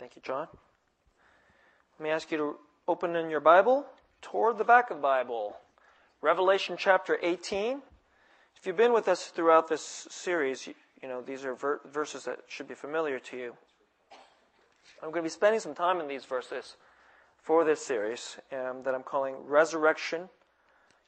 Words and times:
Thank 0.00 0.16
you, 0.16 0.22
John. 0.22 0.48
Let 1.98 2.02
me 2.02 2.08
ask 2.08 2.32
you 2.32 2.38
to 2.38 2.56
open 2.88 3.14
in 3.16 3.28
your 3.28 3.40
Bible 3.40 3.84
toward 4.22 4.56
the 4.56 4.64
back 4.64 4.90
of 4.90 4.96
the 4.96 5.02
Bible. 5.02 5.58
Revelation 6.22 6.76
chapter 6.78 7.18
18. 7.20 7.82
If 8.56 8.66
you've 8.66 8.78
been 8.78 8.94
with 8.94 9.08
us 9.08 9.26
throughout 9.26 9.68
this 9.68 10.08
series, 10.08 10.66
you, 10.66 10.74
you 11.02 11.08
know, 11.08 11.20
these 11.20 11.44
are 11.44 11.54
ver- 11.54 11.82
verses 11.84 12.24
that 12.24 12.38
should 12.48 12.66
be 12.66 12.72
familiar 12.72 13.18
to 13.18 13.36
you. 13.36 13.54
I'm 15.02 15.10
going 15.10 15.22
to 15.22 15.22
be 15.22 15.28
spending 15.28 15.60
some 15.60 15.74
time 15.74 16.00
in 16.00 16.08
these 16.08 16.24
verses 16.24 16.76
for 17.42 17.62
this 17.62 17.84
series 17.84 18.38
um, 18.52 18.82
that 18.84 18.94
I'm 18.94 19.02
calling 19.02 19.34
Resurrection 19.44 20.30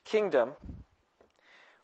Kingdom. 0.05 0.51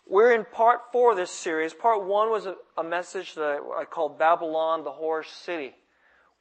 We're 0.06 0.34
in 0.34 0.44
part 0.44 0.92
four 0.92 1.12
of 1.12 1.16
this 1.16 1.30
series. 1.30 1.72
Part 1.72 2.04
one 2.04 2.30
was 2.30 2.44
a, 2.44 2.56
a 2.76 2.84
message 2.84 3.34
that 3.36 3.60
I 3.78 3.86
called 3.86 4.18
Babylon, 4.18 4.84
the 4.84 4.90
Whore 4.90 5.24
City, 5.24 5.74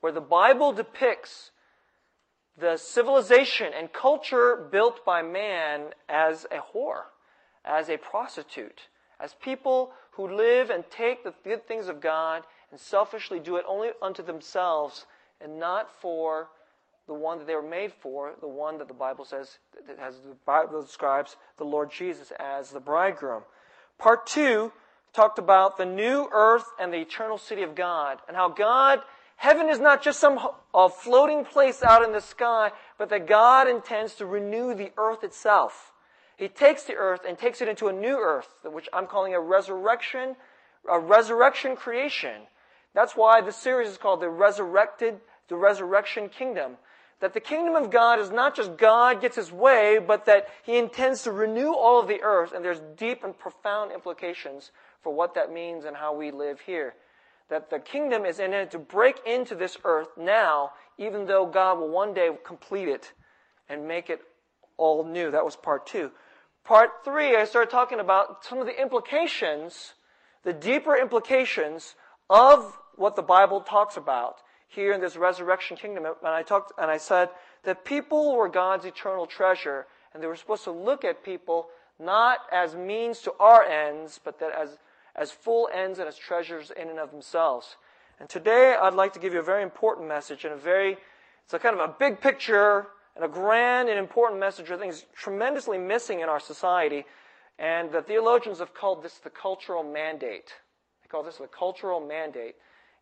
where 0.07 0.13
the 0.13 0.21
Bible 0.21 0.71
depicts 0.71 1.51
the 2.57 2.77
civilization 2.77 3.73
and 3.77 3.91
culture 3.91 4.69
built 4.71 5.03
by 5.03 5.21
man 5.21 5.87
as 6.07 6.45
a 6.45 6.59
whore, 6.59 7.07
as 7.65 7.89
a 7.89 7.97
prostitute, 7.97 8.83
as 9.19 9.35
people 9.41 9.91
who 10.11 10.33
live 10.33 10.69
and 10.69 10.89
take 10.89 11.25
the 11.25 11.33
good 11.43 11.67
things 11.67 11.89
of 11.89 11.99
God 11.99 12.43
and 12.71 12.79
selfishly 12.79 13.41
do 13.41 13.57
it 13.57 13.65
only 13.67 13.89
unto 14.01 14.23
themselves 14.23 15.05
and 15.41 15.59
not 15.59 15.91
for 15.99 16.47
the 17.07 17.13
one 17.13 17.37
that 17.39 17.45
they 17.45 17.55
were 17.55 17.61
made 17.61 17.91
for, 17.91 18.31
the 18.39 18.47
one 18.47 18.77
that 18.77 18.87
the 18.87 18.93
Bible 18.93 19.25
says, 19.25 19.57
that 19.87 19.99
has 19.99 20.19
the 20.19 20.37
Bible 20.45 20.81
describes 20.81 21.35
the 21.57 21.65
Lord 21.65 21.91
Jesus 21.91 22.31
as 22.39 22.69
the 22.69 22.79
bridegroom. 22.79 23.43
Part 23.97 24.25
two 24.25 24.71
talked 25.11 25.37
about 25.37 25.75
the 25.75 25.85
new 25.85 26.29
earth 26.31 26.71
and 26.79 26.93
the 26.93 27.01
eternal 27.01 27.37
city 27.37 27.63
of 27.63 27.75
God 27.75 28.19
and 28.29 28.37
how 28.37 28.47
God, 28.47 29.01
heaven 29.37 29.69
is 29.69 29.79
not 29.79 30.03
just 30.03 30.19
some 30.19 30.39
a 30.73 30.89
floating 30.89 31.45
place 31.45 31.81
out 31.81 32.03
in 32.03 32.11
the 32.11 32.21
sky, 32.21 32.71
but 32.97 33.09
that 33.09 33.27
God 33.27 33.67
intends 33.67 34.13
to 34.15 34.25
renew 34.25 34.75
the 34.75 34.91
earth 34.97 35.23
itself. 35.23 35.91
He 36.37 36.47
takes 36.47 36.83
the 36.83 36.95
earth 36.95 37.21
and 37.27 37.37
takes 37.37 37.61
it 37.61 37.67
into 37.67 37.87
a 37.87 37.93
new 37.93 38.17
earth, 38.17 38.49
which 38.63 38.87
I'm 38.93 39.07
calling 39.07 39.33
a 39.33 39.39
resurrection, 39.39 40.35
a 40.87 40.99
resurrection 40.99 41.75
creation. 41.75 42.43
That's 42.93 43.15
why 43.15 43.41
the 43.41 43.51
series 43.51 43.89
is 43.89 43.97
called 43.97 44.21
the 44.21 44.29
resurrected, 44.29 45.19
the 45.47 45.55
resurrection 45.55 46.29
kingdom. 46.29 46.77
That 47.19 47.33
the 47.33 47.39
kingdom 47.39 47.75
of 47.75 47.89
God 47.89 48.19
is 48.19 48.29
not 48.29 48.55
just 48.55 48.77
God 48.77 49.21
gets 49.21 49.35
his 49.35 49.51
way, 49.51 49.97
but 49.97 50.25
that 50.25 50.47
he 50.61 50.77
intends 50.77 51.23
to 51.23 51.31
renew 51.31 51.73
all 51.73 51.99
of 51.99 52.07
the 52.07 52.21
earth, 52.21 52.53
and 52.53 52.63
there's 52.63 52.81
deep 52.95 53.23
and 53.23 53.37
profound 53.37 53.91
implications 53.91 54.71
for 55.01 55.11
what 55.11 55.33
that 55.33 55.51
means 55.51 55.85
and 55.85 55.97
how 55.97 56.13
we 56.13 56.29
live 56.29 56.59
here. 56.59 56.93
That 57.49 57.69
the 57.69 57.79
kingdom 57.79 58.25
is 58.25 58.39
in 58.39 58.53
it 58.53 58.71
to 58.71 58.79
break 58.79 59.21
into 59.25 59.55
this 59.55 59.77
earth 59.83 60.09
now, 60.17 60.71
even 60.97 61.25
though 61.25 61.45
God 61.45 61.79
will 61.79 61.89
one 61.89 62.13
day 62.13 62.29
complete 62.43 62.89
it 62.89 63.13
and 63.69 63.87
make 63.87 64.09
it 64.09 64.21
all 64.77 65.03
new. 65.03 65.31
That 65.31 65.45
was 65.45 65.55
part 65.55 65.85
two. 65.87 66.11
Part 66.63 67.05
three, 67.05 67.35
I 67.37 67.45
started 67.45 67.71
talking 67.71 67.99
about 67.99 68.43
some 68.43 68.59
of 68.59 68.65
the 68.65 68.79
implications, 68.79 69.93
the 70.43 70.51
deeper 70.51 70.97
implications 70.97 71.95
of 72.29 72.77
what 72.95 73.15
the 73.15 73.21
Bible 73.21 73.61
talks 73.61 73.95
about 73.95 74.37
here 74.67 74.91
in 74.91 74.99
this 74.99 75.15
resurrection 75.15 75.77
kingdom. 75.77 76.05
And 76.05 76.15
I 76.23 76.43
talked, 76.43 76.73
and 76.77 76.91
I 76.91 76.97
said 76.97 77.29
that 77.63 77.85
people 77.85 78.35
were 78.35 78.49
God's 78.49 78.85
eternal 78.85 79.25
treasure, 79.25 79.87
and 80.13 80.21
they 80.21 80.27
were 80.27 80.35
supposed 80.35 80.65
to 80.65 80.71
look 80.71 81.05
at 81.05 81.23
people 81.23 81.67
not 81.99 82.39
as 82.51 82.75
means 82.75 83.21
to 83.21 83.33
our 83.39 83.63
ends, 83.63 84.19
but 84.23 84.39
that 84.39 84.51
as, 84.51 84.77
as 85.17 85.31
full 85.31 85.69
ends 85.73 85.99
and 85.99 86.07
as 86.07 86.17
treasures 86.17 86.71
in 86.71 86.89
and 86.89 86.99
of 86.99 87.11
themselves. 87.11 87.77
And 88.19 88.29
today 88.29 88.75
I'd 88.79 88.93
like 88.93 89.13
to 89.13 89.19
give 89.19 89.33
you 89.33 89.39
a 89.39 89.43
very 89.43 89.63
important 89.63 90.07
message 90.07 90.45
and 90.45 90.53
a 90.53 90.57
very, 90.57 90.97
it's 91.43 91.53
a 91.53 91.59
kind 91.59 91.79
of 91.79 91.89
a 91.89 91.93
big 91.97 92.21
picture 92.21 92.87
and 93.15 93.25
a 93.25 93.27
grand 93.27 93.89
and 93.89 93.97
important 93.97 94.39
message 94.39 94.69
I 94.71 94.77
think 94.77 94.93
is 94.93 95.05
tremendously 95.15 95.77
missing 95.77 96.19
in 96.19 96.29
our 96.29 96.39
society. 96.39 97.05
And 97.59 97.91
the 97.91 98.01
theologians 98.01 98.59
have 98.59 98.73
called 98.73 99.03
this 99.03 99.15
the 99.15 99.29
cultural 99.29 99.83
mandate. 99.83 100.53
They 101.01 101.07
call 101.07 101.23
this 101.23 101.37
the 101.37 101.47
cultural 101.47 101.99
mandate. 101.99 102.55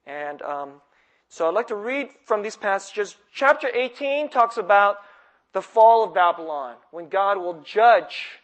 And 0.05 0.41
um, 0.41 0.81
so 1.27 1.47
I'd 1.47 1.53
like 1.53 1.67
to 1.67 1.75
read 1.75 2.09
from 2.25 2.41
these 2.41 2.55
passages. 2.55 3.17
Chapter 3.33 3.67
18 3.73 4.29
talks 4.29 4.57
about 4.57 4.97
the 5.53 5.61
fall 5.61 6.03
of 6.03 6.13
Babylon, 6.13 6.75
when 6.91 7.07
God 7.07 7.37
will 7.37 7.61
judge 7.61 8.39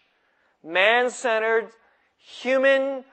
man 0.63 1.09
centered, 1.09 1.69
human 2.17 3.03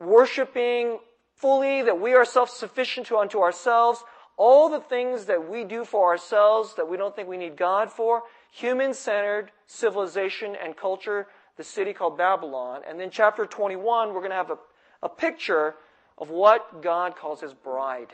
worshiping 0.00 0.98
fully, 1.34 1.82
that 1.82 2.00
we 2.00 2.14
are 2.14 2.24
self 2.24 2.50
sufficient 2.50 3.12
unto 3.12 3.40
ourselves, 3.40 4.02
all 4.36 4.68
the 4.68 4.80
things 4.80 5.26
that 5.26 5.48
we 5.48 5.64
do 5.64 5.84
for 5.84 6.10
ourselves 6.10 6.74
that 6.76 6.88
we 6.88 6.96
don't 6.96 7.14
think 7.14 7.28
we 7.28 7.36
need 7.36 7.56
God 7.56 7.90
for, 7.90 8.22
human 8.50 8.94
centered 8.94 9.52
civilization 9.66 10.56
and 10.56 10.76
culture, 10.76 11.26
the 11.56 11.64
city 11.64 11.92
called 11.92 12.16
Babylon. 12.16 12.80
And 12.88 12.98
then 12.98 13.10
chapter 13.10 13.44
21, 13.44 14.08
we're 14.08 14.20
going 14.20 14.30
to 14.30 14.36
have 14.36 14.50
a, 14.50 14.58
a 15.02 15.08
picture 15.08 15.74
of 16.16 16.30
what 16.30 16.82
God 16.82 17.16
calls 17.16 17.40
his 17.40 17.54
bride 17.54 18.08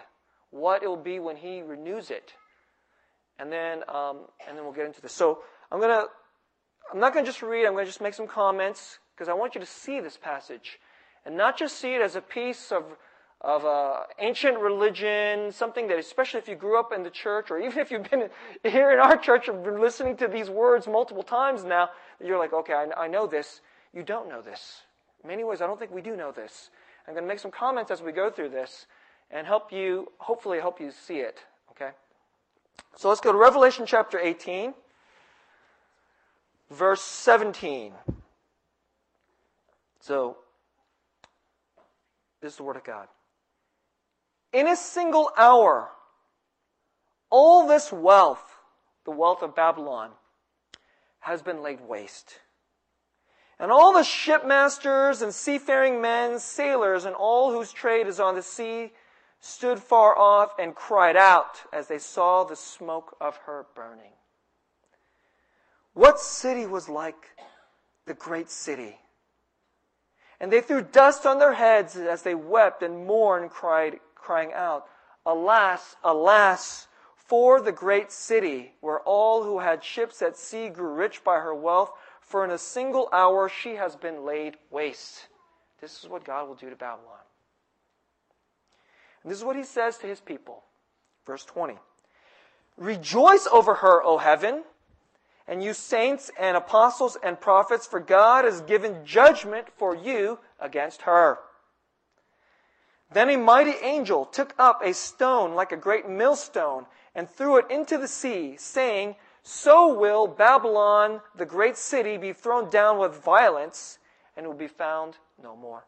what 0.50 0.82
it 0.82 0.88
will 0.88 0.97
be 0.97 1.18
when 1.18 1.36
He 1.36 1.62
renews 1.62 2.10
it. 2.10 2.34
And 3.38 3.53
then, 3.53 3.82
um, 3.88 4.20
and 4.48 4.56
then 4.56 4.64
we'll 4.64 4.72
get 4.72 4.86
into 4.86 5.03
this. 5.03 5.12
So 5.12 5.41
I'm 5.70 5.80
gonna, 5.80 6.04
I'm 6.92 7.00
not 7.00 7.12
gonna 7.12 7.26
just 7.26 7.42
read. 7.42 7.66
I'm 7.66 7.74
gonna 7.74 7.84
just 7.84 8.00
make 8.00 8.14
some 8.14 8.26
comments 8.26 8.98
because 9.14 9.28
I 9.28 9.34
want 9.34 9.54
you 9.54 9.60
to 9.60 9.66
see 9.66 10.00
this 10.00 10.16
passage, 10.16 10.78
and 11.26 11.37
not 11.37 11.59
just 11.59 11.76
see 11.76 11.94
it 11.94 12.00
as 12.00 12.16
a 12.16 12.22
piece 12.22 12.72
of 12.72 12.84
of 13.42 13.64
uh, 13.64 14.00
ancient 14.19 14.59
religion, 14.59 15.53
something 15.53 15.87
that, 15.88 15.98
especially 15.98 16.41
if 16.41 16.48
you 16.48 16.54
grew 16.54 16.81
up 16.81 16.92
in 16.92 17.03
the 17.03 17.10
church, 17.10 17.50
or 17.50 17.59
even 17.59 17.78
if 17.78 17.91
you've 17.91 18.09
been 18.10 18.28
here 18.64 18.92
in 18.92 18.98
our 18.98 19.16
church 19.16 19.48
and 19.48 19.62
been 19.62 19.81
listening 19.81 20.16
to 20.16 20.26
these 20.26 20.48
words 20.48 20.86
multiple 20.86 21.22
times 21.22 21.62
now, 21.65 21.91
you're 22.25 22.38
like, 22.38 22.53
okay, 22.53 22.72
I, 22.72 23.04
I 23.04 23.09
know 23.09 23.26
this. 23.26 23.60
You 23.92 24.03
don't 24.03 24.28
know 24.28 24.41
this. 24.41 24.82
In 25.22 25.28
many 25.28 25.44
ways, 25.44 25.60
I 25.60 25.66
don't 25.66 25.78
think 25.78 25.92
we 25.92 26.00
do 26.00 26.16
know 26.16 26.32
this. 26.32 26.70
I'm 27.06 27.15
going 27.15 27.25
to 27.25 27.28
make 27.28 27.38
some 27.38 27.50
comments 27.50 27.91
as 27.91 28.03
we 28.03 28.10
go 28.10 28.31
through 28.31 28.48
this 28.48 28.86
and 29.31 29.47
help 29.47 29.70
you, 29.70 30.10
hopefully, 30.19 30.59
help 30.59 30.81
you 30.81 30.91
see 30.91 31.19
it. 31.19 31.38
Okay? 31.70 31.91
So 32.97 33.09
let's 33.09 33.20
go 33.20 33.32
to 33.32 33.38
Revelation 33.38 33.84
chapter 33.86 34.19
18, 34.19 34.75
verse 36.70 37.03
17. 37.03 37.92
So, 40.00 40.38
this 42.46 42.52
is 42.52 42.58
the 42.58 42.62
Word 42.62 42.76
of 42.76 42.84
God. 42.84 43.08
In 44.52 44.68
a 44.68 44.76
single 44.76 45.32
hour, 45.36 45.90
all 47.28 47.66
this 47.66 47.90
wealth, 47.90 48.54
the 49.04 49.10
wealth 49.10 49.42
of 49.42 49.56
Babylon, 49.56 50.12
has 51.18 51.42
been 51.42 51.60
laid 51.60 51.80
waste. 51.80 52.38
And 53.58 53.72
all 53.72 53.92
the 53.92 54.04
shipmasters 54.04 55.22
and 55.22 55.34
seafaring 55.34 56.00
men, 56.00 56.38
sailors, 56.38 57.04
and 57.04 57.16
all 57.16 57.50
whose 57.50 57.72
trade 57.72 58.06
is 58.06 58.20
on 58.20 58.36
the 58.36 58.42
sea 58.42 58.92
stood 59.40 59.80
far 59.80 60.16
off 60.16 60.52
and 60.56 60.72
cried 60.72 61.16
out 61.16 61.62
as 61.72 61.88
they 61.88 61.98
saw 61.98 62.44
the 62.44 62.54
smoke 62.54 63.16
of 63.20 63.36
her 63.38 63.66
burning. 63.74 64.12
What 65.94 66.20
city 66.20 66.64
was 66.64 66.88
like 66.88 67.16
the 68.06 68.14
great 68.14 68.50
city? 68.50 68.98
And 70.41 70.52
they 70.52 70.60
threw 70.60 70.82
dust 70.82 71.24
on 71.24 71.38
their 71.38 71.54
heads 71.54 71.97
as 71.97 72.22
they 72.22 72.34
wept 72.34 72.82
and 72.82 73.06
mourned, 73.06 73.50
cried, 73.50 74.00
crying 74.14 74.52
out, 74.52 74.86
Alas, 75.24 75.97
alas, 76.04 76.88
for 77.14 77.60
the 77.60 77.72
great 77.72 78.12
city, 78.12 78.74
where 78.80 79.00
all 79.00 79.42
who 79.42 79.58
had 79.58 79.82
ships 79.82 80.22
at 80.22 80.36
sea 80.36 80.69
grew 80.69 80.92
rich 80.92 81.24
by 81.24 81.36
her 81.36 81.54
wealth, 81.54 81.91
for 82.20 82.44
in 82.44 82.50
a 82.50 82.58
single 82.58 83.08
hour 83.12 83.48
she 83.48 83.74
has 83.74 83.97
been 83.97 84.24
laid 84.24 84.56
waste. 84.70 85.28
This 85.80 86.02
is 86.02 86.08
what 86.08 86.24
God 86.24 86.48
will 86.48 86.54
do 86.54 86.70
to 86.70 86.76
Babylon. 86.76 87.18
And 89.22 89.30
this 89.30 89.38
is 89.38 89.44
what 89.44 89.56
he 89.56 89.64
says 89.64 89.98
to 89.98 90.06
his 90.06 90.20
people. 90.20 90.62
Verse 91.26 91.44
20. 91.44 91.74
Rejoice 92.77 93.48
over 93.50 93.74
her, 93.74 94.03
O 94.04 94.18
heaven, 94.18 94.62
and 95.48 95.63
you 95.63 95.72
saints 95.72 96.31
and 96.39 96.57
apostles 96.57 97.16
and 97.22 97.41
prophets, 97.41 97.87
for 97.87 98.01
God 98.01 98.45
has 98.45 98.60
given 98.63 99.04
judgment 99.04 99.69
for 99.77 99.95
you 99.95 100.39
against 100.59 101.03
her. 101.03 101.39
Then 103.13 103.31
a 103.31 103.37
mighty 103.37 103.75
angel 103.83 104.25
took 104.25 104.54
up 104.59 104.83
a 104.83 104.93
stone 104.93 105.54
like 105.54 105.71
a 105.71 105.77
great 105.77 106.09
millstone 106.09 106.87
and 107.15 107.31
threw 107.31 107.59
it 107.59 107.71
into 107.71 107.97
the 107.97 108.09
sea, 108.09 108.57
saying, 108.59 109.15
So 109.43 109.95
will 109.95 110.27
Babylon, 110.27 111.21
the 111.37 111.47
great 111.47 111.77
city, 111.77 112.16
be 112.16 112.33
thrown 112.33 112.69
down 112.69 112.98
with 112.98 113.22
violence 113.22 113.98
and 114.37 114.47
will 114.47 114.54
be 114.54 114.66
found 114.66 115.16
no 115.41 115.57
more. 115.57 115.87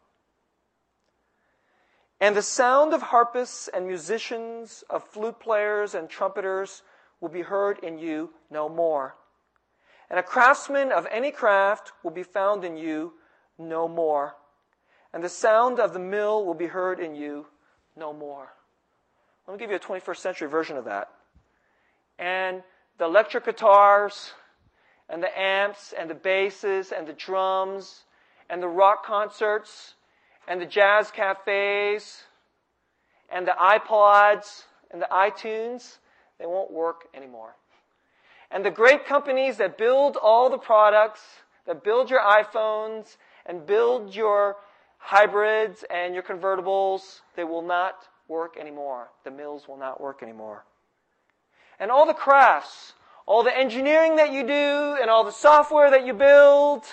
And 2.21 2.35
the 2.35 2.41
sound 2.41 2.93
of 2.93 3.01
harpists 3.01 3.67
and 3.67 3.87
musicians, 3.87 4.83
of 4.89 5.03
flute 5.03 5.39
players 5.39 5.93
and 5.93 6.09
trumpeters 6.09 6.81
will 7.21 7.29
be 7.29 7.41
heard 7.41 7.79
in 7.79 7.97
you 7.97 8.31
no 8.49 8.67
more. 8.67 9.15
And 10.09 10.19
a 10.19 10.23
craftsman 10.23 10.91
of 10.91 11.07
any 11.11 11.31
craft 11.31 11.91
will 12.03 12.11
be 12.11 12.23
found 12.23 12.63
in 12.63 12.77
you 12.77 13.13
no 13.57 13.87
more. 13.87 14.35
And 15.13 15.23
the 15.23 15.29
sound 15.29 15.79
of 15.79 15.93
the 15.93 15.99
mill 15.99 16.45
will 16.45 16.53
be 16.53 16.67
heard 16.67 16.99
in 16.99 17.15
you 17.15 17.47
no 17.95 18.13
more. 18.13 18.53
Let 19.47 19.53
me 19.53 19.59
give 19.59 19.69
you 19.69 19.77
a 19.77 19.79
21st 19.79 20.17
century 20.17 20.47
version 20.47 20.77
of 20.77 20.85
that. 20.85 21.09
and 22.19 22.61
the 22.97 23.05
electric 23.05 23.45
guitars 23.45 24.33
and 25.07 25.23
the 25.23 25.39
amps 25.39 25.93
and 25.97 26.09
the 26.09 26.15
basses 26.15 26.91
and 26.91 27.07
the 27.07 27.13
drums 27.13 28.03
and 28.49 28.61
the 28.61 28.67
rock 28.67 29.05
concerts 29.05 29.95
and 30.47 30.61
the 30.61 30.65
jazz 30.65 31.09
cafes 31.09 32.23
and 33.31 33.47
the 33.47 33.55
iPods 33.59 34.63
and 34.91 35.01
the 35.01 35.07
iTunes, 35.11 35.97
they 36.39 36.45
won't 36.45 36.71
work 36.71 37.07
anymore. 37.13 37.55
And 38.51 38.65
the 38.65 38.71
great 38.71 39.05
companies 39.05 39.57
that 39.57 39.77
build 39.77 40.17
all 40.17 40.49
the 40.49 40.57
products, 40.57 41.21
that 41.65 41.83
build 41.83 42.09
your 42.09 42.21
iPhones 42.21 43.17
and 43.45 43.65
build 43.65 44.15
your 44.15 44.57
hybrids 44.97 45.83
and 45.89 46.13
your 46.13 46.23
convertibles, 46.23 47.21
they 47.35 47.43
will 47.43 47.61
not 47.61 48.07
work 48.27 48.57
anymore. 48.59 49.09
The 49.23 49.31
mills 49.31 49.67
will 49.67 49.77
not 49.77 50.01
work 50.01 50.23
anymore. 50.23 50.65
And 51.79 51.91
all 51.91 52.05
the 52.05 52.13
crafts, 52.13 52.93
all 53.25 53.43
the 53.43 53.55
engineering 53.55 54.15
that 54.17 54.33
you 54.33 54.45
do, 54.45 54.97
and 54.99 55.09
all 55.09 55.23
the 55.23 55.31
software 55.31 55.91
that 55.91 56.05
you 56.05 56.13
build, 56.13 56.83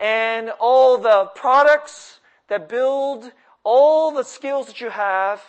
and 0.00 0.50
all 0.60 0.98
the 0.98 1.30
products 1.34 2.20
that 2.48 2.68
build 2.68 3.30
all 3.64 4.10
the 4.10 4.24
skills 4.24 4.66
that 4.66 4.80
you 4.80 4.90
have, 4.90 5.40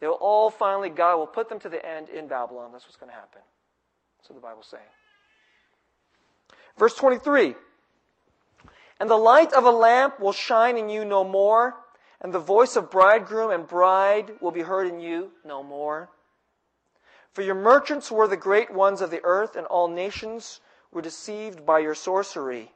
they'll 0.00 0.12
all 0.12 0.50
finally, 0.50 0.88
God 0.88 1.16
will 1.16 1.26
put 1.26 1.48
them 1.48 1.58
to 1.60 1.68
the 1.68 1.84
end 1.84 2.08
in 2.08 2.28
Babylon. 2.28 2.70
That's 2.72 2.84
what's 2.84 2.96
going 2.96 3.10
to 3.10 3.16
happen. 3.16 3.42
What 4.26 4.34
the 4.34 4.42
Bible's 4.42 4.66
saying. 4.66 4.82
Verse 6.76 6.94
23 6.94 7.54
And 9.00 9.10
the 9.10 9.16
light 9.16 9.52
of 9.52 9.64
a 9.64 9.70
lamp 9.70 10.20
will 10.20 10.32
shine 10.32 10.76
in 10.76 10.88
you 10.88 11.04
no 11.04 11.24
more, 11.24 11.76
and 12.20 12.32
the 12.32 12.38
voice 12.38 12.76
of 12.76 12.90
bridegroom 12.90 13.50
and 13.50 13.66
bride 13.66 14.32
will 14.40 14.50
be 14.50 14.62
heard 14.62 14.86
in 14.86 15.00
you 15.00 15.30
no 15.44 15.62
more. 15.62 16.10
For 17.32 17.42
your 17.42 17.54
merchants 17.54 18.10
were 18.10 18.28
the 18.28 18.36
great 18.36 18.72
ones 18.72 19.00
of 19.00 19.10
the 19.10 19.24
earth, 19.24 19.56
and 19.56 19.66
all 19.66 19.88
nations 19.88 20.60
were 20.92 21.02
deceived 21.02 21.64
by 21.64 21.78
your 21.78 21.94
sorcery. 21.94 22.72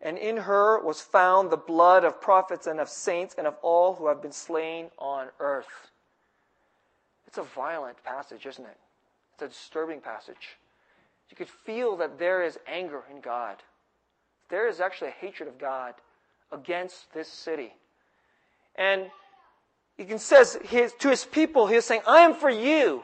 And 0.00 0.18
in 0.18 0.38
her 0.38 0.80
was 0.82 1.00
found 1.00 1.50
the 1.50 1.56
blood 1.56 2.02
of 2.02 2.20
prophets 2.20 2.66
and 2.66 2.80
of 2.80 2.88
saints 2.88 3.36
and 3.38 3.46
of 3.46 3.56
all 3.62 3.94
who 3.94 4.08
have 4.08 4.20
been 4.20 4.32
slain 4.32 4.90
on 4.98 5.28
earth. 5.38 5.90
It's 7.26 7.38
a 7.38 7.42
violent 7.42 8.02
passage, 8.02 8.46
isn't 8.46 8.64
it? 8.64 8.78
It's 9.34 9.42
a 9.42 9.48
disturbing 9.48 10.00
passage. 10.00 10.58
You 11.32 11.36
could 11.36 11.48
feel 11.48 11.96
that 11.96 12.18
there 12.18 12.42
is 12.42 12.58
anger 12.66 13.04
in 13.10 13.22
God. 13.22 13.56
There 14.50 14.68
is 14.68 14.80
actually 14.80 15.08
a 15.08 15.12
hatred 15.12 15.48
of 15.48 15.58
God 15.58 15.94
against 16.52 17.10
this 17.14 17.26
city. 17.26 17.72
And 18.76 19.06
he 19.96 20.04
can 20.04 20.18
says 20.18 20.58
his, 20.62 20.92
to 20.98 21.08
his 21.08 21.24
people, 21.24 21.68
he 21.68 21.76
is 21.76 21.86
saying, 21.86 22.02
I 22.06 22.18
am 22.18 22.34
for 22.34 22.50
you. 22.50 23.02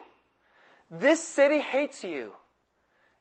This 0.90 1.26
city 1.26 1.60
hates 1.60 2.04
you. 2.04 2.34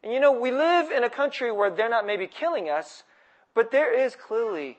And 0.04 0.12
you 0.12 0.19
know, 0.19 0.33
we 0.33 0.51
live 0.51 0.92
in 0.92 1.06
a 1.06 1.09
country 1.09 1.54
where 1.54 1.71
they're 1.71 1.88
not 1.88 2.06
maybe 2.06 2.27
killing 2.27 2.69
us, 2.69 3.04
but 3.56 3.71
there 3.71 3.98
is 3.98 4.13
clearly, 4.13 4.77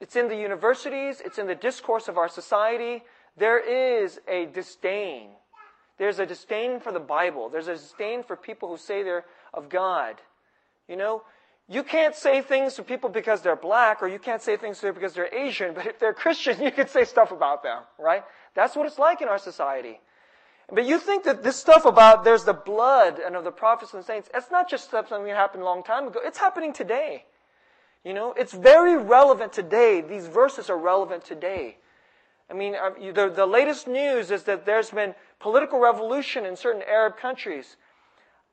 it's 0.00 0.16
in 0.16 0.28
the 0.28 0.36
universities, 0.36 1.20
it's 1.22 1.38
in 1.38 1.48
the 1.48 1.54
discourse 1.54 2.08
of 2.08 2.16
our 2.16 2.30
society, 2.30 3.02
there 3.36 3.58
is 3.58 4.20
a 4.26 4.46
disdain. 4.46 5.32
There's 5.98 6.18
a 6.18 6.26
disdain 6.26 6.80
for 6.80 6.92
the 6.92 7.00
Bible. 7.00 7.48
There's 7.48 7.68
a 7.68 7.74
disdain 7.74 8.22
for 8.22 8.36
people 8.36 8.68
who 8.68 8.76
say 8.76 9.02
they're 9.02 9.24
of 9.52 9.68
God. 9.68 10.20
You 10.88 10.96
know, 10.96 11.22
you 11.68 11.82
can't 11.82 12.14
say 12.14 12.42
things 12.42 12.74
to 12.74 12.82
people 12.82 13.08
because 13.08 13.40
they're 13.40 13.56
black, 13.56 14.02
or 14.02 14.08
you 14.08 14.18
can't 14.18 14.42
say 14.42 14.56
things 14.56 14.80
to 14.80 14.86
them 14.86 14.94
because 14.94 15.14
they're 15.14 15.34
Asian, 15.34 15.72
but 15.72 15.86
if 15.86 15.98
they're 15.98 16.12
Christian, 16.24 16.60
you 16.60 16.70
can 16.70 16.88
say 16.88 17.04
stuff 17.04 17.32
about 17.32 17.62
them, 17.62 17.82
right? 17.98 18.24
That's 18.54 18.76
what 18.76 18.86
it's 18.86 18.98
like 18.98 19.22
in 19.22 19.28
our 19.28 19.38
society. 19.38 20.00
But 20.72 20.86
you 20.86 20.98
think 20.98 21.24
that 21.24 21.42
this 21.42 21.56
stuff 21.56 21.84
about 21.84 22.24
there's 22.24 22.44
the 22.44 22.54
blood 22.54 23.18
and 23.18 23.36
of 23.36 23.44
the 23.44 23.50
prophets 23.50 23.94
and 23.94 24.04
saints, 24.04 24.28
it's 24.34 24.50
not 24.50 24.68
just 24.68 24.90
something 24.90 25.24
that 25.24 25.36
happened 25.36 25.62
a 25.62 25.66
long 25.66 25.82
time 25.82 26.06
ago. 26.08 26.20
It's 26.22 26.38
happening 26.38 26.72
today. 26.72 27.24
You 28.02 28.12
know, 28.14 28.32
it's 28.32 28.52
very 28.52 28.96
relevant 28.96 29.52
today. 29.52 30.00
These 30.00 30.26
verses 30.26 30.68
are 30.68 30.78
relevant 30.78 31.24
today. 31.24 31.78
I 32.50 32.54
mean, 32.54 32.74
uh, 32.74 32.90
the, 33.12 33.32
the 33.34 33.46
latest 33.46 33.88
news 33.88 34.30
is 34.30 34.44
that 34.44 34.66
there's 34.66 34.90
been 34.90 35.14
political 35.40 35.80
revolution 35.80 36.44
in 36.44 36.56
certain 36.56 36.82
Arab 36.82 37.16
countries. 37.16 37.76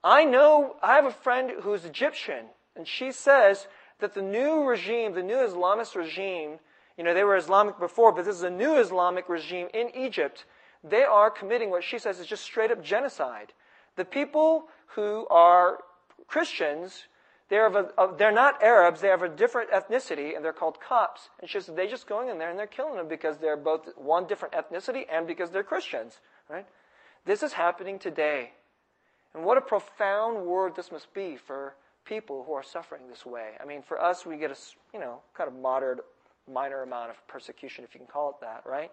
I 0.04 0.24
know, 0.24 0.76
I 0.82 0.96
have 0.96 1.06
a 1.06 1.12
friend 1.12 1.52
who's 1.62 1.86
Egyptian, 1.86 2.46
and 2.76 2.88
she 2.88 3.12
says 3.12 3.68
that 4.00 4.14
the 4.14 4.22
new 4.22 4.64
regime, 4.64 5.14
the 5.14 5.24
new 5.24 5.36
Islamist 5.36 5.96
regime, 5.96 6.60
you 6.98 7.04
know, 7.04 7.14
they 7.14 7.24
were 7.24 7.36
Islamic 7.36 7.80
before, 7.80 8.12
but 8.12 8.26
this 8.26 8.36
is 8.36 8.44
a 8.44 8.50
new 8.50 8.76
Islamic 8.76 9.30
regime 9.30 9.68
in 9.74 9.90
Egypt 9.96 10.46
they 10.84 11.04
are 11.04 11.30
committing 11.30 11.70
what 11.70 11.84
she 11.84 12.00
says 12.00 12.20
is 12.20 12.28
just 12.28 12.44
straight 12.44 12.72
up 12.72 12.84
genocide. 12.84 13.54
The 13.96 14.06
people 14.06 14.68
who 14.88 15.28
are 15.30 15.80
Christians, 16.28 17.08
they're, 17.52 17.68
a, 17.68 18.16
they're 18.18 18.32
not 18.32 18.64
Arabs, 18.64 19.02
they 19.02 19.10
have 19.10 19.24
a 19.24 19.28
different 19.28 19.72
ethnicity, 19.72 20.38
and 20.38 20.44
they're 20.44 20.54
called 20.54 20.80
Copts. 20.80 21.30
And 21.42 21.50
she 21.50 21.60
they're 21.60 21.86
just 21.86 22.08
going 22.08 22.30
in 22.30 22.40
there 22.40 22.50
and 22.50 22.58
they're 22.58 22.66
killing 22.66 22.96
them 22.96 23.10
because 23.10 23.40
they're 23.40 23.58
both 23.58 23.90
one 23.98 24.26
different 24.26 24.54
ethnicity 24.54 25.04
and 25.12 25.28
because 25.28 25.50
they're 25.50 25.62
Christians. 25.62 26.22
Right? 26.50 26.66
This 27.26 27.44
is 27.44 27.52
happening 27.52 28.00
today. 28.00 28.52
And 29.36 29.44
what 29.44 29.58
a 29.58 29.62
profound 29.62 30.46
word 30.46 30.78
this 30.78 30.94
must 30.94 31.14
be 31.14 31.36
for 31.36 31.76
people 32.06 32.46
who 32.48 32.54
are 32.54 32.64
suffering 32.64 33.10
this 33.10 33.26
way. 33.26 33.50
I 33.62 33.66
mean, 33.66 33.82
for 33.82 34.02
us, 34.02 34.26
we 34.26 34.38
get 34.38 34.52
a, 34.52 34.56
you 34.94 35.02
know, 35.02 35.20
kind 35.36 35.50
of 35.50 35.54
moderate, 35.54 36.00
minor 36.50 36.84
amount 36.84 37.10
of 37.10 37.28
persecution, 37.28 37.84
if 37.84 37.94
you 37.94 38.00
can 38.00 38.08
call 38.08 38.30
it 38.30 38.38
that, 38.40 38.64
right? 38.66 38.92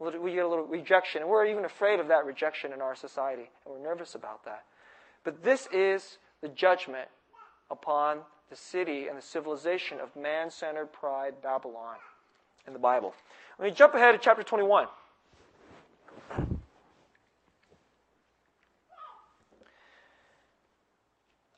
We 0.00 0.32
get 0.34 0.44
a 0.44 0.48
little 0.48 0.66
rejection, 0.66 1.22
and 1.22 1.30
we're 1.30 1.46
even 1.46 1.64
afraid 1.64 2.00
of 2.00 2.08
that 2.08 2.26
rejection 2.26 2.72
in 2.72 2.80
our 2.80 2.96
society, 2.96 3.48
and 3.64 3.72
we're 3.72 3.82
nervous 3.82 4.16
about 4.16 4.44
that. 4.44 4.64
But 5.22 5.44
this 5.44 5.68
is 5.72 6.18
the 6.40 6.48
judgment 6.48 7.08
upon 7.72 8.18
the 8.50 8.56
city 8.56 9.08
and 9.08 9.16
the 9.16 9.22
civilization 9.22 9.98
of 9.98 10.14
man 10.14 10.50
centered 10.50 10.92
pride, 10.92 11.34
Babylon, 11.42 11.96
in 12.66 12.74
the 12.74 12.78
Bible. 12.78 13.14
Let 13.58 13.70
me 13.70 13.74
jump 13.74 13.94
ahead 13.94 14.14
to 14.14 14.20
chapter 14.22 14.42
21. 14.42 14.86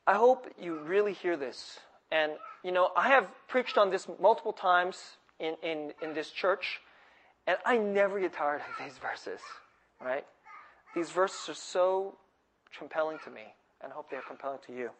I 0.07 0.13
hope 0.13 0.47
you 0.59 0.79
really 0.79 1.13
hear 1.13 1.35
this. 1.35 1.79
And, 2.11 2.33
you 2.63 2.71
know, 2.71 2.91
I 2.95 3.09
have 3.09 3.27
preached 3.47 3.77
on 3.77 3.89
this 3.89 4.07
multiple 4.21 4.53
times 4.53 5.17
in, 5.39 5.55
in, 5.63 5.91
in 6.01 6.13
this 6.13 6.29
church. 6.29 6.79
And 7.47 7.57
I 7.65 7.77
never 7.77 8.19
get 8.19 8.33
tired 8.33 8.61
of 8.61 8.85
these 8.85 8.97
verses, 8.97 9.41
right? 10.01 10.25
These 10.95 11.11
verses 11.11 11.49
are 11.49 11.53
so 11.55 12.15
compelling 12.77 13.17
to 13.25 13.31
me, 13.31 13.53
and 13.81 13.91
I 13.91 13.95
hope 13.95 14.09
they 14.09 14.17
are 14.17 14.23
compelling 14.27 14.59
to 14.67 14.73
you. 14.73 14.91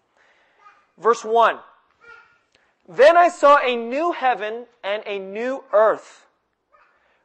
Verse 0.98 1.24
1 1.24 1.60
Then 2.88 3.18
I 3.18 3.30
saw 3.30 3.58
a 3.58 3.76
new 3.76 4.12
heaven 4.12 4.66
and 4.84 5.04
a 5.06 5.20
new 5.20 5.64
earth. 5.74 6.26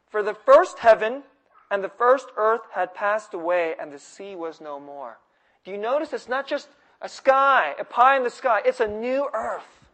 For 0.09 0.21
the 0.21 0.33
first 0.33 0.79
heaven 0.79 1.23
and 1.69 1.83
the 1.83 1.89
first 1.89 2.27
earth 2.35 2.61
had 2.73 2.93
passed 2.93 3.33
away, 3.33 3.75
and 3.79 3.93
the 3.93 3.99
sea 3.99 4.35
was 4.35 4.59
no 4.59 4.79
more. 4.79 5.19
Do 5.63 5.71
you 5.71 5.77
notice 5.77 6.11
it's 6.11 6.27
not 6.27 6.47
just 6.47 6.67
a 7.01 7.07
sky, 7.07 7.75
a 7.79 7.85
pie 7.85 8.17
in 8.17 8.23
the 8.23 8.29
sky, 8.29 8.61
it's 8.65 8.81
a 8.81 8.87
new 8.87 9.29
earth. 9.33 9.87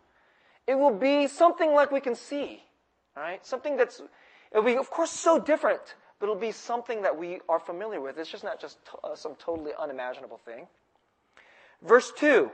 It 0.66 0.76
will 0.76 0.96
be 0.96 1.28
something 1.28 1.74
like 1.74 1.92
we 1.92 2.02
can 2.02 2.16
see, 2.16 2.64
right? 3.16 3.46
Something 3.46 3.78
that's 3.78 4.02
It'll 4.52 4.64
be, 4.64 4.78
of 4.78 4.90
course, 4.90 5.12
so 5.12 5.40
different, 5.40 5.96
but 6.20 6.26
it'll 6.26 6.36
be 6.36 6.52
something 6.52 7.02
that 7.02 7.18
we 7.18 7.42
are 7.50 7.60
familiar 7.60 8.00
with. 8.00 8.18
It's 8.18 8.30
just 8.30 8.44
not 8.44 8.60
just 8.60 8.78
uh, 9.04 9.16
some 9.16 9.36
totally 9.36 9.72
unimaginable 9.78 10.38
thing. 10.38 10.68
Verse 11.82 12.12
2 12.18 12.52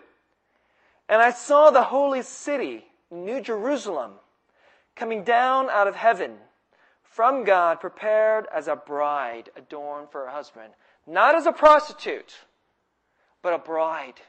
And 1.13 1.21
I 1.21 1.29
saw 1.29 1.69
the 1.69 1.83
holy 1.83 2.23
city, 2.23 2.85
New 3.11 3.39
Jerusalem, 3.39 4.13
coming 4.95 5.23
down 5.23 5.69
out 5.69 5.87
of 5.87 5.95
heaven 5.95 6.37
from 7.03 7.43
God, 7.43 7.79
prepared 7.79 8.47
as 8.51 8.67
a 8.67 8.75
bride 8.75 9.51
adorned 9.55 10.09
for 10.09 10.21
her 10.21 10.31
husband. 10.31 10.73
Not 11.05 11.35
as 11.35 11.45
a 11.45 11.51
prostitute, 11.51 12.33
but 13.43 13.53
a 13.53 13.59
bride. 13.59 14.21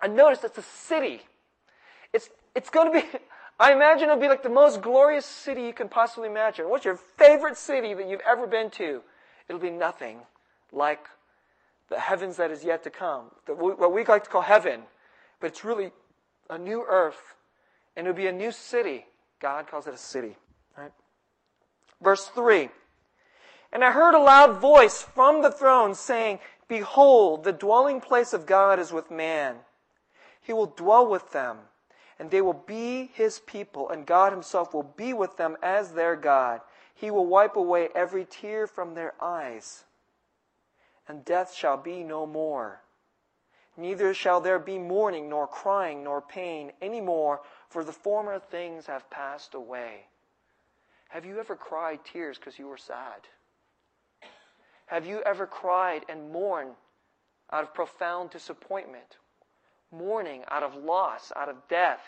I 0.00 0.08
notice 0.08 0.42
it's 0.42 0.56
a 0.56 0.62
city. 0.62 1.20
It's, 2.14 2.30
it's 2.54 2.70
going 2.70 2.90
to 2.90 3.02
be, 3.02 3.18
I 3.60 3.74
imagine 3.74 4.04
it'll 4.04 4.16
be 4.16 4.28
like 4.28 4.42
the 4.42 4.48
most 4.48 4.80
glorious 4.80 5.26
city 5.26 5.64
you 5.64 5.74
can 5.74 5.90
possibly 5.90 6.30
imagine. 6.30 6.70
What's 6.70 6.86
your 6.86 6.96
favorite 6.96 7.58
city 7.58 7.92
that 7.92 8.08
you've 8.08 8.22
ever 8.26 8.46
been 8.46 8.70
to? 8.70 9.02
It'll 9.50 9.60
be 9.60 9.68
nothing 9.68 10.20
like 10.72 11.08
the 11.90 12.00
heavens 12.00 12.38
that 12.38 12.50
is 12.50 12.64
yet 12.64 12.82
to 12.84 12.90
come, 12.90 13.26
the, 13.44 13.52
what 13.52 13.92
we 13.92 14.02
like 14.06 14.24
to 14.24 14.30
call 14.30 14.40
heaven. 14.40 14.84
But 15.42 15.48
it's 15.48 15.64
really 15.64 15.92
a 16.48 16.56
new 16.56 16.86
earth, 16.88 17.34
and 17.94 18.06
it'll 18.06 18.16
be 18.16 18.28
a 18.28 18.32
new 18.32 18.50
city. 18.50 19.04
God 19.40 19.66
calls 19.66 19.86
it 19.86 19.92
a 19.92 19.98
city. 19.98 20.36
Right? 20.78 20.92
Verse 22.00 22.28
3 22.28 22.70
And 23.74 23.84
I 23.84 23.92
heard 23.92 24.14
a 24.14 24.22
loud 24.22 24.58
voice 24.58 25.02
from 25.02 25.42
the 25.42 25.50
throne 25.50 25.94
saying, 25.94 26.38
Behold, 26.66 27.44
the 27.44 27.52
dwelling 27.52 28.00
place 28.00 28.32
of 28.32 28.46
God 28.46 28.78
is 28.78 28.90
with 28.90 29.10
man. 29.10 29.56
He 30.40 30.54
will 30.54 30.66
dwell 30.66 31.06
with 31.06 31.32
them 31.32 31.58
and 32.22 32.30
they 32.30 32.40
will 32.40 32.52
be 32.52 33.10
his 33.14 33.40
people, 33.40 33.90
and 33.90 34.06
God 34.06 34.32
himself 34.32 34.72
will 34.72 34.94
be 34.96 35.12
with 35.12 35.36
them 35.38 35.56
as 35.60 35.90
their 35.90 36.14
God. 36.14 36.60
He 36.94 37.10
will 37.10 37.26
wipe 37.26 37.56
away 37.56 37.88
every 37.96 38.24
tear 38.24 38.68
from 38.68 38.94
their 38.94 39.14
eyes, 39.20 39.82
and 41.08 41.24
death 41.24 41.52
shall 41.52 41.76
be 41.76 42.04
no 42.04 42.24
more. 42.24 42.82
Neither 43.76 44.12
shall 44.12 44.40
there 44.40 44.58
be 44.58 44.78
mourning, 44.78 45.28
nor 45.28 45.46
crying, 45.46 46.04
nor 46.04 46.20
pain 46.20 46.72
any 46.82 47.00
more, 47.00 47.40
for 47.68 47.82
the 47.82 47.92
former 47.92 48.38
things 48.38 48.86
have 48.86 49.08
passed 49.08 49.54
away. 49.54 50.06
Have 51.08 51.24
you 51.24 51.38
ever 51.40 51.56
cried 51.56 52.00
tears 52.04 52.38
because 52.38 52.58
you 52.58 52.68
were 52.68 52.76
sad? 52.76 53.28
Have 54.86 55.06
you 55.06 55.22
ever 55.22 55.46
cried 55.46 56.04
and 56.08 56.30
mourned 56.30 56.74
out 57.50 57.62
of 57.62 57.72
profound 57.72 58.30
disappointment? 58.30 59.16
Mourning 59.90 60.44
out 60.50 60.62
of 60.62 60.74
loss, 60.76 61.32
out 61.34 61.48
of 61.48 61.56
death? 61.68 62.02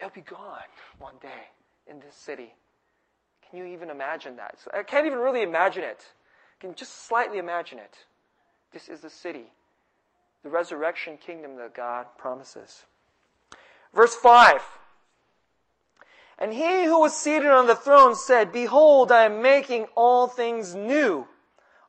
It'll 0.00 0.10
be 0.10 0.22
gone 0.22 0.58
one 0.98 1.14
day 1.22 1.50
in 1.86 2.00
this 2.00 2.16
city. 2.16 2.52
Can 3.48 3.58
you 3.60 3.66
even 3.66 3.90
imagine 3.90 4.36
that? 4.36 4.58
I 4.72 4.82
can't 4.82 5.06
even 5.06 5.18
really 5.18 5.42
imagine 5.42 5.84
it. 5.84 6.04
I 6.58 6.60
can 6.60 6.74
just 6.74 7.06
slightly 7.06 7.38
imagine 7.38 7.78
it. 7.78 7.96
This 8.72 8.88
is 8.88 9.00
the 9.00 9.10
city 9.10 9.52
the 10.44 10.50
resurrection 10.50 11.16
kingdom 11.16 11.56
that 11.56 11.74
God 11.74 12.06
promises. 12.16 12.84
Verse 13.94 14.14
5. 14.14 14.60
And 16.38 16.52
he 16.52 16.84
who 16.84 17.00
was 17.00 17.16
seated 17.16 17.50
on 17.50 17.66
the 17.66 17.74
throne 17.74 18.14
said, 18.14 18.52
Behold, 18.52 19.10
I 19.10 19.24
am 19.24 19.40
making 19.40 19.86
all 19.96 20.28
things 20.28 20.74
new. 20.74 21.26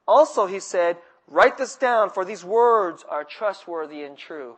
Also, 0.08 0.46
he 0.46 0.60
said, 0.60 0.98
Write 1.28 1.58
this 1.58 1.76
down, 1.76 2.12
for 2.12 2.24
these 2.24 2.46
words 2.46 3.04
are 3.10 3.24
trustworthy 3.24 4.04
and 4.04 4.18
true. 4.18 4.56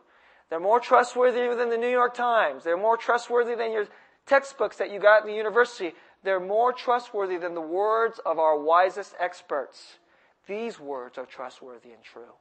They're 0.48 0.60
more 0.60 0.80
trustworthy 0.80 1.54
than 1.54 1.70
the 1.70 1.76
New 1.76 1.90
York 1.90 2.14
Times. 2.14 2.62
They're 2.62 2.76
more 2.76 2.96
trustworthy 2.96 3.54
than 3.54 3.72
your 3.72 3.86
textbooks 4.26 4.76
that 4.76 4.92
you 4.92 5.00
got 5.00 5.22
in 5.22 5.28
the 5.28 5.34
university. 5.34 5.94
They're 6.22 6.40
more 6.40 6.72
trustworthy 6.72 7.38
than 7.38 7.54
the 7.54 7.60
words 7.60 8.20
of 8.24 8.38
our 8.38 8.58
wisest 8.58 9.14
experts. 9.18 9.98
These 10.46 10.78
words 10.78 11.18
are 11.18 11.26
trustworthy 11.26 11.90
and 11.90 12.02
true. 12.02 12.34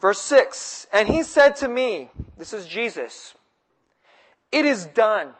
Verse 0.00 0.20
6 0.20 0.86
And 0.92 1.08
he 1.08 1.22
said 1.22 1.56
to 1.56 1.68
me, 1.68 2.10
This 2.36 2.52
is 2.52 2.66
Jesus, 2.66 3.34
it 4.52 4.64
is 4.64 4.86
done. 4.86 5.34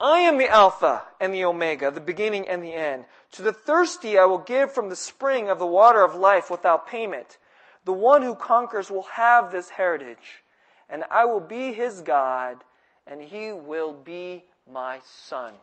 I 0.00 0.20
am 0.20 0.38
the 0.38 0.48
Alpha 0.48 1.02
and 1.20 1.32
the 1.32 1.44
Omega, 1.44 1.90
the 1.90 2.00
beginning 2.00 2.48
and 2.48 2.62
the 2.62 2.74
end. 2.74 3.04
To 3.32 3.42
the 3.42 3.52
thirsty 3.52 4.18
I 4.18 4.24
will 4.24 4.38
give 4.38 4.72
from 4.72 4.88
the 4.88 4.96
spring 4.96 5.48
of 5.48 5.58
the 5.58 5.66
water 5.66 6.02
of 6.02 6.14
life 6.14 6.50
without 6.50 6.88
payment. 6.88 7.38
The 7.84 7.92
one 7.92 8.22
who 8.22 8.34
conquers 8.34 8.90
will 8.90 9.04
have 9.12 9.52
this 9.52 9.70
heritage, 9.70 10.42
and 10.88 11.04
I 11.10 11.26
will 11.26 11.40
be 11.40 11.72
his 11.72 12.00
God, 12.00 12.64
and 13.06 13.20
he 13.22 13.52
will 13.52 13.92
be 13.92 14.44
my 14.70 15.00
son. 15.04 15.54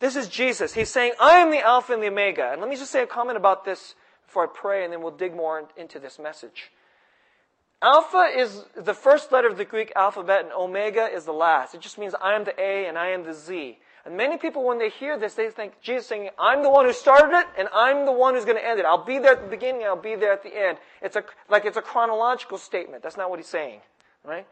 This 0.00 0.16
is 0.16 0.28
Jesus. 0.28 0.74
He's 0.74 0.88
saying, 0.88 1.12
I 1.20 1.34
am 1.36 1.50
the 1.50 1.60
Alpha 1.60 1.92
and 1.92 2.02
the 2.02 2.08
Omega. 2.08 2.50
And 2.50 2.60
let 2.60 2.68
me 2.68 2.76
just 2.76 2.90
say 2.90 3.02
a 3.02 3.06
comment 3.06 3.36
about 3.36 3.64
this 3.64 3.94
before 4.32 4.44
I 4.44 4.50
pray, 4.50 4.82
and 4.82 4.90
then 4.90 5.02
we'll 5.02 5.10
dig 5.10 5.36
more 5.36 5.68
into 5.76 5.98
this 5.98 6.18
message. 6.18 6.72
Alpha 7.82 8.30
is 8.34 8.64
the 8.74 8.94
first 8.94 9.30
letter 9.30 9.46
of 9.46 9.58
the 9.58 9.64
Greek 9.66 9.92
alphabet, 9.94 10.44
and 10.44 10.52
Omega 10.54 11.06
is 11.06 11.26
the 11.26 11.34
last. 11.34 11.74
It 11.74 11.82
just 11.82 11.98
means 11.98 12.14
I 12.18 12.34
am 12.34 12.44
the 12.44 12.58
A 12.58 12.86
and 12.86 12.96
I 12.96 13.08
am 13.08 13.24
the 13.24 13.34
Z. 13.34 13.78
And 14.06 14.16
many 14.16 14.38
people, 14.38 14.64
when 14.64 14.78
they 14.78 14.88
hear 14.88 15.18
this, 15.18 15.34
they 15.34 15.50
think 15.50 15.74
Jesus 15.82 16.06
saying, 16.06 16.30
I'm 16.38 16.62
the 16.62 16.70
one 16.70 16.86
who 16.86 16.94
started 16.94 17.36
it, 17.36 17.46
and 17.58 17.68
I'm 17.74 18.06
the 18.06 18.12
one 18.12 18.34
who's 18.34 18.46
going 18.46 18.56
to 18.56 18.66
end 18.66 18.80
it. 18.80 18.86
I'll 18.86 19.04
be 19.04 19.18
there 19.18 19.32
at 19.32 19.42
the 19.42 19.50
beginning, 19.50 19.82
I'll 19.82 20.00
be 20.00 20.14
there 20.14 20.32
at 20.32 20.42
the 20.42 20.56
end. 20.56 20.78
It's 21.02 21.16
a, 21.16 21.24
like 21.50 21.66
it's 21.66 21.76
a 21.76 21.82
chronological 21.82 22.56
statement. 22.56 23.02
That's 23.02 23.18
not 23.18 23.28
what 23.28 23.38
he's 23.38 23.48
saying. 23.48 23.80
Right? 24.24 24.46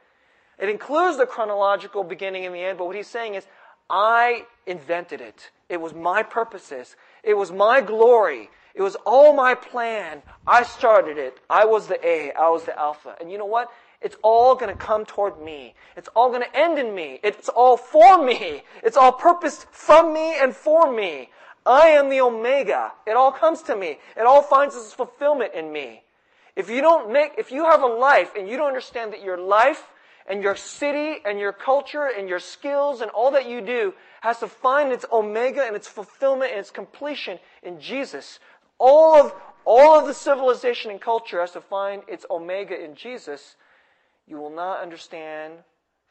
It 0.58 0.68
includes 0.68 1.16
the 1.16 1.24
chronological 1.24 2.04
beginning 2.04 2.44
and 2.44 2.54
the 2.54 2.60
end, 2.60 2.76
but 2.76 2.86
what 2.86 2.96
he's 2.96 3.08
saying 3.08 3.34
is, 3.34 3.46
I 3.88 4.44
invented 4.66 5.22
it. 5.22 5.50
It 5.70 5.80
was 5.80 5.94
my 5.94 6.22
purposes. 6.22 6.96
It 7.24 7.34
was 7.34 7.50
my 7.50 7.80
glory. 7.80 8.50
It 8.74 8.82
was 8.82 8.96
all 9.06 9.32
my 9.32 9.54
plan. 9.54 10.22
I 10.46 10.62
started 10.62 11.18
it. 11.18 11.38
I 11.48 11.64
was 11.64 11.86
the 11.86 12.04
A. 12.06 12.32
I 12.32 12.48
was 12.50 12.64
the 12.64 12.78
Alpha. 12.78 13.16
And 13.20 13.30
you 13.30 13.38
know 13.38 13.46
what? 13.46 13.70
It's 14.00 14.16
all 14.22 14.54
going 14.54 14.72
to 14.72 14.78
come 14.78 15.04
toward 15.04 15.40
me. 15.42 15.74
It's 15.96 16.08
all 16.16 16.30
going 16.30 16.42
to 16.42 16.56
end 16.56 16.78
in 16.78 16.94
me. 16.94 17.20
It's 17.22 17.48
all 17.48 17.76
for 17.76 18.24
me. 18.24 18.62
It's 18.82 18.96
all 18.96 19.12
purposed 19.12 19.66
from 19.70 20.14
me 20.14 20.38
and 20.38 20.54
for 20.54 20.92
me. 20.92 21.30
I 21.66 21.88
am 21.88 22.08
the 22.08 22.20
Omega. 22.20 22.92
It 23.06 23.16
all 23.16 23.32
comes 23.32 23.62
to 23.62 23.76
me. 23.76 23.98
It 24.16 24.22
all 24.22 24.42
finds 24.42 24.74
its 24.74 24.94
fulfillment 24.94 25.52
in 25.54 25.70
me. 25.70 26.02
If 26.56 26.70
you 26.70 26.80
don't 26.80 27.12
make, 27.12 27.32
if 27.38 27.52
you 27.52 27.64
have 27.64 27.82
a 27.82 27.86
life 27.86 28.32
and 28.36 28.48
you 28.48 28.56
don't 28.56 28.68
understand 28.68 29.12
that 29.12 29.22
your 29.22 29.38
life 29.38 29.86
and 30.26 30.42
your 30.42 30.56
city 30.56 31.18
and 31.24 31.38
your 31.38 31.52
culture 31.52 32.08
and 32.16 32.28
your 32.28 32.38
skills 32.38 33.00
and 33.00 33.10
all 33.10 33.30
that 33.32 33.48
you 33.48 33.60
do 33.60 33.92
has 34.20 34.38
to 34.38 34.48
find 34.48 34.92
its 34.92 35.04
omega 35.12 35.62
and 35.62 35.74
its 35.74 35.88
fulfillment 35.88 36.50
and 36.50 36.60
its 36.60 36.70
completion 36.70 37.38
in 37.62 37.80
Jesus, 37.80 38.38
all 38.80 39.14
of, 39.14 39.34
all 39.64 40.00
of 40.00 40.06
the 40.06 40.14
civilization 40.14 40.90
and 40.90 41.00
culture 41.00 41.40
has 41.40 41.52
to 41.52 41.60
find 41.60 42.02
its 42.08 42.24
omega 42.30 42.82
in 42.82 42.96
Jesus, 42.96 43.54
you 44.26 44.38
will 44.38 44.50
not 44.50 44.80
understand 44.80 45.54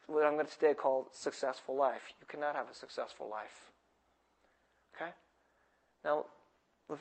what 0.06 0.24
I'm 0.24 0.34
going 0.34 0.46
to 0.46 0.52
today 0.52 0.74
call 0.74 1.08
successful 1.12 1.76
life. 1.76 2.02
You 2.20 2.26
cannot 2.28 2.54
have 2.54 2.70
a 2.70 2.74
successful 2.74 3.28
life. 3.28 3.72
Okay? 4.94 5.10
Now, 6.04 6.26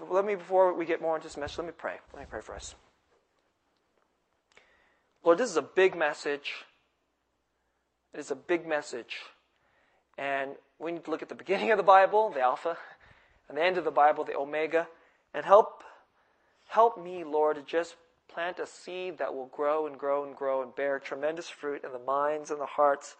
let 0.10 0.26
me, 0.26 0.36
before 0.36 0.74
we 0.74 0.86
get 0.86 1.02
more 1.02 1.16
into 1.16 1.28
this 1.28 1.38
message, 1.38 1.60
let 1.60 1.68
me 1.68 1.74
pray. 1.78 1.96
Let 2.14 2.22
me 2.22 2.28
pray 2.30 2.42
for 2.42 2.56
us. 2.56 2.76
Lord, 5.24 5.38
this 5.38 5.50
is 5.50 5.58
a 5.58 5.62
big 5.62 5.96
message. 5.96 6.54
It 8.14 8.20
is 8.20 8.32
a 8.32 8.36
big 8.36 8.68
message. 8.68 9.18
And 10.18 10.52
we 10.80 10.92
need 10.92 11.06
to 11.06 11.12
look 11.12 11.22
at 11.22 11.30
the 11.30 11.36
beginning 11.36 11.72
of 11.72 11.78
the 11.78 11.84
Bible, 11.84 12.32
the 12.32 12.42
Alpha, 12.42 12.78
and 13.48 13.58
the 13.58 13.64
end 13.64 13.78
of 13.78 13.84
the 13.84 13.92
Bible, 13.92 14.24
the 14.24 14.36
Omega. 14.36 14.88
And 15.34 15.46
help, 15.46 15.84
help 16.68 17.02
me, 17.02 17.24
Lord, 17.24 17.58
to 17.58 17.62
just 17.62 17.96
plant 18.28 18.60
a 18.60 18.68
seed 18.68 19.18
that 19.18 19.34
will 19.34 19.48
grow 19.48 19.88
and 19.88 19.98
grow 19.98 20.26
and 20.26 20.36
grow 20.36 20.62
and 20.62 20.76
bear 20.76 21.00
tremendous 21.00 21.50
fruit 21.50 21.84
in 21.84 21.92
the 21.92 22.00
minds 22.00 22.52
and 22.52 22.60
the 22.60 22.66
hearts 22.66 23.16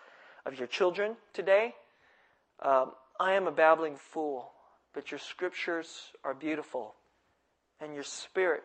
of 0.46 0.58
your 0.58 0.68
children 0.68 1.16
today. 1.34 1.76
Um, 2.62 2.92
I 3.20 3.34
am 3.34 3.48
a 3.48 3.52
babbling 3.52 3.98
fool, 3.98 4.52
but 4.94 5.12
your 5.12 5.20
scriptures 5.20 6.12
are 6.24 6.34
beautiful, 6.34 6.96
and 7.82 7.94
your 7.94 8.04
spirit 8.04 8.64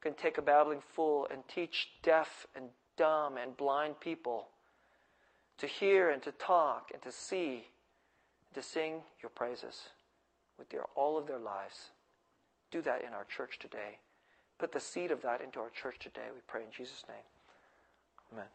can 0.00 0.14
take 0.14 0.38
a 0.38 0.42
babbling 0.42 0.80
fool 0.94 1.26
and 1.30 1.42
teach 1.48 1.88
deaf 2.02 2.46
and 2.54 2.66
dumb 2.96 3.36
and 3.36 3.56
blind 3.56 3.98
people 4.00 4.48
to 5.58 5.66
hear 5.66 6.10
and 6.10 6.22
to 6.22 6.32
talk 6.32 6.90
and 6.92 7.02
to 7.02 7.12
see 7.12 7.64
and 8.46 8.54
to 8.54 8.62
sing 8.62 9.00
your 9.22 9.30
praises 9.30 9.88
with 10.58 10.68
their, 10.70 10.84
all 10.94 11.18
of 11.18 11.26
their 11.26 11.38
lives. 11.38 11.90
Do 12.70 12.82
that 12.82 13.02
in 13.02 13.12
our 13.12 13.24
church 13.24 13.58
today. 13.58 13.98
Put 14.58 14.72
the 14.72 14.80
seed 14.80 15.10
of 15.10 15.22
that 15.22 15.40
into 15.40 15.60
our 15.60 15.70
church 15.70 15.98
today. 15.98 16.28
We 16.34 16.40
pray 16.46 16.62
in 16.62 16.70
Jesus' 16.76 17.04
name. 17.08 17.18
Amen. 18.32 18.46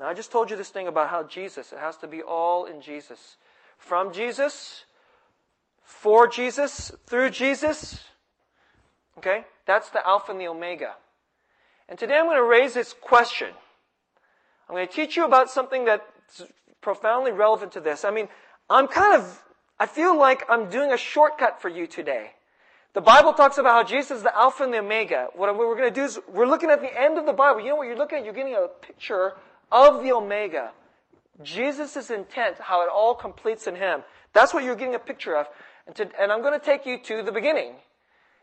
Now, 0.00 0.06
I 0.06 0.14
just 0.14 0.30
told 0.30 0.50
you 0.50 0.56
this 0.56 0.70
thing 0.70 0.88
about 0.88 1.10
how 1.10 1.24
Jesus, 1.24 1.72
it 1.72 1.78
has 1.78 1.96
to 1.98 2.06
be 2.06 2.22
all 2.22 2.66
in 2.66 2.80
Jesus. 2.80 3.36
From 3.76 4.12
Jesus, 4.12 4.84
for 5.82 6.26
Jesus, 6.26 6.92
through 7.06 7.30
Jesus. 7.30 8.00
Okay? 9.18 9.44
That's 9.66 9.90
the 9.90 10.06
Alpha 10.06 10.32
and 10.32 10.40
the 10.40 10.48
Omega. 10.48 10.94
And 11.88 11.98
today 11.98 12.16
I'm 12.16 12.26
going 12.26 12.36
to 12.36 12.44
raise 12.44 12.74
this 12.74 12.92
question. 12.92 13.48
I'm 14.68 14.74
going 14.74 14.86
to 14.86 14.92
teach 14.92 15.16
you 15.16 15.24
about 15.24 15.50
something 15.50 15.84
that's 15.84 16.42
profoundly 16.80 17.32
relevant 17.32 17.72
to 17.72 17.80
this. 17.80 18.04
I 18.04 18.10
mean, 18.10 18.28
I'm 18.70 18.86
kind 18.86 19.20
of 19.20 19.42
I 19.80 19.86
feel 19.86 20.18
like 20.18 20.44
I'm 20.48 20.70
doing 20.70 20.92
a 20.92 20.96
shortcut 20.96 21.62
for 21.62 21.68
you 21.68 21.86
today. 21.86 22.32
The 22.94 23.00
Bible 23.00 23.32
talks 23.32 23.58
about 23.58 23.74
how 23.74 23.84
Jesus 23.84 24.18
is 24.18 24.22
the 24.22 24.36
Alpha 24.36 24.64
and 24.64 24.72
the 24.72 24.78
Omega. 24.78 25.28
What 25.34 25.56
we're 25.56 25.76
going 25.76 25.92
to 25.92 25.94
do 25.94 26.04
is 26.04 26.18
we're 26.32 26.46
looking 26.46 26.70
at 26.70 26.80
the 26.80 27.00
end 27.00 27.16
of 27.16 27.26
the 27.26 27.32
Bible. 27.32 27.60
You 27.60 27.68
know 27.68 27.76
what 27.76 27.86
you're 27.86 27.96
looking 27.96 28.18
at? 28.18 28.24
You're 28.24 28.34
getting 28.34 28.54
a 28.54 28.66
picture 28.66 29.34
of 29.70 30.02
the 30.02 30.12
Omega. 30.12 30.72
Jesus' 31.42 32.10
intent, 32.10 32.56
how 32.58 32.82
it 32.82 32.88
all 32.92 33.14
completes 33.14 33.68
in 33.68 33.76
Him. 33.76 34.02
That's 34.32 34.52
what 34.52 34.64
you're 34.64 34.74
getting 34.74 34.96
a 34.96 34.98
picture 34.98 35.36
of. 35.36 35.46
And, 35.86 35.94
to, 35.96 36.08
and 36.20 36.32
I'm 36.32 36.42
going 36.42 36.58
to 36.58 36.64
take 36.64 36.84
you 36.84 36.98
to 36.98 37.22
the 37.22 37.30
beginning. 37.30 37.74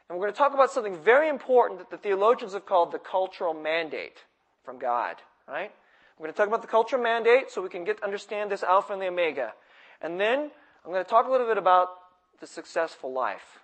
And 0.08 0.18
we're 0.18 0.27
going 0.27 0.34
to 0.34 0.38
talk 0.38 0.54
about 0.54 0.72
something 0.72 0.98
very 1.04 1.27
important 1.27 1.80
that 1.80 1.89
the 1.89 1.98
theologians 1.98 2.54
have 2.54 2.65
called 2.65 2.92
the 2.92 3.00
cultural 3.00 3.54
mandate 3.54 4.24
from 4.63 4.80
God. 4.80 5.18
Right? 5.48 5.72
We're 6.18 6.25
going 6.25 6.34
to 6.34 6.38
talk 6.38 6.48
about 6.48 6.62
the 6.62 6.70
cultural 6.70 7.01
mandate 7.01 7.51
so 7.51 7.62
we 7.62 7.70
can 7.70 7.84
get 7.84 7.98
to 7.98 8.06
understand 8.06 8.51
this 8.51 8.63
Alpha 8.63 8.94
and 8.94 9.01
the 9.01 9.08
Omega. 9.08 9.54
And 10.01 10.18
then 10.18 10.51
I'm 10.86 10.92
going 10.92 11.04
to 11.04 11.10
talk 11.10 11.27
a 11.27 11.32
little 11.32 11.48
bit 11.48 11.58
about 11.58 11.89
the 12.39 12.46
successful 12.46 13.12
life. 13.12 13.60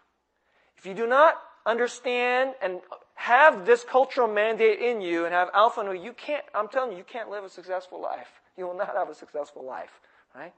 If 0.75 0.87
you 0.87 0.95
do 0.95 1.05
not 1.05 1.35
understand 1.67 2.55
and 2.63 2.79
have 3.13 3.63
this 3.63 3.83
cultural 3.83 4.27
mandate 4.27 4.79
in 4.79 5.01
you 5.01 5.25
and 5.25 5.33
have 5.33 5.49
alpha 5.53 5.83
you 6.01 6.13
can't, 6.13 6.43
I'm 6.55 6.67
telling 6.67 6.93
you, 6.93 6.97
you 6.97 7.03
can't 7.03 7.29
live 7.29 7.43
a 7.43 7.49
successful 7.49 8.01
life. 8.01 8.41
You 8.57 8.65
will 8.65 8.75
not 8.75 8.95
have 8.95 9.09
a 9.09 9.13
successful 9.13 9.63
life, 9.63 10.01
right? 10.33 10.51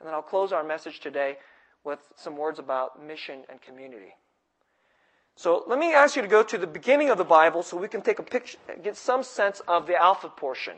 And 0.00 0.08
then 0.08 0.14
I'll 0.14 0.22
close 0.22 0.52
our 0.52 0.64
message 0.64 0.98
today 0.98 1.36
with 1.84 2.00
some 2.16 2.36
words 2.36 2.58
about 2.58 3.00
mission 3.00 3.42
and 3.48 3.62
community. 3.62 4.14
So 5.36 5.62
let 5.68 5.78
me 5.78 5.94
ask 5.94 6.16
you 6.16 6.22
to 6.22 6.28
go 6.28 6.42
to 6.42 6.58
the 6.58 6.66
beginning 6.66 7.10
of 7.10 7.18
the 7.18 7.24
Bible 7.24 7.62
so 7.62 7.76
we 7.76 7.88
can 7.88 8.02
take 8.02 8.18
a 8.18 8.24
picture, 8.24 8.58
get 8.82 8.96
some 8.96 9.22
sense 9.22 9.60
of 9.68 9.86
the 9.86 9.94
alpha 9.94 10.28
portion. 10.28 10.74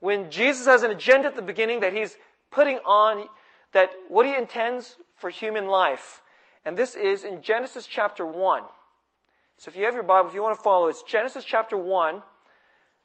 When 0.00 0.30
Jesus 0.30 0.66
has 0.66 0.82
an 0.82 0.90
agenda 0.90 1.28
at 1.28 1.36
the 1.36 1.42
beginning 1.42 1.80
that 1.80 1.94
he's 1.94 2.18
putting 2.50 2.76
on 2.84 3.26
that 3.74 3.90
what 4.08 4.24
he 4.24 4.34
intends 4.34 4.96
for 5.16 5.28
human 5.28 5.66
life. 5.66 6.22
And 6.64 6.76
this 6.76 6.94
is 6.94 7.24
in 7.24 7.42
Genesis 7.42 7.86
chapter 7.86 8.24
1. 8.24 8.62
So 9.58 9.68
if 9.68 9.76
you 9.76 9.84
have 9.84 9.94
your 9.94 10.02
Bible, 10.02 10.28
if 10.28 10.34
you 10.34 10.42
want 10.42 10.56
to 10.56 10.62
follow, 10.62 10.88
it's 10.88 11.02
Genesis 11.02 11.44
chapter 11.44 11.76
1. 11.76 12.22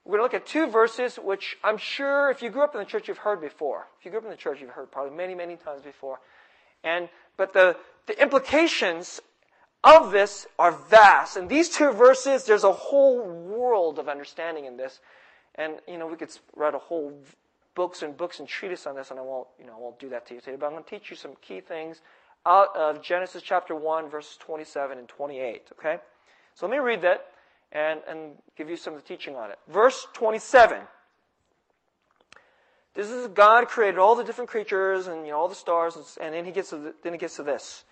We're 0.05 0.17
going 0.17 0.19
to 0.19 0.23
look 0.23 0.33
at 0.33 0.47
two 0.47 0.67
verses 0.67 1.17
which 1.17 1.57
I'm 1.63 1.77
sure 1.77 2.31
if 2.31 2.41
you 2.41 2.49
grew 2.49 2.63
up 2.63 2.73
in 2.73 2.79
the 2.79 2.85
church, 2.85 3.07
you've 3.07 3.17
heard 3.17 3.41
before. 3.41 3.87
If 3.99 4.05
you 4.05 4.11
grew 4.11 4.19
up 4.19 4.25
in 4.25 4.31
the 4.31 4.37
church, 4.37 4.61
you've 4.61 4.69
heard 4.69 4.91
probably 4.91 5.15
many, 5.15 5.35
many 5.35 5.57
times 5.57 5.81
before. 5.81 6.19
And, 6.83 7.09
but 7.35 7.53
the, 7.53 7.75
the 8.07 8.19
implications 8.21 9.19
of 9.83 10.11
this 10.11 10.47
are 10.57 10.71
vast. 10.71 11.35
And 11.35 11.49
these 11.49 11.69
two 11.69 11.91
verses, 11.91 12.45
there's 12.45 12.63
a 12.63 12.71
whole 12.71 13.21
world 13.27 13.99
of 13.99 14.07
understanding 14.07 14.65
in 14.65 14.77
this. 14.77 14.99
And, 15.55 15.73
you 15.87 15.97
know, 15.97 16.07
we 16.07 16.15
could 16.15 16.31
write 16.55 16.75
a 16.75 16.79
whole 16.79 17.13
books 17.75 18.01
and 18.01 18.15
books 18.15 18.39
and 18.39 18.47
treatise 18.47 18.85
on 18.85 18.95
this, 18.95 19.11
and 19.11 19.19
I 19.19 19.23
won't, 19.23 19.47
you 19.59 19.65
know, 19.65 19.73
I 19.73 19.79
won't 19.79 19.99
do 19.99 20.09
that 20.09 20.27
to 20.27 20.33
you 20.33 20.39
today, 20.39 20.57
but 20.59 20.65
I'm 20.67 20.73
going 20.73 20.83
to 20.83 20.89
teach 20.89 21.09
you 21.09 21.15
some 21.15 21.31
key 21.41 21.61
things 21.61 22.01
out 22.45 22.75
of 22.75 23.01
Genesis 23.01 23.41
chapter 23.41 23.75
1, 23.75 24.09
verses 24.09 24.37
27 24.37 24.97
and 24.97 25.07
28, 25.07 25.69
okay? 25.77 25.97
So 26.55 26.65
let 26.65 26.71
me 26.71 26.79
read 26.79 27.01
that 27.01 27.27
and, 27.71 28.01
and 28.07 28.31
give 28.57 28.69
you 28.69 28.77
some 28.77 28.93
of 28.93 29.01
the 29.01 29.07
teaching 29.07 29.35
on 29.35 29.51
it. 29.51 29.59
Verse 29.67 30.07
27. 30.13 30.81
This 32.95 33.09
is 33.09 33.27
God 33.27 33.67
created 33.67 33.99
all 33.99 34.15
the 34.15 34.23
different 34.23 34.49
creatures 34.49 35.07
and 35.07 35.25
you 35.25 35.31
know 35.31 35.39
all 35.39 35.47
the 35.47 35.55
stars, 35.55 35.95
and, 35.95 36.05
and 36.21 36.33
then 36.33 36.45
he 36.45 36.51
gets 36.51 36.71
to 36.71 36.77
the, 36.77 36.95
then 37.03 37.13
he 37.13 37.19
gets 37.19 37.35
to 37.35 37.43
this. 37.43 37.83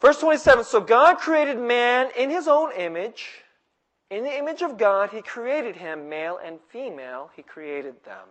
Verse 0.00 0.18
27. 0.18 0.64
So 0.64 0.80
God 0.80 1.18
created 1.18 1.58
man 1.58 2.10
in 2.16 2.30
His 2.30 2.48
own 2.48 2.72
image. 2.72 3.42
In 4.10 4.24
the 4.24 4.36
image 4.38 4.62
of 4.62 4.78
God, 4.78 5.10
He 5.10 5.22
created 5.22 5.76
him, 5.76 6.08
male 6.08 6.38
and 6.42 6.58
female. 6.68 7.30
He 7.34 7.42
created 7.42 8.04
them. 8.04 8.26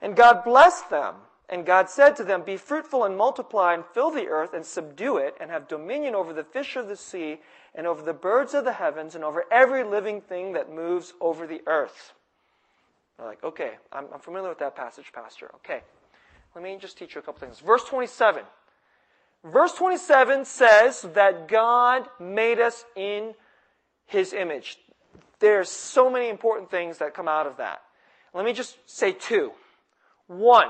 And 0.00 0.16
God 0.16 0.44
blessed 0.44 0.90
them. 0.90 1.14
And 1.48 1.64
God 1.64 1.88
said 1.88 2.16
to 2.16 2.24
them, 2.24 2.42
Be 2.42 2.56
fruitful 2.56 3.04
and 3.04 3.16
multiply 3.16 3.74
and 3.74 3.84
fill 3.94 4.10
the 4.10 4.26
earth 4.26 4.52
and 4.52 4.66
subdue 4.66 5.16
it 5.16 5.36
and 5.40 5.50
have 5.50 5.68
dominion 5.68 6.14
over 6.14 6.32
the 6.32 6.42
fish 6.42 6.74
of 6.74 6.88
the 6.88 6.96
sea 6.96 7.38
and 7.74 7.86
over 7.86 8.02
the 8.02 8.12
birds 8.12 8.52
of 8.52 8.64
the 8.64 8.72
heavens 8.72 9.14
and 9.14 9.22
over 9.22 9.44
every 9.50 9.84
living 9.84 10.20
thing 10.20 10.54
that 10.54 10.72
moves 10.72 11.14
over 11.20 11.46
the 11.46 11.62
earth. 11.66 12.14
They're 13.16 13.26
like, 13.26 13.44
okay, 13.44 13.72
I'm, 13.92 14.06
I'm 14.12 14.20
familiar 14.20 14.48
with 14.48 14.58
that 14.58 14.74
passage, 14.74 15.12
Pastor. 15.12 15.50
Okay. 15.56 15.82
Let 16.54 16.64
me 16.64 16.76
just 16.80 16.98
teach 16.98 17.14
you 17.14 17.20
a 17.20 17.22
couple 17.22 17.46
things. 17.46 17.60
Verse 17.60 17.84
27. 17.84 18.42
Verse 19.44 19.72
27 19.74 20.44
says 20.44 21.02
that 21.14 21.46
God 21.46 22.08
made 22.18 22.58
us 22.58 22.84
in 22.96 23.34
His 24.06 24.32
image. 24.32 24.78
There's 25.38 25.68
so 25.68 26.10
many 26.10 26.28
important 26.28 26.70
things 26.70 26.98
that 26.98 27.14
come 27.14 27.28
out 27.28 27.46
of 27.46 27.58
that. 27.58 27.82
Let 28.34 28.44
me 28.44 28.52
just 28.52 28.76
say 28.86 29.12
two. 29.12 29.52
One 30.26 30.68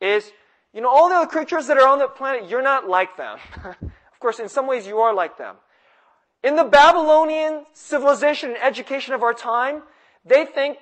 is, 0.00 0.30
you 0.72 0.80
know, 0.80 0.88
all 0.88 1.08
the 1.08 1.16
other 1.16 1.26
creatures 1.26 1.66
that 1.66 1.78
are 1.78 1.86
on 1.86 1.98
the 1.98 2.08
planet, 2.08 2.48
you're 2.48 2.62
not 2.62 2.88
like 2.88 3.16
them. 3.16 3.38
of 3.64 4.20
course, 4.20 4.38
in 4.38 4.48
some 4.48 4.66
ways 4.66 4.86
you 4.86 4.98
are 4.98 5.14
like 5.14 5.38
them. 5.38 5.56
In 6.42 6.56
the 6.56 6.64
Babylonian 6.64 7.66
civilization 7.72 8.50
and 8.50 8.58
education 8.62 9.14
of 9.14 9.22
our 9.22 9.34
time, 9.34 9.82
they 10.24 10.46
think 10.46 10.78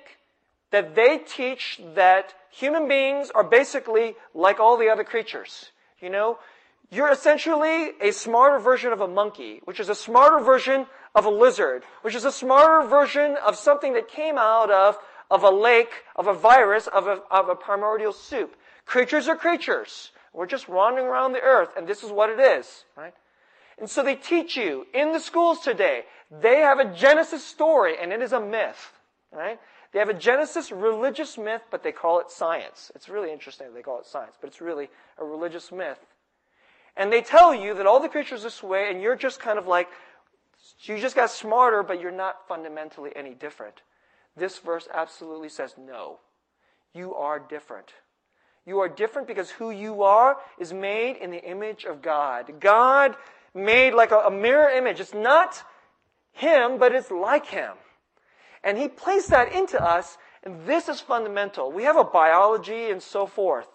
that 0.71 0.95
they 0.95 1.17
teach 1.17 1.81
that 1.95 2.33
human 2.51 2.87
beings 2.87 3.31
are 3.33 3.43
basically 3.43 4.15
like 4.33 4.59
all 4.59 4.77
the 4.77 4.89
other 4.89 5.03
creatures. 5.03 5.71
You 5.99 6.09
know, 6.09 6.39
you're 6.91 7.11
essentially 7.11 7.91
a 8.01 8.11
smarter 8.11 8.59
version 8.59 8.91
of 8.91 9.01
a 9.01 9.07
monkey, 9.07 9.61
which 9.65 9.79
is 9.79 9.89
a 9.89 9.95
smarter 9.95 10.43
version 10.43 10.85
of 11.13 11.25
a 11.25 11.29
lizard, 11.29 11.83
which 12.01 12.15
is 12.15 12.25
a 12.25 12.31
smarter 12.31 12.87
version 12.87 13.35
of 13.45 13.55
something 13.55 13.93
that 13.93 14.07
came 14.07 14.37
out 14.37 14.71
of, 14.71 14.97
of 15.29 15.43
a 15.43 15.49
lake, 15.49 15.91
of 16.15 16.27
a 16.27 16.33
virus, 16.33 16.87
of 16.87 17.07
a, 17.07 17.21
of 17.31 17.49
a 17.49 17.55
primordial 17.55 18.13
soup. 18.13 18.55
Creatures 18.85 19.27
are 19.27 19.35
creatures. 19.35 20.11
We're 20.33 20.47
just 20.47 20.69
wandering 20.69 21.07
around 21.07 21.33
the 21.33 21.41
earth, 21.41 21.69
and 21.77 21.87
this 21.87 22.03
is 22.03 22.11
what 22.11 22.29
it 22.29 22.39
is, 22.39 22.85
right? 22.95 23.13
And 23.79 23.89
so 23.89 24.03
they 24.03 24.15
teach 24.15 24.57
you 24.57 24.85
in 24.93 25.13
the 25.13 25.19
schools 25.19 25.59
today. 25.59 26.03
They 26.29 26.57
have 26.57 26.79
a 26.79 26.93
Genesis 26.93 27.43
story, 27.43 27.95
and 27.99 28.11
it 28.11 28.21
is 28.21 28.33
a 28.33 28.39
myth, 28.39 28.93
right? 29.31 29.59
They 29.91 29.99
have 29.99 30.09
a 30.09 30.13
Genesis 30.13 30.71
religious 30.71 31.37
myth, 31.37 31.61
but 31.71 31.81
they 31.81 31.91
call 31.91 32.19
it 32.19 32.29
science. 32.29 32.91
It's 32.93 33.09
really 33.09 33.31
interesting 33.31 33.67
they 33.73 33.81
call 33.81 33.99
it 33.99 34.05
science, 34.05 34.35
but 34.39 34.47
it's 34.47 34.61
really 34.61 34.89
a 35.17 35.25
religious 35.25 35.71
myth. 35.71 35.99
And 36.95 37.11
they 37.11 37.21
tell 37.21 37.55
you 37.55 37.73
that 37.75 37.87
all 37.87 37.99
the 37.99 38.09
creatures 38.09 38.43
this 38.43 38.61
way, 38.61 38.91
and 38.91 39.01
you're 39.01 39.15
just 39.15 39.39
kind 39.39 39.57
of 39.57 39.67
like, 39.67 39.87
you 40.81 40.99
just 40.99 41.15
got 41.15 41.31
smarter, 41.31 41.81
but 41.81 42.01
you're 42.01 42.11
not 42.11 42.47
fundamentally 42.47 43.11
any 43.15 43.33
different. 43.33 43.81
This 44.39 44.57
verse 44.57 44.87
absolutely 44.93 45.49
says 45.49 45.75
no. 45.77 46.19
You 46.93 47.13
are 47.15 47.39
different. 47.39 47.93
You 48.65 48.79
are 48.79 48.89
different 48.89 49.27
because 49.27 49.49
who 49.49 49.71
you 49.71 50.03
are 50.03 50.37
is 50.59 50.73
made 50.73 51.17
in 51.17 51.31
the 51.31 51.43
image 51.43 51.85
of 51.85 52.01
God. 52.01 52.59
God 52.59 53.15
made 53.53 53.93
like 53.93 54.11
a, 54.11 54.17
a 54.17 54.31
mirror 54.31 54.69
image. 54.69 54.99
It's 54.99 55.13
not 55.13 55.63
Him, 56.33 56.77
but 56.77 56.93
it's 56.93 57.11
like 57.11 57.47
Him. 57.47 57.73
And 58.63 58.77
He 58.77 58.87
placed 58.87 59.29
that 59.29 59.51
into 59.53 59.81
us, 59.81 60.17
and 60.43 60.65
this 60.65 60.87
is 60.87 60.99
fundamental. 60.99 61.71
We 61.71 61.83
have 61.83 61.97
a 61.97 62.03
biology 62.03 62.91
and 62.91 63.01
so 63.01 63.25
forth, 63.25 63.67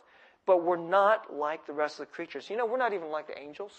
but 0.46 0.62
we're 0.62 0.76
not 0.76 1.34
like 1.34 1.66
the 1.66 1.72
rest 1.72 2.00
of 2.00 2.06
the 2.06 2.12
creatures. 2.12 2.48
You 2.48 2.56
know, 2.56 2.66
we're 2.66 2.78
not 2.78 2.92
even 2.92 3.10
like 3.10 3.26
the 3.26 3.38
angels. 3.38 3.72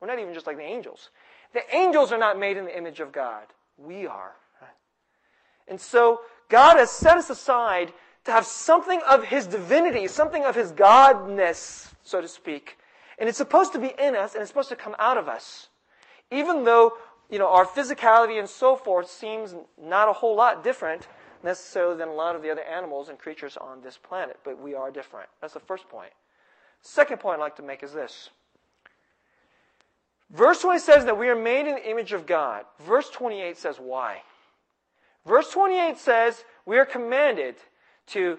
We're 0.00 0.08
not 0.08 0.18
even 0.18 0.34
just 0.34 0.46
like 0.46 0.56
the 0.56 0.62
angels. 0.62 1.10
The 1.52 1.62
angels 1.74 2.12
are 2.12 2.18
not 2.18 2.38
made 2.38 2.56
in 2.56 2.64
the 2.64 2.76
image 2.76 3.00
of 3.00 3.12
God. 3.12 3.44
We 3.76 4.06
are. 4.06 4.32
And 5.72 5.80
so 5.80 6.20
God 6.50 6.76
has 6.76 6.90
set 6.90 7.16
us 7.16 7.30
aside 7.30 7.94
to 8.24 8.30
have 8.30 8.44
something 8.44 9.00
of 9.08 9.24
His 9.24 9.46
divinity, 9.46 10.06
something 10.06 10.44
of 10.44 10.54
His 10.54 10.70
Godness, 10.70 11.94
so 12.02 12.20
to 12.20 12.28
speak. 12.28 12.76
And 13.18 13.26
it's 13.26 13.38
supposed 13.38 13.72
to 13.72 13.78
be 13.78 13.94
in 13.98 14.14
us 14.14 14.34
and 14.34 14.42
it's 14.42 14.50
supposed 14.50 14.68
to 14.68 14.76
come 14.76 14.94
out 14.98 15.16
of 15.16 15.28
us. 15.28 15.68
Even 16.30 16.64
though, 16.64 16.92
you 17.30 17.38
know, 17.38 17.48
our 17.48 17.64
physicality 17.64 18.38
and 18.38 18.46
so 18.46 18.76
forth 18.76 19.08
seems 19.08 19.54
not 19.80 20.10
a 20.10 20.12
whole 20.12 20.36
lot 20.36 20.62
different 20.62 21.08
necessarily 21.42 21.96
than 21.96 22.08
a 22.08 22.14
lot 22.14 22.36
of 22.36 22.42
the 22.42 22.50
other 22.50 22.64
animals 22.64 23.08
and 23.08 23.18
creatures 23.18 23.56
on 23.56 23.80
this 23.80 23.96
planet, 23.96 24.38
but 24.44 24.60
we 24.60 24.74
are 24.74 24.90
different. 24.90 25.30
That's 25.40 25.54
the 25.54 25.60
first 25.60 25.88
point. 25.88 26.12
Second 26.82 27.18
point 27.18 27.40
I'd 27.40 27.44
like 27.44 27.56
to 27.56 27.62
make 27.62 27.82
is 27.82 27.94
this. 27.94 28.28
Verse 30.28 30.60
20 30.60 30.78
says 30.80 31.06
that 31.06 31.18
we 31.18 31.30
are 31.30 31.34
made 31.34 31.66
in 31.66 31.76
the 31.76 31.90
image 31.90 32.12
of 32.12 32.26
God. 32.26 32.66
Verse 32.78 33.08
28 33.08 33.56
says 33.56 33.78
why. 33.78 34.20
Verse 35.26 35.50
28 35.50 35.98
says 35.98 36.44
we 36.66 36.78
are 36.78 36.86
commanded 36.86 37.56
to 38.08 38.38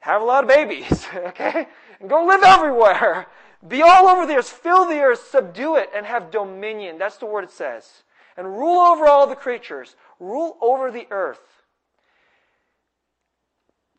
have 0.00 0.22
a 0.22 0.24
lot 0.24 0.44
of 0.44 0.48
babies, 0.48 1.06
okay? 1.14 1.66
And 2.00 2.08
go 2.08 2.24
live 2.24 2.42
everywhere. 2.42 3.26
Be 3.66 3.82
all 3.82 4.08
over 4.08 4.26
the 4.26 4.36
earth, 4.36 4.48
fill 4.48 4.86
the 4.86 5.00
earth, 5.00 5.28
subdue 5.30 5.76
it, 5.76 5.90
and 5.94 6.06
have 6.06 6.30
dominion. 6.30 6.98
That's 6.98 7.18
the 7.18 7.26
word 7.26 7.44
it 7.44 7.50
says. 7.50 8.04
And 8.36 8.46
rule 8.46 8.78
over 8.80 9.06
all 9.06 9.26
the 9.26 9.36
creatures. 9.36 9.96
Rule 10.18 10.56
over 10.62 10.90
the 10.90 11.06
earth. 11.10 11.40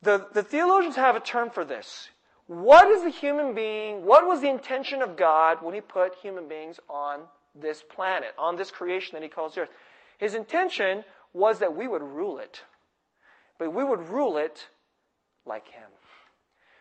The, 0.01 0.27
the 0.33 0.41
theologians 0.41 0.95
have 0.95 1.15
a 1.15 1.19
term 1.19 1.51
for 1.51 1.63
this. 1.63 2.09
What 2.47 2.89
is 2.89 3.03
the 3.03 3.09
human 3.09 3.53
being? 3.53 4.03
What 4.03 4.27
was 4.27 4.41
the 4.41 4.49
intention 4.49 5.03
of 5.03 5.15
God 5.15 5.59
when 5.61 5.75
He 5.75 5.81
put 5.81 6.15
human 6.15 6.47
beings 6.47 6.79
on 6.89 7.21
this 7.53 7.83
planet, 7.83 8.33
on 8.37 8.55
this 8.55 8.71
creation 8.71 9.13
that 9.13 9.23
He 9.23 9.29
calls 9.29 9.53
the 9.53 9.61
earth? 9.61 9.69
His 10.17 10.33
intention 10.33 11.03
was 11.33 11.59
that 11.59 11.75
we 11.75 11.87
would 11.87 12.01
rule 12.01 12.39
it. 12.39 12.63
But 13.57 13.73
we 13.73 13.83
would 13.83 14.09
rule 14.09 14.37
it 14.37 14.67
like 15.45 15.67
Him. 15.69 15.89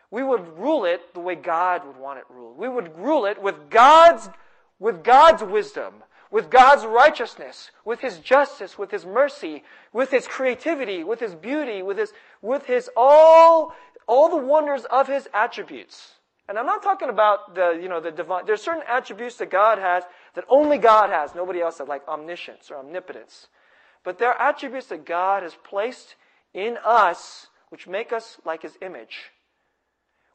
We 0.09 0.23
would 0.23 0.57
rule 0.57 0.85
it 0.85 1.13
the 1.13 1.19
way 1.19 1.35
God 1.35 1.85
would 1.85 1.97
want 1.97 2.19
it 2.19 2.25
ruled. 2.29 2.57
We 2.57 2.67
would 2.67 2.97
rule 2.97 3.25
it 3.25 3.41
with 3.41 3.69
God's, 3.69 4.29
with 4.79 5.03
God's 5.03 5.41
wisdom, 5.41 6.03
with 6.31 6.49
God's 6.49 6.85
righteousness, 6.85 7.71
with 7.85 8.01
His 8.01 8.19
justice, 8.19 8.77
with 8.77 8.91
His 8.91 9.05
mercy, 9.05 9.63
with 9.93 10.11
His 10.11 10.27
creativity, 10.27 11.03
with 11.03 11.19
His 11.19 11.35
beauty, 11.35 11.81
with 11.81 11.97
His, 11.97 12.13
with 12.41 12.65
His 12.65 12.89
all, 12.95 13.73
all 14.07 14.29
the 14.29 14.45
wonders 14.45 14.85
of 14.85 15.07
His 15.07 15.29
attributes. 15.33 16.15
And 16.49 16.57
I'm 16.59 16.65
not 16.65 16.83
talking 16.83 17.09
about 17.09 17.55
the, 17.55 17.79
you 17.81 17.87
know, 17.87 18.01
the 18.01 18.11
divine, 18.11 18.45
there's 18.45 18.61
certain 18.61 18.83
attributes 18.85 19.37
that 19.37 19.49
God 19.49 19.77
has 19.77 20.03
that 20.35 20.43
only 20.49 20.77
God 20.77 21.09
has, 21.09 21.33
nobody 21.33 21.61
else 21.61 21.77
has, 21.77 21.87
like 21.87 22.05
omniscience 22.07 22.69
or 22.69 22.77
omnipotence. 22.77 23.47
But 24.03 24.17
there 24.17 24.29
are 24.29 24.49
attributes 24.49 24.87
that 24.87 25.05
God 25.05 25.43
has 25.43 25.55
placed 25.63 26.15
in 26.53 26.77
us 26.83 27.47
which 27.69 27.87
make 27.87 28.11
us 28.11 28.37
like 28.43 28.63
his 28.63 28.77
image. 28.81 29.31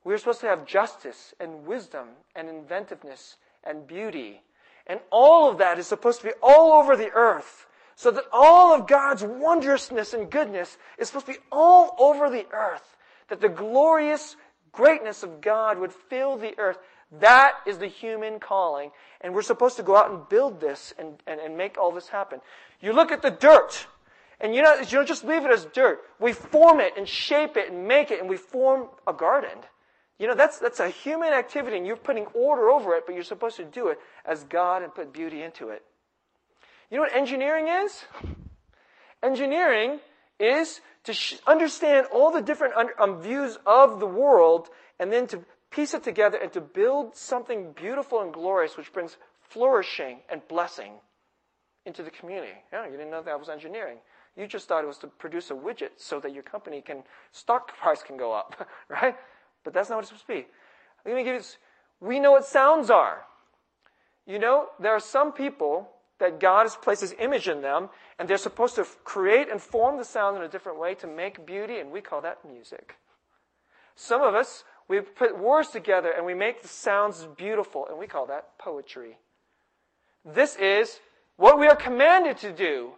We're 0.05 0.19
supposed 0.19 0.41
to 0.41 0.47
have 0.47 0.67
justice 0.67 1.35
and 1.41 1.67
wisdom 1.67 2.09
and 2.35 2.49
inventiveness 2.49 3.37
and 3.65 3.87
beauty. 3.87 4.41
And 4.87 5.01
all 5.11 5.51
of 5.51 5.59
that 5.59 5.79
is 5.79 5.87
supposed 5.87 6.21
to 6.21 6.29
be 6.29 6.33
all 6.43 6.81
over 6.81 6.97
the 6.97 7.11
earth. 7.11 7.67
So 7.97 8.11
that 8.11 8.25
all 8.33 8.75
of 8.75 8.87
God's 8.87 9.25
wondrousness 9.25 10.15
and 10.15 10.31
goodness 10.31 10.79
is 10.99 11.09
supposed 11.09 11.27
to 11.27 11.33
be 11.33 11.39
all 11.51 11.97
over 11.99 12.31
the 12.31 12.47
earth. 12.53 12.97
That 13.29 13.41
the 13.41 13.49
glorious 13.49 14.37
greatness 14.71 15.23
of 15.23 15.41
God 15.41 15.79
would 15.79 15.93
fill 15.93 16.37
the 16.37 16.57
earth. 16.59 16.79
That 17.13 17.55
is 17.67 17.79
the 17.79 17.87
human 17.87 18.41
calling. 18.41 18.91
And 19.21 19.35
we're 19.35 19.43
supposed 19.43 19.77
to 19.77 19.83
go 19.83 19.97
out 19.97 20.11
and 20.11 20.29
build 20.29 20.61
this 20.61 20.93
and, 20.99 21.23
and, 21.27 21.41
and 21.41 21.57
make 21.57 21.79
all 21.79 21.93
this 21.93 22.09
happen. 22.09 22.41
You 22.81 22.93
look 22.93 23.13
at 23.13 23.23
the 23.23 23.31
dirt. 23.31 23.87
And 24.41 24.55
you, 24.55 24.63
know, 24.63 24.75
you 24.75 24.87
don't 24.87 25.09
just 25.09 25.25
leave 25.25 25.45
it 25.45 25.51
as 25.51 25.65
dirt. 25.67 26.01
We 26.21 26.33
form 26.33 26.81
it 26.81 26.95
and 26.97 27.09
shape 27.09 27.57
it 27.57 27.71
and 27.71 27.89
make 27.89 28.11
it 28.11 28.21
and 28.21 28.29
we 28.29 28.37
form 28.37 28.89
a 29.07 29.13
garden. 29.13 29.59
You 30.19 30.27
know, 30.27 30.35
that's, 30.35 30.59
that's 30.59 30.81
a 30.81 30.89
human 30.89 31.33
activity 31.33 31.77
and 31.77 31.87
you're 31.87 31.97
putting 31.97 32.27
order 32.27 32.69
over 32.69 32.95
it, 32.95 33.05
but 33.07 33.15
you're 33.15 33.25
supposed 33.25 33.57
to 33.57 33.65
do 33.65 33.89
it 33.89 33.99
as 34.25 34.45
God 34.45 34.83
and 34.83 34.95
put 34.95 35.13
beauty 35.13 35.43
into 35.43 35.71
it. 35.71 35.83
You 36.91 36.97
know 36.97 37.03
what 37.03 37.15
engineering 37.15 37.69
is? 37.69 38.05
Engineering 39.23 40.01
is 40.39 40.81
to 41.05 41.13
sh- 41.13 41.37
understand 41.47 42.07
all 42.13 42.31
the 42.31 42.43
different 42.43 42.75
un- 42.77 42.89
um, 42.99 43.21
views 43.21 43.59
of 43.67 44.01
the 44.01 44.07
world 44.07 44.69
and 44.99 45.13
then 45.13 45.27
to 45.29 45.45
piece 45.71 45.95
it 45.95 46.03
together 46.03 46.39
and 46.39 46.53
to 46.53 46.61
build 46.61 47.17
something 47.17 47.73
beautiful 47.73 48.21
and 48.23 48.33
glorious 48.33 48.77
which 48.77 48.93
brings 48.93 49.17
flourishing 49.41 50.21
and 50.31 50.47
blessing 50.49 50.93
into 51.85 52.03
the 52.03 52.11
community. 52.11 52.53
Yeah, 52.73 52.85
you 52.87 52.93
didn't 52.93 53.11
know 53.11 53.23
that 53.23 53.39
was 53.39 53.49
engineering. 53.49 53.99
You 54.37 54.47
just 54.47 54.69
thought 54.69 54.85
it 54.85 54.87
was 54.87 54.99
to 54.99 55.07
produce 55.07 55.51
a 55.51 55.55
widget 55.55 55.91
so 55.97 56.21
that 56.21 56.35
your 56.35 56.43
company 56.43 56.83
can, 56.83 57.05
stock 57.33 57.77
price 57.81 58.03
can 58.03 58.17
go 58.17 58.33
up, 58.33 58.69
right? 58.89 59.17
But 59.65 59.73
that's 59.73 59.89
not 59.89 59.97
what 59.97 60.01
it's 60.03 60.09
supposed 60.09 60.27
to 60.27 60.33
be. 60.33 60.47
Let 61.05 61.15
me 61.15 61.25
give 61.25 61.35
you 61.35 61.39
this. 61.41 61.59
We 62.01 62.21
know 62.21 62.33
what 62.33 62.45
sounds 62.45 62.91
are. 62.91 63.25
You 64.27 64.39
know, 64.39 64.67
there 64.81 64.93
are 64.93 65.01
some 65.01 65.33
people 65.33 65.89
that 66.19 66.41
God 66.41 66.63
has 66.63 66.77
placed 66.77 67.01
His 67.01 67.15
image 67.19 67.49
in 67.49 67.63
them, 67.63 67.89
and 68.19 68.29
they're 68.29 68.37
supposed 68.37 68.75
to 68.77 68.87
create 69.05 69.51
and 69.51 69.61
form 69.61 69.99
the 69.99 70.05
sound 70.05 70.37
in 70.37 70.43
a 70.43 70.49
different 70.49 70.79
way 70.79 70.95
to 70.97 71.07
make 71.07 71.47
beauty, 71.47 71.79
and 71.79 71.91
we 71.91 72.01
call 72.01 72.21
that 72.23 72.39
music. 72.45 72.97
Some 73.95 74.23
of 74.23 74.35
us, 74.35 74.65
we 74.89 75.01
put 75.01 75.39
words 75.39 75.71
together 75.71 76.11
and 76.11 76.25
we 76.25 76.35
make 76.35 76.63
the 76.63 76.69
sounds 76.69 77.27
beautiful, 77.37 77.87
and 77.89 77.99
we 77.99 78.07
call 78.07 78.27
that 78.27 78.59
poetry. 78.59 79.19
This 80.25 80.57
is 80.57 81.01
what 81.37 81.59
we 81.59 81.67
are 81.67 81.77
commanded 81.77 82.39
to 82.39 82.53
do 82.53 82.93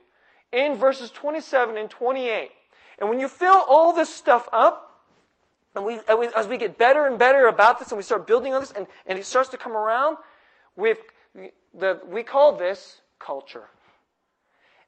in 0.53 0.77
verses 0.77 1.11
27 1.11 1.77
and 1.77 1.90
28. 1.90 2.51
And 2.98 3.09
when 3.09 3.20
you 3.20 3.29
fill 3.29 3.64
all 3.68 3.92
this 3.92 4.12
stuff 4.12 4.48
up, 4.53 4.85
and 5.74 5.85
we, 5.85 6.01
as 6.37 6.48
we 6.48 6.57
get 6.57 6.79
better 6.79 7.07
and 7.07 7.18
better 7.18 7.46
about 7.46 7.79
this 7.79 7.88
and 7.88 7.96
we 7.96 8.03
start 8.03 8.27
building 8.27 8.55
on 8.55 8.61
this 8.61 8.72
and, 8.72 8.87
and 9.07 9.18
it 9.18 9.24
starts 9.24 9.51
to 9.51 9.57
come 9.57 9.77
around, 9.77 10.16
we've, 10.77 10.98
the, 11.74 12.01
we 12.07 12.22
call 12.22 12.57
this 12.57 13.01
culture. 13.18 13.68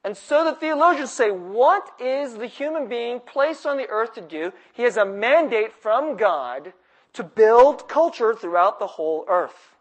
And 0.03 0.17
so 0.17 0.45
the 0.45 0.55
theologians 0.55 1.13
say, 1.13 1.31
what 1.31 1.89
is 2.01 2.35
the 2.35 2.47
human 2.47 2.89
being 2.89 3.21
placed 3.21 3.67
on 3.67 3.77
the 3.77 3.89
earth 3.89 4.15
to 4.15 4.23
do? 4.23 4.53
He 4.73 4.83
has 4.85 4.97
a 4.97 5.05
mandate 5.05 5.73
from 5.73 6.17
God 6.17 6.73
to 7.15 7.25
build 7.25 7.89
culture 7.89 8.35
throughout 8.35 8.79
the 8.79 8.87
whole 8.87 9.25
earth. 9.29 9.75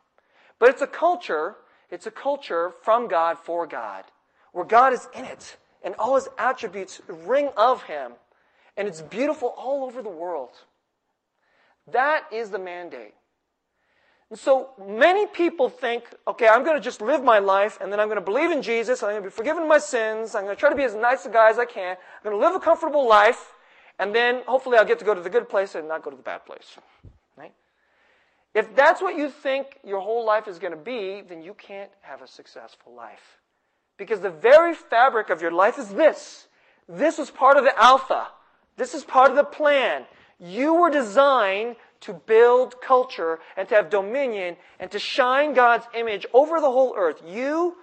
But 0.58 0.70
it's 0.70 0.82
a 0.82 0.88
culture, 0.88 1.56
it's 1.90 2.08
a 2.08 2.12
culture 2.12 2.72
from 2.84 3.08
God 3.08 3.38
for 3.38 3.66
God, 3.66 4.04
where 4.52 4.66
God 4.66 4.94
is 4.94 5.08
in 5.16 5.26
it 5.26 5.58
and 5.84 5.96
all 5.96 6.16
his 6.16 6.28
attributes 6.38 7.02
ring 7.08 7.50
of 7.56 7.84
him. 7.84 8.14
And 8.76 8.88
it's 8.88 9.02
beautiful 9.02 9.54
all 9.58 9.84
over 9.84 10.02
the 10.02 10.10
world. 10.10 10.52
That 11.92 12.26
is 12.32 12.50
the 12.50 12.60
mandate. 12.60 13.14
And 14.30 14.38
so 14.38 14.70
many 14.88 15.26
people 15.26 15.70
think, 15.70 16.04
okay, 16.28 16.48
I'm 16.48 16.64
going 16.64 16.78
to 16.78 16.84
just 16.84 17.02
live 17.02 17.24
my 17.24 17.40
life 17.40 17.80
and 17.82 17.92
then 17.92 18.00
I'm 18.00 18.08
going 18.08 18.20
to 18.20 18.26
believe 18.26 18.52
in 18.52 18.62
Jesus. 18.62 19.02
I'm 19.02 19.10
going 19.10 19.24
to 19.24 19.30
be 19.30 19.34
forgiven 19.34 19.68
my 19.68 19.80
sins. 19.80 20.36
I'm 20.36 20.44
going 20.44 20.56
to 20.56 20.60
try 20.60 20.70
to 20.70 20.76
be 20.76 20.84
as 20.84 20.94
nice 20.94 21.26
a 21.26 21.30
guy 21.30 21.50
as 21.50 21.58
I 21.58 21.66
can. 21.66 21.98
I'm 21.98 22.32
going 22.32 22.40
to 22.40 22.46
live 22.46 22.56
a 22.56 22.60
comfortable 22.60 23.08
life. 23.08 23.54
And 23.98 24.14
then 24.14 24.44
hopefully 24.46 24.78
I'll 24.78 24.86
get 24.86 25.00
to 25.00 25.06
go 25.06 25.16
to 25.16 25.22
the 25.22 25.30
good 25.30 25.50
place 25.50 25.74
and 25.76 25.88
not 25.88 26.04
go 26.04 26.12
to 26.12 26.16
the 26.16 26.24
bad 26.24 26.46
place. 26.46 26.78
If 28.54 28.76
that's 28.76 29.02
what 29.02 29.18
you 29.18 29.30
think 29.30 29.80
your 29.84 30.00
whole 30.00 30.26
life 30.26 30.48
is 30.48 30.60
going 30.60 30.74
to 30.74 30.78
be, 30.78 31.22
then 31.22 31.42
you 31.42 31.54
can't 31.54 31.92
have 32.02 32.22
a 32.22 32.28
successful 32.28 32.94
life. 32.96 33.40
Because 33.98 34.22
the 34.22 34.30
very 34.30 34.74
fabric 34.74 35.30
of 35.30 35.42
your 35.42 35.52
life 35.52 35.78
is 35.78 35.90
this. 35.90 36.48
This 36.88 37.18
was 37.18 37.30
part 37.30 37.58
of 37.58 37.64
the 37.64 37.78
alpha. 37.80 38.28
This 38.78 38.94
is 38.94 39.04
part 39.04 39.30
of 39.30 39.36
the 39.36 39.44
plan. 39.44 40.06
You 40.40 40.74
were 40.74 40.90
designed 40.90 41.76
to 42.02 42.14
build 42.14 42.82
culture 42.82 43.40
and 43.58 43.68
to 43.70 43.76
have 43.76 43.90
dominion 43.90 44.56
and 44.80 44.90
to 44.92 45.00
shine 45.00 45.54
God's 45.54 45.86
image 45.94 46.26
over 46.34 46.60
the 46.62 46.72
whole 46.72 46.96
earth. 46.98 47.22
You, 47.28 47.76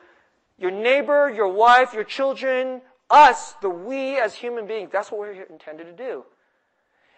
your 0.59 0.71
neighbor, 0.71 1.31
your 1.31 1.49
wife, 1.49 1.93
your 1.93 2.05
children, 2.05 2.81
us, 3.11 3.53
the 3.61 3.69
we 3.69 4.19
as 4.19 4.35
human 4.35 4.67
beings, 4.67 4.91
that's 4.91 5.13
what 5.13 5.21
we're 5.21 5.43
intended 5.45 5.85
to 5.85 5.93
do. 5.93 6.25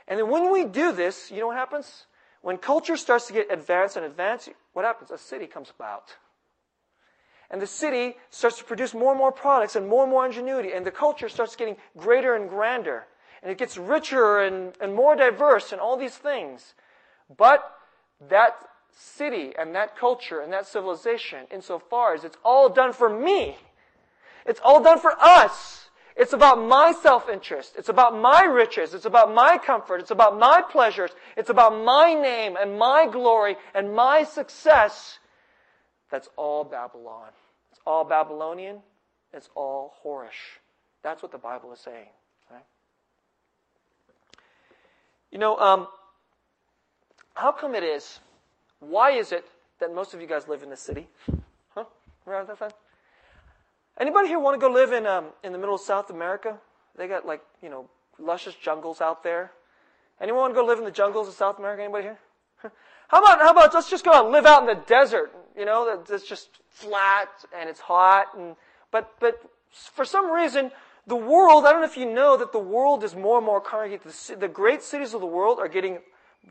And 0.06 0.18
then 0.18 0.28
when 0.28 0.52
we 0.52 0.64
do 0.64 0.92
this, 0.92 1.30
you 1.30 1.40
know 1.40 1.48
what 1.48 1.56
happens? 1.56 2.06
When 2.42 2.56
culture 2.56 2.96
starts 2.96 3.26
to 3.26 3.32
get 3.32 3.52
advanced 3.52 3.96
and 3.96 4.06
advanced, 4.06 4.48
what 4.72 4.84
happens? 4.84 5.10
A 5.10 5.18
city 5.18 5.46
comes 5.46 5.70
about. 5.74 6.16
And 7.50 7.60
the 7.60 7.66
city 7.66 8.16
starts 8.30 8.58
to 8.58 8.64
produce 8.64 8.94
more 8.94 9.12
and 9.12 9.18
more 9.18 9.32
products 9.32 9.74
and 9.74 9.88
more 9.88 10.02
and 10.02 10.10
more 10.10 10.26
ingenuity, 10.26 10.72
and 10.72 10.84
the 10.84 10.90
culture 10.90 11.28
starts 11.28 11.56
getting 11.56 11.76
greater 11.96 12.34
and 12.34 12.48
grander. 12.48 13.06
And 13.42 13.50
it 13.50 13.58
gets 13.58 13.76
richer 13.76 14.40
and, 14.40 14.74
and 14.80 14.94
more 14.94 15.16
diverse 15.16 15.72
and 15.72 15.80
all 15.80 15.96
these 15.96 16.16
things. 16.16 16.74
But 17.36 17.72
that 18.28 18.56
city 18.90 19.52
and 19.58 19.74
that 19.74 19.96
culture 19.96 20.40
and 20.40 20.52
that 20.52 20.66
civilization, 20.66 21.46
insofar 21.50 22.14
as 22.14 22.24
it's 22.24 22.36
all 22.44 22.68
done 22.68 22.92
for 22.92 23.08
me, 23.08 23.56
it's 24.44 24.60
all 24.62 24.82
done 24.82 24.98
for 24.98 25.12
us. 25.20 25.77
It's 26.18 26.32
about 26.32 26.60
my 26.60 26.92
self-interest. 27.00 27.74
It's 27.78 27.88
about 27.88 28.18
my 28.18 28.42
riches. 28.42 28.92
It's 28.92 29.04
about 29.04 29.32
my 29.32 29.56
comfort. 29.56 30.00
It's 30.00 30.10
about 30.10 30.36
my 30.36 30.62
pleasures. 30.68 31.12
It's 31.36 31.48
about 31.48 31.84
my 31.84 32.12
name 32.12 32.56
and 32.60 32.76
my 32.76 33.06
glory 33.06 33.56
and 33.72 33.94
my 33.94 34.24
success. 34.24 35.20
That's 36.10 36.28
all 36.36 36.64
Babylon. 36.64 37.28
It's 37.70 37.80
all 37.86 38.04
Babylonian. 38.04 38.78
It's 39.32 39.48
all 39.54 39.94
whorish. 40.04 40.58
That's 41.04 41.22
what 41.22 41.30
the 41.30 41.38
Bible 41.38 41.72
is 41.72 41.78
saying. 41.78 42.08
Right? 42.50 42.64
You 45.30 45.38
know, 45.38 45.56
um, 45.58 45.86
how 47.34 47.52
come 47.52 47.76
it 47.76 47.84
is? 47.84 48.18
Why 48.80 49.12
is 49.12 49.30
it 49.30 49.44
that 49.78 49.94
most 49.94 50.14
of 50.14 50.20
you 50.20 50.26
guys 50.26 50.48
live 50.48 50.64
in 50.64 50.70
the 50.70 50.76
city? 50.76 51.06
Huh? 51.76 51.84
Remember 52.26 52.56
that 52.58 52.74
Anybody 54.00 54.28
here 54.28 54.38
want 54.38 54.60
to 54.60 54.64
go 54.64 54.72
live 54.72 54.92
in 54.92 55.06
um, 55.06 55.26
in 55.42 55.52
the 55.52 55.58
middle 55.58 55.74
of 55.74 55.80
South 55.80 56.10
America? 56.10 56.58
They 56.96 57.08
got 57.08 57.26
like 57.26 57.42
you 57.62 57.68
know 57.68 57.88
luscious 58.18 58.54
jungles 58.54 59.00
out 59.00 59.22
there. 59.24 59.52
Anyone 60.20 60.40
want 60.40 60.54
to 60.54 60.60
go 60.60 60.66
live 60.66 60.78
in 60.78 60.84
the 60.84 60.90
jungles 60.90 61.28
of 61.28 61.34
South 61.34 61.58
America? 61.58 61.82
Anybody 61.82 62.04
here? 62.04 62.18
How 63.08 63.20
about 63.20 63.38
how 63.38 63.52
about 63.52 63.72
let's 63.72 63.88
just 63.88 64.04
go 64.04 64.12
out 64.12 64.24
and 64.24 64.32
live 64.32 64.44
out 64.44 64.60
in 64.60 64.66
the 64.66 64.82
desert? 64.86 65.32
You 65.56 65.64
know, 65.64 66.02
that's 66.06 66.28
just 66.28 66.60
flat 66.68 67.28
and 67.58 67.70
it's 67.70 67.80
hot 67.80 68.26
and 68.36 68.54
but 68.90 69.14
but 69.18 69.40
for 69.70 70.04
some 70.04 70.30
reason 70.30 70.70
the 71.08 71.16
world. 71.16 71.64
I 71.64 71.72
don't 71.72 71.80
know 71.80 71.86
if 71.86 71.96
you 71.96 72.12
know 72.12 72.36
that 72.36 72.52
the 72.52 72.58
world 72.58 73.02
is 73.02 73.16
more 73.16 73.38
and 73.38 73.46
more 73.46 73.60
congregated. 73.60 74.12
The, 74.12 74.36
the 74.36 74.48
great 74.48 74.82
cities 74.82 75.14
of 75.14 75.20
the 75.20 75.26
world 75.26 75.58
are 75.58 75.68
getting 75.68 75.98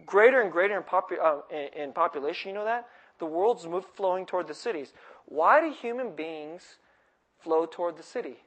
greater 0.05 0.41
and 0.41 0.51
greater 0.51 0.75
in, 0.75 0.83
popu- 0.83 1.21
uh, 1.23 1.41
in, 1.51 1.83
in 1.83 1.93
population. 1.93 2.49
You 2.49 2.55
know 2.55 2.65
that? 2.65 2.87
The 3.19 3.25
world's 3.25 3.67
moved 3.67 3.87
flowing 3.95 4.25
toward 4.25 4.47
the 4.47 4.53
cities. 4.55 4.93
Why 5.25 5.61
do 5.61 5.71
human 5.71 6.15
beings 6.15 6.77
flow 7.39 7.65
toward 7.65 7.97
the 7.97 8.03
city? 8.03 8.37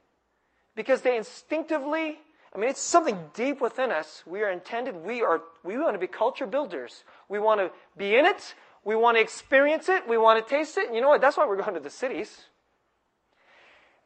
Because 0.75 1.01
they 1.01 1.17
instinctively, 1.17 2.19
I 2.53 2.57
mean, 2.57 2.69
it's 2.69 2.81
something 2.81 3.17
deep 3.33 3.61
within 3.61 3.91
us. 3.91 4.23
We 4.25 4.41
are 4.41 4.51
intended, 4.51 4.95
we 4.95 5.21
are, 5.21 5.41
we 5.63 5.77
want 5.77 5.93
to 5.93 5.99
be 5.99 6.07
culture 6.07 6.47
builders. 6.47 7.03
We 7.29 7.39
want 7.39 7.59
to 7.61 7.71
be 7.97 8.15
in 8.15 8.25
it. 8.25 8.55
We 8.83 8.95
want 8.95 9.17
to 9.17 9.21
experience 9.21 9.89
it. 9.89 10.07
We 10.07 10.17
want 10.17 10.45
to 10.45 10.49
taste 10.49 10.77
it. 10.77 10.87
And 10.87 10.95
you 10.95 11.01
know 11.01 11.09
what? 11.09 11.21
That's 11.21 11.37
why 11.37 11.45
we're 11.45 11.57
going 11.57 11.75
to 11.75 11.79
the 11.79 11.89
cities. 11.89 12.45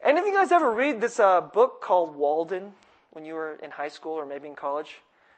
Any 0.04 0.20
of 0.20 0.26
you 0.26 0.34
guys 0.34 0.52
ever 0.52 0.70
read 0.70 1.00
this 1.00 1.18
uh, 1.18 1.40
book 1.40 1.80
called 1.80 2.14
Walden 2.14 2.72
when 3.12 3.24
you 3.24 3.34
were 3.34 3.54
in 3.62 3.70
high 3.70 3.88
school 3.88 4.12
or 4.12 4.26
maybe 4.26 4.48
in 4.48 4.54
college? 4.54 4.96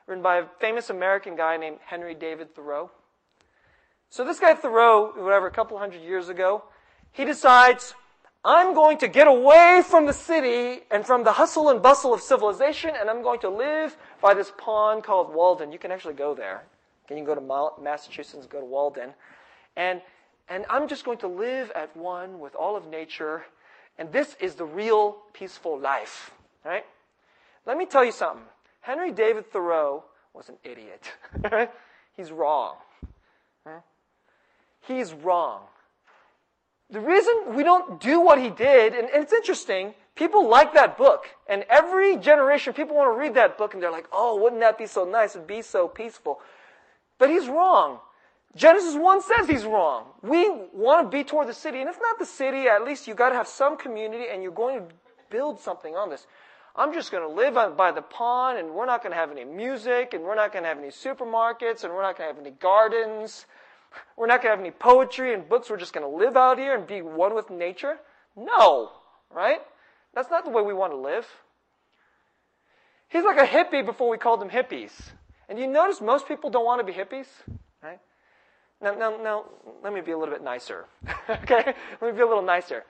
written 0.08 0.22
by 0.22 0.38
a 0.38 0.44
famous 0.58 0.88
American 0.88 1.36
guy 1.36 1.56
named 1.58 1.76
Henry 1.84 2.14
David 2.14 2.54
Thoreau. 2.54 2.90
So 4.08 4.24
this 4.24 4.40
guy 4.40 4.54
Thoreau, 4.54 5.12
whatever, 5.22 5.46
a 5.46 5.50
couple 5.50 5.78
hundred 5.78 6.00
years 6.00 6.30
ago, 6.30 6.64
he 7.12 7.26
decides, 7.26 7.94
I'm 8.44 8.74
going 8.74 8.98
to 8.98 9.08
get 9.08 9.26
away 9.26 9.82
from 9.84 10.06
the 10.06 10.12
city 10.12 10.82
and 10.90 11.04
from 11.04 11.24
the 11.24 11.32
hustle 11.32 11.70
and 11.70 11.82
bustle 11.82 12.14
of 12.14 12.20
civilization, 12.20 12.92
and 12.98 13.10
I'm 13.10 13.22
going 13.22 13.40
to 13.40 13.48
live 13.48 13.96
by 14.22 14.34
this 14.34 14.52
pond 14.56 15.02
called 15.02 15.34
Walden. 15.34 15.72
You 15.72 15.78
can 15.78 15.90
actually 15.90 16.14
go 16.14 16.34
there. 16.34 16.62
Can 17.08 17.16
you 17.16 17.24
can 17.24 17.34
go 17.34 17.40
to 17.40 17.82
Massachusetts, 17.82 18.46
go 18.46 18.60
to 18.60 18.66
Walden. 18.66 19.10
And, 19.76 20.00
and 20.48 20.64
I'm 20.70 20.88
just 20.88 21.04
going 21.04 21.18
to 21.18 21.28
live 21.28 21.72
at 21.74 21.96
one 21.96 22.38
with 22.38 22.54
all 22.54 22.76
of 22.76 22.86
nature, 22.86 23.44
and 23.98 24.12
this 24.12 24.36
is 24.40 24.54
the 24.54 24.64
real 24.64 25.18
peaceful 25.32 25.78
life. 25.78 26.30
Right? 26.64 26.84
Let 27.66 27.76
me 27.76 27.86
tell 27.86 28.04
you 28.04 28.12
something. 28.12 28.44
Henry 28.80 29.10
David 29.10 29.50
Thoreau 29.50 30.04
was 30.32 30.48
an 30.48 30.56
idiot. 30.62 31.12
He's 32.16 32.30
wrong. 32.30 32.76
He's 34.86 35.12
wrong. 35.12 35.62
The 36.90 37.00
reason 37.00 37.54
we 37.54 37.62
don't 37.62 38.00
do 38.00 38.20
what 38.20 38.40
he 38.40 38.48
did, 38.48 38.94
and, 38.94 39.08
and, 39.10 39.22
it's 39.22 39.32
interesting, 39.32 39.94
people 40.14 40.48
like 40.48 40.72
that 40.72 40.96
book. 40.96 41.26
And 41.46 41.64
every 41.68 42.16
generation, 42.16 42.72
people 42.72 42.96
want 42.96 43.14
to 43.14 43.18
read 43.18 43.34
that 43.34 43.58
book 43.58 43.74
and 43.74 43.82
they're 43.82 43.92
like, 43.92 44.08
oh, 44.10 44.40
wouldn't 44.40 44.60
that 44.62 44.78
be 44.78 44.86
so 44.86 45.04
nice 45.04 45.34
and 45.34 45.46
be 45.46 45.60
so 45.60 45.86
peaceful? 45.86 46.40
But 47.18 47.28
he's 47.28 47.46
wrong. 47.46 47.98
Genesis 48.56 48.94
1 48.94 49.22
says 49.22 49.46
he's 49.46 49.64
wrong. 49.64 50.06
We 50.22 50.48
want 50.72 51.04
to 51.04 51.16
be 51.16 51.24
toward 51.24 51.48
the 51.48 51.54
city. 51.54 51.80
And 51.80 51.90
if 51.90 51.98
not 52.00 52.18
the 52.18 52.26
city, 52.26 52.68
at 52.68 52.84
least 52.84 53.06
you 53.06 53.14
got 53.14 53.28
to 53.30 53.34
have 53.34 53.48
some 53.48 53.76
community 53.76 54.24
and 54.32 54.42
you're 54.42 54.52
going 54.52 54.80
to 54.80 54.94
build 55.30 55.60
something 55.60 55.94
on 55.94 56.08
this. 56.08 56.26
I'm 56.74 56.94
just 56.94 57.10
going 57.10 57.28
to 57.28 57.34
live 57.34 57.76
by 57.76 57.92
the 57.92 58.02
pond 58.02 58.58
and 58.58 58.70
we're 58.70 58.86
not 58.86 59.02
going 59.02 59.12
to 59.12 59.18
have 59.18 59.30
any 59.30 59.44
music 59.44 60.14
and 60.14 60.24
we're 60.24 60.36
not 60.36 60.52
going 60.52 60.62
to 60.62 60.68
have 60.68 60.78
any 60.78 60.88
supermarkets 60.88 61.84
and 61.84 61.92
we're 61.92 62.02
not 62.02 62.16
going 62.16 62.30
to 62.30 62.34
have 62.34 62.38
any 62.38 62.54
gardens. 62.58 63.46
We're 64.16 64.26
not 64.26 64.42
going 64.42 64.52
to 64.52 64.56
have 64.56 64.60
any 64.60 64.70
poetry 64.70 65.34
and 65.34 65.48
books. 65.48 65.70
We're 65.70 65.76
just 65.76 65.92
going 65.92 66.08
to 66.08 66.16
live 66.24 66.36
out 66.36 66.58
here 66.58 66.76
and 66.76 66.86
be 66.86 67.02
one 67.02 67.34
with 67.34 67.50
nature. 67.50 67.98
No. 68.36 68.90
right? 69.34 69.60
That's 70.14 70.30
not 70.30 70.44
the 70.44 70.50
way 70.50 70.62
we 70.62 70.74
want 70.74 70.92
to 70.92 70.96
live. 70.96 71.26
He's 73.08 73.24
like 73.24 73.38
a 73.38 73.46
hippie 73.46 73.84
before 73.84 74.08
we 74.08 74.18
called 74.18 74.40
them 74.40 74.50
hippies. 74.50 74.92
And 75.48 75.58
you 75.58 75.66
notice 75.66 76.00
most 76.00 76.28
people 76.28 76.50
don't 76.50 76.64
want 76.64 76.84
to 76.86 76.92
be 76.92 76.96
hippies, 76.96 77.26
right? 77.82 78.00
Now, 78.82 78.94
now, 78.94 79.16
now, 79.16 79.44
let 79.82 79.92
me 79.92 80.00
be 80.02 80.12
a 80.12 80.18
little 80.18 80.34
bit 80.34 80.44
nicer. 80.44 80.84
okay? 81.30 81.74
Let 82.00 82.02
me 82.02 82.12
be 82.12 82.20
a 82.20 82.26
little 82.26 82.42
nicer. 82.42 82.84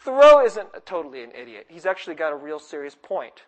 Thoreau 0.00 0.44
isn't 0.44 0.68
totally 0.84 1.22
an 1.22 1.30
idiot. 1.40 1.66
He's 1.68 1.86
actually 1.86 2.16
got 2.16 2.32
a 2.32 2.36
real 2.36 2.58
serious 2.58 2.96
point. 3.00 3.44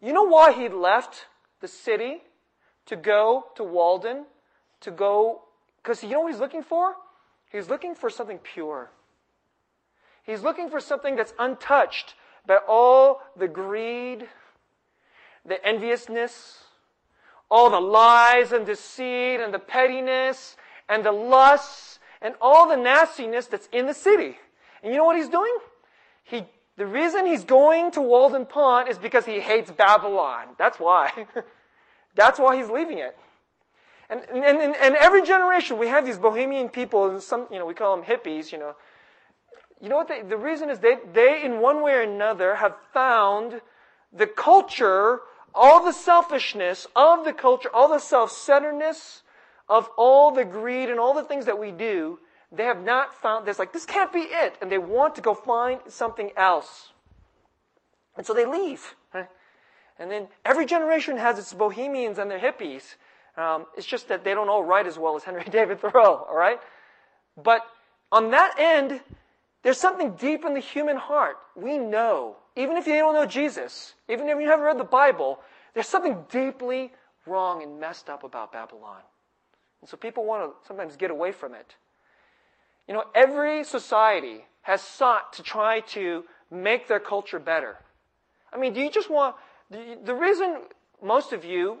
You 0.00 0.12
know 0.12 0.24
why 0.24 0.52
he 0.52 0.68
left 0.68 1.26
the 1.60 1.68
city 1.68 2.18
to 2.86 2.96
go 2.96 3.46
to 3.56 3.64
Walden? 3.64 4.26
To 4.82 4.90
go, 4.90 5.44
because 5.84 6.02
you 6.02 6.08
know 6.08 6.22
what 6.22 6.32
he's 6.32 6.40
looking 6.40 6.62
for? 6.62 6.94
He's 7.52 7.68
looking 7.68 7.94
for 7.94 8.08
something 8.08 8.38
pure. 8.38 8.90
He's 10.22 10.42
looking 10.42 10.70
for 10.70 10.80
something 10.80 11.14
that's 11.14 11.34
untouched 11.38 12.14
by 12.46 12.58
all 12.66 13.20
the 13.36 13.46
greed, 13.46 14.26
the 15.44 15.64
enviousness, 15.64 16.64
all 17.50 17.68
the 17.68 17.80
lies 17.80 18.52
and 18.52 18.64
deceit 18.64 19.40
and 19.40 19.52
the 19.52 19.58
pettiness 19.58 20.56
and 20.88 21.04
the 21.04 21.12
lusts 21.12 21.98
and 22.22 22.34
all 22.40 22.66
the 22.66 22.76
nastiness 22.76 23.46
that's 23.46 23.68
in 23.70 23.86
the 23.86 23.92
city. 23.92 24.38
And 24.82 24.90
you 24.90 24.98
know 24.98 25.04
what 25.04 25.16
he's 25.16 25.28
doing? 25.28 25.54
He, 26.22 26.44
the 26.78 26.86
reason 26.86 27.26
he's 27.26 27.44
going 27.44 27.90
to 27.92 28.00
Walden 28.00 28.46
Pond 28.46 28.88
is 28.88 28.96
because 28.96 29.26
he 29.26 29.38
hates 29.38 29.70
Babylon. 29.70 30.46
That's 30.58 30.80
why. 30.80 31.26
that's 32.14 32.38
why 32.38 32.56
he's 32.56 32.70
leaving 32.70 32.98
it. 32.98 33.16
And, 34.10 34.20
and, 34.30 34.58
and, 34.58 34.76
and 34.76 34.96
every 34.96 35.22
generation 35.22 35.78
we 35.78 35.88
have 35.88 36.04
these 36.04 36.18
bohemian 36.18 36.68
people, 36.68 37.10
and 37.10 37.22
some, 37.22 37.46
you 37.50 37.58
know, 37.58 37.66
we 37.66 37.74
call 37.74 37.96
them 37.96 38.04
hippies, 38.04 38.52
you 38.52 38.58
know. 38.58 38.74
You 39.80 39.88
know 39.88 39.96
what? 39.96 40.08
They, 40.08 40.22
the 40.22 40.36
reason 40.36 40.70
is 40.70 40.78
they, 40.78 40.96
they, 41.12 41.42
in 41.44 41.60
one 41.60 41.82
way 41.82 41.92
or 41.92 42.02
another, 42.02 42.56
have 42.56 42.74
found 42.92 43.60
the 44.12 44.26
culture 44.26 45.20
all 45.54 45.84
the 45.84 45.92
selfishness 45.92 46.86
of 46.96 47.24
the 47.24 47.32
culture, 47.32 47.70
all 47.72 47.88
the 47.88 47.98
self-centeredness 47.98 49.22
of 49.68 49.88
all 49.96 50.32
the 50.32 50.44
greed 50.44 50.90
and 50.90 50.98
all 50.98 51.14
the 51.14 51.22
things 51.22 51.46
that 51.46 51.58
we 51.58 51.70
do, 51.70 52.18
they 52.50 52.64
have 52.64 52.82
not 52.82 53.14
found 53.14 53.46
this 53.46 53.58
like 53.58 53.72
this 53.72 53.86
can't 53.86 54.12
be 54.12 54.20
it, 54.20 54.56
and 54.60 54.70
they 54.70 54.78
want 54.78 55.14
to 55.14 55.20
go 55.20 55.34
find 55.34 55.80
something 55.88 56.30
else. 56.36 56.92
And 58.16 58.26
so 58.26 58.34
they 58.34 58.46
leave. 58.46 58.94
Right? 59.12 59.28
And 59.98 60.10
then 60.10 60.28
every 60.44 60.66
generation 60.66 61.16
has 61.16 61.38
its 61.38 61.54
bohemians 61.54 62.18
and 62.18 62.30
their 62.30 62.38
hippies. 62.38 62.96
Um, 63.36 63.66
it's 63.76 63.86
just 63.86 64.08
that 64.08 64.24
they 64.24 64.34
don't 64.34 64.48
all 64.48 64.62
write 64.62 64.86
as 64.86 64.98
well 64.98 65.16
as 65.16 65.24
Henry 65.24 65.44
David 65.50 65.80
Thoreau, 65.80 66.26
all 66.28 66.36
right? 66.36 66.60
But 67.42 67.62
on 68.12 68.30
that 68.30 68.54
end, 68.58 69.00
there's 69.62 69.78
something 69.78 70.12
deep 70.12 70.44
in 70.44 70.54
the 70.54 70.60
human 70.60 70.96
heart. 70.96 71.36
We 71.56 71.78
know 71.78 72.36
even 72.56 72.76
if 72.76 72.86
you 72.86 72.94
don't 72.94 73.14
know 73.14 73.26
Jesus, 73.26 73.94
even 74.08 74.28
if 74.28 74.40
you 74.40 74.48
haven't 74.48 74.64
read 74.64 74.78
the 74.78 74.84
Bible, 74.84 75.40
there's 75.72 75.88
something 75.88 76.24
deeply 76.30 76.92
wrong 77.26 77.62
and 77.62 77.80
messed 77.80 78.08
up 78.08 78.22
about 78.22 78.52
Babylon. 78.52 79.00
And 79.80 79.90
so 79.90 79.96
people 79.96 80.24
want 80.24 80.50
to 80.50 80.66
sometimes 80.66 80.96
get 80.96 81.10
away 81.10 81.32
from 81.32 81.54
it. 81.54 81.74
You 82.86 82.94
know, 82.94 83.04
every 83.14 83.64
society 83.64 84.44
has 84.62 84.80
sought 84.80 85.32
to 85.34 85.42
try 85.42 85.80
to 85.80 86.24
make 86.50 86.86
their 86.86 87.00
culture 87.00 87.38
better. 87.38 87.78
I 88.52 88.58
mean, 88.58 88.72
do 88.72 88.80
you 88.80 88.90
just 88.90 89.10
want, 89.10 89.34
the 89.70 90.14
reason 90.14 90.58
most 91.02 91.32
of 91.32 91.44
you 91.44 91.78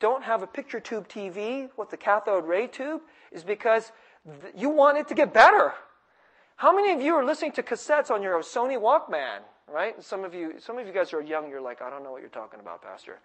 don't 0.00 0.24
have 0.24 0.42
a 0.42 0.46
picture 0.46 0.80
tube 0.80 1.08
TV 1.08 1.68
with 1.76 1.90
the 1.90 1.96
cathode 1.96 2.46
ray 2.46 2.66
tube 2.66 3.02
is 3.30 3.44
because 3.44 3.92
you 4.56 4.68
want 4.68 4.98
it 4.98 5.08
to 5.08 5.14
get 5.14 5.32
better. 5.32 5.74
How 6.56 6.74
many 6.74 6.92
of 6.92 7.00
you 7.00 7.14
are 7.14 7.24
listening 7.24 7.52
to 7.52 7.62
cassettes 7.62 8.10
on 8.10 8.22
your 8.22 8.40
Sony 8.40 8.78
Walkman? 8.78 9.40
right? 9.70 10.02
Some 10.02 10.24
of 10.24 10.34
you, 10.34 10.54
some 10.58 10.78
of 10.78 10.86
you 10.86 10.92
guys 10.92 11.12
are 11.12 11.20
young. 11.20 11.48
You're 11.48 11.60
like, 11.60 11.82
I 11.82 11.90
don't 11.90 12.02
know 12.02 12.10
what 12.10 12.20
you're 12.20 12.30
talking 12.30 12.60
about, 12.60 12.82
Pastor. 12.82 13.18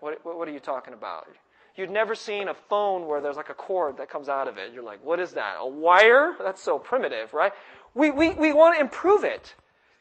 What, 0.00 0.24
what, 0.24 0.38
what 0.38 0.48
are 0.48 0.52
you 0.52 0.60
talking 0.60 0.94
about? 0.94 1.28
You'd 1.76 1.90
never 1.90 2.14
seen 2.14 2.48
a 2.48 2.54
phone 2.54 3.06
where 3.06 3.20
there's 3.20 3.36
like 3.36 3.50
a 3.50 3.54
cord 3.54 3.98
that 3.98 4.08
comes 4.08 4.28
out 4.28 4.48
of 4.48 4.56
it. 4.56 4.72
You're 4.72 4.82
like, 4.82 5.04
what 5.04 5.20
is 5.20 5.32
that? 5.32 5.56
A 5.58 5.66
wire? 5.66 6.34
That's 6.38 6.62
so 6.62 6.78
primitive, 6.78 7.34
right? 7.34 7.52
We, 7.94 8.10
we, 8.10 8.30
we 8.30 8.52
want 8.52 8.76
to 8.76 8.80
improve 8.80 9.24
it. 9.24 9.54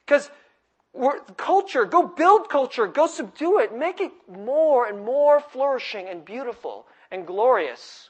Because 0.06 0.30
culture, 1.38 1.86
go 1.86 2.08
build 2.08 2.50
culture, 2.50 2.88
go 2.88 3.08
subdue 3.08 3.60
it, 3.60 3.78
make 3.78 4.00
it 4.02 4.12
more 4.30 4.88
and 4.88 5.04
more 5.04 5.40
flourishing 5.40 6.08
and 6.08 6.24
beautiful 6.24 6.86
and 7.12 7.26
glorious. 7.26 8.10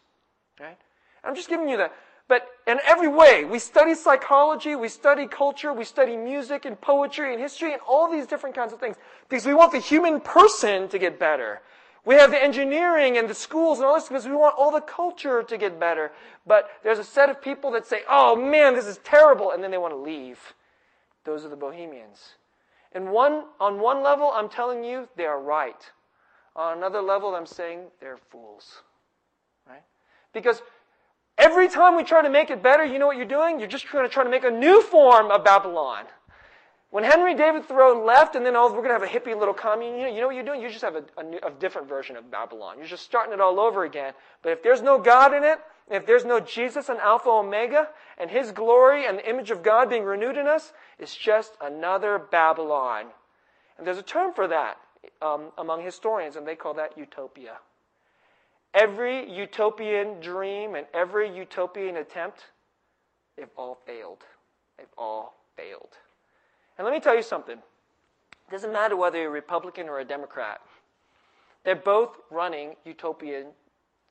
Right? 0.59 0.77
I'm 1.23 1.35
just 1.35 1.49
giving 1.49 1.67
you 1.67 1.77
that. 1.77 1.93
but 2.27 2.47
in 2.67 2.79
every 2.85 3.07
way, 3.07 3.45
we 3.45 3.59
study 3.59 3.93
psychology, 3.93 4.75
we 4.75 4.87
study 4.87 5.27
culture, 5.27 5.73
we 5.73 5.83
study 5.83 6.15
music 6.15 6.65
and 6.65 6.79
poetry 6.79 7.33
and 7.33 7.41
history 7.41 7.73
and 7.73 7.81
all 7.87 8.11
these 8.11 8.25
different 8.27 8.55
kinds 8.55 8.73
of 8.73 8.79
things 8.79 8.95
because 9.29 9.45
we 9.45 9.53
want 9.53 9.71
the 9.71 9.79
human 9.79 10.19
person 10.19 10.87
to 10.89 10.97
get 10.97 11.19
better. 11.19 11.61
We 12.05 12.15
have 12.15 12.29
the 12.29 12.41
engineering 12.41 13.17
and 13.17 13.27
the 13.27 13.33
schools 13.33 13.79
and 13.79 13.87
all 13.87 13.95
this 13.95 14.07
because 14.07 14.25
we 14.25 14.35
want 14.35 14.55
all 14.57 14.71
the 14.71 14.81
culture 14.81 15.41
to 15.41 15.57
get 15.57 15.79
better. 15.79 16.11
But 16.45 16.69
there's 16.83 16.99
a 16.99 17.03
set 17.03 17.29
of 17.29 17.41
people 17.41 17.71
that 17.71 17.87
say, 17.87 18.01
oh 18.07 18.35
man, 18.35 18.75
this 18.75 18.85
is 18.85 18.99
terrible, 19.03 19.51
and 19.51 19.63
then 19.63 19.71
they 19.71 19.79
want 19.79 19.93
to 19.93 19.97
leave. 19.97 20.53
Those 21.23 21.43
are 21.43 21.49
the 21.49 21.55
bohemians. 21.55 22.35
And 22.95 23.11
one, 23.11 23.43
on 23.59 23.79
one 23.79 24.01
level, 24.01 24.31
I'm 24.33 24.49
telling 24.49 24.83
you, 24.83 25.07
they 25.15 25.25
are 25.25 25.39
right. 25.39 25.91
On 26.55 26.77
another 26.77 27.01
level, 27.01 27.35
I'm 27.35 27.45
saying 27.45 27.81
they're 27.99 28.17
fools. 28.17 28.81
Right? 29.67 29.83
Because 30.33 30.63
Every 31.37 31.67
time 31.67 31.97
we 31.97 32.03
try 32.03 32.21
to 32.21 32.29
make 32.29 32.49
it 32.49 32.63
better, 32.63 32.85
you 32.85 32.97
know 32.97 33.07
what 33.07 33.17
you're 33.17 33.25
doing? 33.25 33.59
You're 33.59 33.67
just 33.67 33.85
trying 33.85 34.05
to 34.05 34.13
try 34.13 34.23
to 34.23 34.29
make 34.29 34.45
a 34.45 34.51
new 34.51 34.81
form 34.81 35.31
of 35.31 35.43
Babylon. 35.43 36.05
When 36.95 37.03
Henry 37.03 37.35
David 37.35 37.65
Thoreau 37.65 38.05
left, 38.05 38.35
and 38.35 38.45
then 38.45 38.55
oh, 38.55 38.67
we're 38.67 38.81
going 38.81 38.97
to 38.97 38.97
have 38.97 39.03
a 39.03 39.07
hippie 39.07 39.37
little 39.37 39.53
commune, 39.53 39.95
you 39.99 40.03
know, 40.03 40.07
you 40.07 40.21
know 40.21 40.27
what 40.27 40.35
you're 40.35 40.45
doing? 40.45 40.61
You 40.61 40.69
just 40.69 40.81
have 40.81 40.95
a, 40.95 41.03
a, 41.17 41.23
new, 41.23 41.39
a 41.43 41.51
different 41.51 41.89
version 41.89 42.15
of 42.15 42.31
Babylon. 42.31 42.77
You're 42.77 42.87
just 42.87 43.03
starting 43.03 43.33
it 43.33 43.41
all 43.41 43.59
over 43.59 43.83
again. 43.83 44.13
But 44.41 44.53
if 44.53 44.63
there's 44.63 44.81
no 44.81 44.97
God 44.97 45.33
in 45.33 45.43
it, 45.43 45.59
if 45.91 46.05
there's 46.05 46.23
no 46.23 46.39
Jesus 46.39 46.87
and 46.87 46.97
Alpha 46.99 47.29
Omega, 47.29 47.89
and 48.17 48.31
His 48.31 48.53
glory 48.53 49.05
and 49.05 49.17
the 49.17 49.29
image 49.29 49.51
of 49.51 49.61
God 49.61 49.89
being 49.89 50.05
renewed 50.05 50.37
in 50.37 50.47
us, 50.47 50.71
it's 50.97 51.13
just 51.13 51.57
another 51.59 52.17
Babylon. 52.17 53.07
And 53.77 53.85
there's 53.85 53.97
a 53.97 54.01
term 54.01 54.33
for 54.33 54.47
that 54.47 54.77
um, 55.21 55.47
among 55.57 55.83
historians, 55.83 56.37
and 56.37 56.47
they 56.47 56.55
call 56.55 56.75
that 56.75 56.97
utopia. 56.97 57.57
Every 58.73 59.29
utopian 59.29 60.21
dream 60.21 60.75
and 60.75 60.87
every 60.93 61.29
utopian 61.35 61.97
attempt, 61.97 62.45
they've 63.35 63.49
all 63.57 63.79
failed. 63.85 64.23
They've 64.77 64.87
all 64.97 65.35
failed. 65.57 65.97
And 66.77 66.85
let 66.85 66.93
me 66.93 66.99
tell 66.99 67.15
you 67.15 67.23
something. 67.23 67.57
It 67.57 68.51
doesn't 68.51 68.71
matter 68.71 68.95
whether 68.95 69.17
you're 69.17 69.29
a 69.29 69.31
Republican 69.31 69.89
or 69.89 69.99
a 69.99 70.05
Democrat. 70.05 70.61
They're 71.63 71.75
both 71.75 72.17
running 72.29 72.75
utopian 72.85 73.47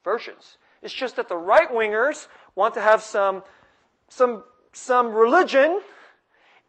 versions. 0.02 0.58
It's 0.82 0.92
just 0.92 1.16
that 1.16 1.28
the 1.28 1.36
right 1.36 1.70
wingers 1.70 2.26
want 2.54 2.74
to 2.74 2.80
have 2.80 3.02
some, 3.02 3.42
some, 4.08 4.44
some 4.72 5.12
religion 5.12 5.80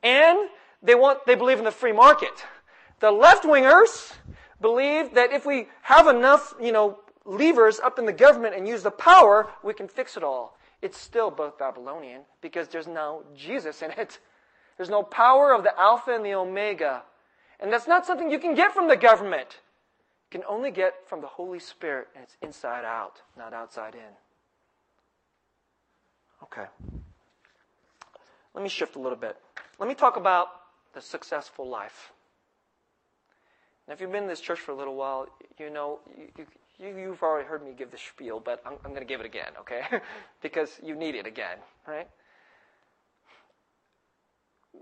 and 0.04 0.50
they 0.84 0.96
want, 0.96 1.26
they 1.26 1.36
believe 1.36 1.58
in 1.58 1.66
the 1.66 1.72
free 1.72 1.92
market. 1.92 2.46
The 3.00 3.12
left 3.12 3.44
wingers 3.44 4.14
believe 4.62 5.14
that 5.16 5.34
if 5.34 5.46
we 5.46 5.68
have 5.82 6.08
enough, 6.08 6.54
you 6.62 6.72
know, 6.72 7.00
levers 7.26 7.80
up 7.80 7.98
in 7.98 8.06
the 8.06 8.14
government 8.14 8.56
and 8.56 8.68
use 8.68 8.84
the 8.84 8.92
power, 8.92 9.50
we 9.64 9.74
can 9.74 9.88
fix 9.88 10.16
it 10.16 10.24
all. 10.24 10.58
It's 10.82 10.98
still 10.98 11.32
both 11.32 11.58
Babylonian 11.58 12.22
because 12.42 12.68
there's 12.68 12.88
no 12.88 13.24
Jesus 13.36 13.82
in 13.82 13.92
it. 13.92 14.20
There's 14.78 14.90
no 14.90 15.04
power 15.04 15.54
of 15.54 15.64
the 15.64 15.78
Alpha 15.80 16.12
and 16.12 16.26
the 16.26 16.34
Omega. 16.34 17.04
And 17.60 17.72
that's 17.72 17.88
not 17.88 18.06
something 18.06 18.30
you 18.30 18.40
can 18.40 18.56
get 18.56 18.74
from 18.74 18.88
the 18.88 18.98
government. 18.98 19.60
You 20.32 20.40
can 20.40 20.48
only 20.50 20.72
get 20.72 20.96
from 21.08 21.22
the 21.22 21.28
Holy 21.28 21.60
Spirit, 21.60 22.10
and 22.16 22.24
it's 22.24 22.36
inside 22.42 22.84
out, 22.84 23.22
not 23.38 23.54
outside 23.54 23.96
in. 23.96 24.02
Okay. 26.44 26.66
Let 28.54 28.64
me 28.64 28.70
shift 28.70 28.96
a 28.96 29.00
little 29.00 29.18
bit. 29.18 29.38
Let 29.80 29.88
me 29.88 29.96
talk 29.96 30.18
about 30.18 30.48
the 30.94 31.02
successful 31.02 31.68
life. 31.68 32.12
Now, 33.88 33.94
if 33.94 34.02
you've 34.02 34.12
been 34.12 34.24
in 34.24 34.30
this 34.30 34.42
church 34.42 34.60
for 34.60 34.72
a 34.72 34.76
little 34.76 34.96
while, 34.96 35.28
you 35.60 35.70
know 35.70 36.00
you, 36.18 36.46
you, 36.80 36.98
you, 36.98 37.10
have 37.12 37.22
already 37.22 37.48
heard 37.48 37.64
me 37.64 37.74
give 37.78 37.92
the 37.92 37.98
spiel, 37.98 38.40
but 38.40 38.62
I'm, 38.66 38.74
I'm 38.84 38.92
going 38.92 39.02
to 39.02 39.08
give 39.08 39.20
it 39.20 39.26
again, 39.26 39.52
okay? 39.60 39.82
because 40.42 40.80
you 40.84 40.96
need 40.96 41.16
it 41.16 41.28
again, 41.28 41.58
right? 41.88 42.08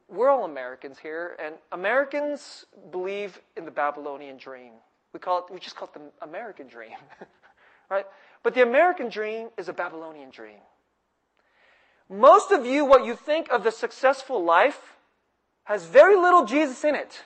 We're 0.08 0.30
all 0.30 0.46
Americans 0.46 1.00
here, 1.00 1.38
and 1.44 1.56
Americans 1.72 2.66
believe 2.92 3.40
in 3.58 3.66
the 3.66 3.72
Babylonian 3.72 4.38
dream. 4.38 4.74
We 5.14 5.20
call 5.20 5.40
it, 5.40 5.54
we 5.54 5.60
just 5.60 5.76
call 5.76 5.90
it 5.94 6.00
the 6.00 6.26
American 6.26 6.68
dream, 6.68 6.98
right? 7.90 8.06
But 8.42 8.54
the 8.54 8.64
American 8.64 9.10
dream 9.10 9.50
is 9.58 9.70
a 9.70 9.74
Babylonian 9.74 10.30
dream. 10.30 10.60
Most 12.10 12.52
of 12.52 12.66
you, 12.66 12.86
what 12.86 13.06
you 13.06 13.16
think 13.16 13.50
of 13.50 13.64
the 13.64 13.72
successful 13.72 14.44
life 14.44 14.98
has 15.64 15.86
very 15.86 16.16
little 16.16 16.46
Jesus 16.46 16.84
in 16.84 16.96
it. 16.96 17.22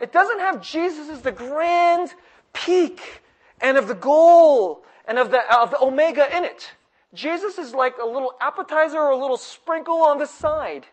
It 0.00 0.12
doesn't 0.12 0.38
have 0.38 0.62
Jesus 0.62 1.08
as 1.08 1.22
the 1.22 1.32
grand 1.32 2.14
peak 2.52 3.22
and 3.60 3.76
of 3.76 3.88
the 3.88 3.94
goal 3.94 4.84
and 5.06 5.18
of 5.18 5.30
the, 5.30 5.40
of 5.58 5.70
the 5.70 5.80
omega 5.80 6.36
in 6.36 6.44
it. 6.44 6.70
Jesus 7.14 7.58
is 7.58 7.74
like 7.74 7.94
a 8.00 8.06
little 8.06 8.34
appetizer 8.40 8.98
or 8.98 9.10
a 9.10 9.16
little 9.16 9.36
sprinkle 9.36 10.02
on 10.02 10.18
the 10.18 10.26
side. 10.26 10.86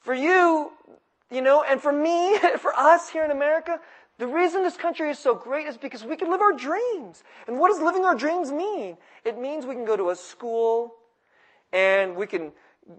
For 0.00 0.14
you, 0.14 0.72
You 1.30 1.42
know, 1.42 1.62
and 1.62 1.80
for 1.80 1.92
me, 1.92 2.38
for 2.58 2.72
us 2.74 3.10
here 3.10 3.24
in 3.24 3.30
America, 3.30 3.80
the 4.18 4.26
reason 4.26 4.62
this 4.62 4.76
country 4.76 5.10
is 5.10 5.18
so 5.18 5.34
great 5.34 5.66
is 5.66 5.76
because 5.76 6.04
we 6.04 6.16
can 6.16 6.30
live 6.30 6.40
our 6.40 6.52
dreams. 6.52 7.22
And 7.46 7.58
what 7.58 7.68
does 7.70 7.80
living 7.80 8.04
our 8.04 8.14
dreams 8.14 8.50
mean? 8.50 8.96
It 9.24 9.38
means 9.38 9.64
we 9.64 9.74
can 9.74 9.84
go 9.84 9.96
to 9.96 10.10
a 10.10 10.16
school 10.16 10.94
and 11.72 12.16
we 12.16 12.26
can 12.26 12.52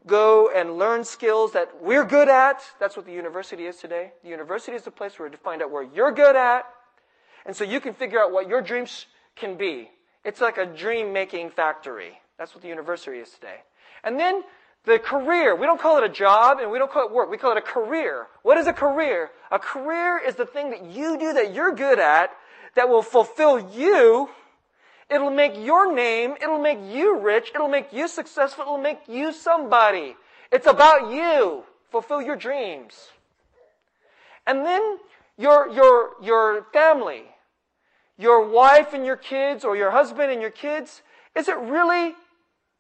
go 0.05 0.49
and 0.55 0.77
learn 0.77 1.03
skills 1.03 1.51
that 1.53 1.69
we're 1.81 2.05
good 2.05 2.29
at. 2.29 2.62
That's 2.79 2.95
what 2.95 3.05
the 3.05 3.12
university 3.12 3.65
is 3.65 3.77
today. 3.77 4.13
The 4.23 4.29
university 4.29 4.75
is 4.77 4.83
the 4.83 4.91
place 4.91 5.17
where 5.17 5.27
to 5.27 5.38
find 5.38 5.62
out 5.62 5.71
where 5.71 5.83
you're 5.83 6.12
good 6.12 6.35
at. 6.35 6.65
And 7.45 7.55
so 7.55 7.63
you 7.63 7.81
can 7.81 7.93
figure 7.93 8.21
out 8.21 8.31
what 8.31 8.47
your 8.47 8.62
dreams 8.62 9.07
can 9.35 9.57
be. 9.57 9.89
It's 10.23 10.39
like 10.39 10.57
a 10.57 10.65
dream 10.65 11.12
making 11.12 11.49
factory. 11.49 12.21
That's 12.38 12.53
what 12.53 12.62
the 12.62 12.69
university 12.69 13.17
is 13.17 13.31
today. 13.31 13.63
And 14.03 14.19
then 14.19 14.43
the 14.85 14.99
career, 14.99 15.55
we 15.55 15.65
don't 15.65 15.79
call 15.79 15.97
it 15.97 16.03
a 16.03 16.09
job 16.09 16.59
and 16.59 16.71
we 16.71 16.79
don't 16.79 16.91
call 16.91 17.05
it 17.05 17.11
work. 17.11 17.29
We 17.29 17.37
call 17.37 17.51
it 17.51 17.57
a 17.57 17.61
career. 17.61 18.27
What 18.43 18.57
is 18.57 18.67
a 18.67 18.73
career? 18.73 19.29
A 19.51 19.59
career 19.59 20.19
is 20.25 20.35
the 20.35 20.45
thing 20.45 20.69
that 20.71 20.85
you 20.85 21.17
do 21.17 21.33
that 21.33 21.53
you're 21.53 21.73
good 21.73 21.99
at 21.99 22.31
that 22.75 22.87
will 22.87 23.01
fulfill 23.01 23.59
you. 23.71 24.29
It'll 25.09 25.31
make 25.31 25.57
your 25.57 25.93
name. 25.93 26.35
It'll 26.41 26.61
make 26.61 26.79
you 26.81 27.19
rich. 27.19 27.51
It'll 27.53 27.67
make 27.67 27.91
you 27.91 28.07
successful. 28.07 28.63
It'll 28.63 28.77
make 28.77 29.01
you 29.07 29.33
somebody. 29.33 30.15
It's 30.51 30.67
about 30.67 31.11
you. 31.11 31.63
Fulfill 31.91 32.21
your 32.21 32.35
dreams. 32.35 33.09
And 34.45 34.65
then 34.65 34.97
your, 35.37 35.69
your, 35.69 36.11
your 36.21 36.67
family, 36.71 37.23
your 38.17 38.47
wife 38.47 38.93
and 38.93 39.05
your 39.05 39.17
kids 39.17 39.63
or 39.63 39.75
your 39.75 39.91
husband 39.91 40.31
and 40.31 40.41
your 40.41 40.51
kids, 40.51 41.01
is 41.35 41.47
it 41.47 41.57
really 41.57 42.15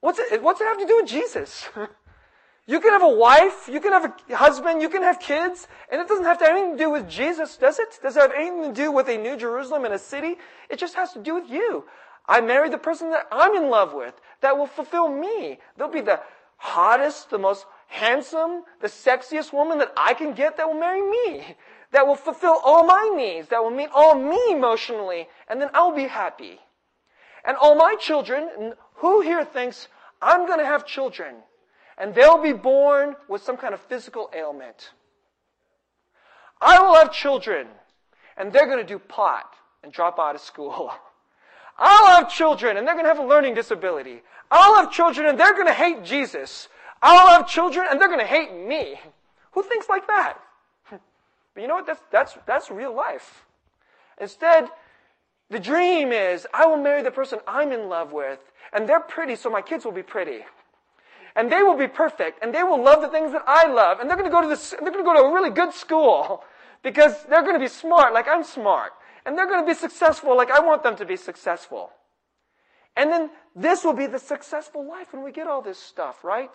What's 0.01 0.19
it, 0.19 0.41
what's 0.41 0.61
it 0.61 0.65
have 0.65 0.77
to 0.77 0.85
do 0.85 0.97
with 0.97 1.07
Jesus? 1.07 1.67
you 2.67 2.79
can 2.79 2.91
have 2.91 3.03
a 3.03 3.09
wife, 3.09 3.69
you 3.71 3.81
can 3.81 3.91
have 3.91 4.13
a 4.29 4.35
husband, 4.35 4.81
you 4.81 4.89
can 4.89 5.03
have 5.03 5.19
kids, 5.19 5.67
and 5.91 5.99
it 5.99 6.07
doesn't 6.07 6.25
have 6.25 6.37
to 6.39 6.45
have 6.45 6.55
anything 6.55 6.77
to 6.77 6.83
do 6.83 6.89
with 6.89 7.09
Jesus, 7.09 7.57
does 7.57 7.79
it? 7.79 7.99
Does 8.01 8.15
it 8.15 8.21
have 8.21 8.31
anything 8.33 8.73
to 8.73 8.73
do 8.73 8.91
with 8.91 9.09
a 9.09 9.17
New 9.17 9.35
Jerusalem 9.35 9.85
and 9.85 9.93
a 9.93 9.99
city? 9.99 10.37
It 10.69 10.79
just 10.79 10.95
has 10.95 11.11
to 11.13 11.19
do 11.19 11.35
with 11.35 11.49
you. 11.49 11.85
I 12.27 12.41
marry 12.41 12.69
the 12.69 12.77
person 12.77 13.09
that 13.09 13.27
I'm 13.31 13.55
in 13.55 13.69
love 13.69 13.93
with, 13.93 14.13
that 14.41 14.57
will 14.57 14.67
fulfill 14.67 15.09
me. 15.09 15.57
They'll 15.77 15.89
be 15.89 16.01
the 16.01 16.21
hottest, 16.57 17.29
the 17.29 17.39
most 17.39 17.65
handsome, 17.87 18.63
the 18.81 18.87
sexiest 18.87 19.51
woman 19.51 19.79
that 19.79 19.91
I 19.97 20.13
can 20.13 20.33
get 20.33 20.55
that 20.57 20.67
will 20.67 20.79
marry 20.79 21.01
me. 21.01 21.55
That 21.91 22.05
will 22.05 22.15
fulfill 22.15 22.61
all 22.63 22.85
my 22.85 23.11
needs, 23.15 23.49
that 23.49 23.63
will 23.63 23.71
meet 23.71 23.89
all 23.93 24.13
me 24.15 24.39
emotionally, 24.51 25.27
and 25.47 25.59
then 25.59 25.69
I'll 25.73 25.95
be 25.95 26.03
happy. 26.03 26.59
And 27.49 27.57
all 27.57 27.73
my 27.73 27.95
children, 27.95 28.75
who 28.97 29.21
here 29.21 29.43
thinks, 29.43 29.87
I'm 30.21 30.45
going 30.45 30.59
to 30.59 30.65
have 30.67 30.85
children 30.85 31.33
and 31.97 32.13
they'll 32.13 32.43
be 32.43 32.53
born 32.53 33.15
with 33.27 33.41
some 33.41 33.57
kind 33.57 33.73
of 33.73 33.79
physical 33.79 34.29
ailment? 34.37 34.91
I 36.61 36.79
will 36.79 36.93
have 36.93 37.11
children 37.11 37.65
and 38.37 38.53
they're 38.53 38.67
going 38.67 38.77
to 38.77 38.83
do 38.83 38.99
pot 38.99 39.51
and 39.81 39.91
drop 39.91 40.19
out 40.19 40.35
of 40.35 40.41
school. 40.41 40.91
I'll 41.79 42.21
have 42.21 42.31
children 42.31 42.77
and 42.77 42.85
they're 42.85 42.93
going 42.93 43.05
to 43.05 43.09
have 43.09 43.17
a 43.17 43.25
learning 43.25 43.55
disability. 43.55 44.21
I'll 44.51 44.75
have 44.75 44.91
children 44.91 45.25
and 45.25 45.39
they're 45.39 45.55
going 45.55 45.65
to 45.65 45.73
hate 45.73 46.03
Jesus. 46.03 46.67
I'll 47.01 47.29
have 47.29 47.49
children 47.49 47.87
and 47.89 47.99
they're 47.99 48.09
going 48.09 48.19
to 48.19 48.27
hate 48.27 48.53
me. 48.53 48.99
Who 49.53 49.63
thinks 49.63 49.89
like 49.89 50.05
that? 50.05 50.37
But 51.55 51.61
you 51.61 51.67
know 51.67 51.73
what? 51.73 51.87
That's, 51.87 52.01
that's, 52.11 52.37
that's 52.45 52.69
real 52.69 52.95
life. 52.95 53.43
Instead, 54.21 54.69
the 55.49 55.59
dream 55.59 56.11
is 56.11 56.47
I 56.53 56.65
will 56.65 56.77
marry 56.77 57.01
the 57.01 57.11
person 57.11 57.39
I'm 57.47 57.71
in 57.71 57.89
love 57.89 58.11
with, 58.11 58.39
and 58.71 58.87
they're 58.87 58.99
pretty, 58.99 59.35
so 59.35 59.49
my 59.49 59.61
kids 59.61 59.83
will 59.83 59.91
be 59.91 60.03
pretty. 60.03 60.45
And 61.35 61.51
they 61.51 61.63
will 61.63 61.77
be 61.77 61.87
perfect, 61.87 62.43
and 62.43 62.53
they 62.53 62.63
will 62.63 62.81
love 62.81 63.01
the 63.01 63.07
things 63.07 63.31
that 63.31 63.43
I 63.47 63.67
love, 63.67 63.99
and 63.99 64.09
they're 64.09 64.17
going 64.17 64.29
to 64.29 64.35
go 64.35 64.41
to 64.41 64.47
this, 64.47 64.71
they're 64.71 64.91
going 64.91 65.03
to 65.03 65.03
go 65.03 65.15
to 65.15 65.21
a 65.21 65.33
really 65.33 65.49
good 65.49 65.73
school 65.73 66.43
because 66.83 67.23
they're 67.25 67.41
going 67.41 67.55
to 67.55 67.59
be 67.59 67.67
smart 67.67 68.13
like 68.13 68.27
I'm 68.27 68.43
smart, 68.43 68.93
and 69.25 69.37
they're 69.37 69.47
going 69.47 69.65
to 69.65 69.67
be 69.67 69.77
successful 69.77 70.37
like 70.37 70.51
I 70.51 70.59
want 70.59 70.83
them 70.83 70.95
to 70.97 71.05
be 71.05 71.15
successful. 71.15 71.91
And 72.95 73.11
then 73.11 73.29
this 73.55 73.83
will 73.83 73.93
be 73.93 74.07
the 74.07 74.19
successful 74.19 74.87
life 74.87 75.13
when 75.13 75.23
we 75.23 75.31
get 75.31 75.47
all 75.47 75.61
this 75.61 75.79
stuff, 75.79 76.23
right? 76.23 76.51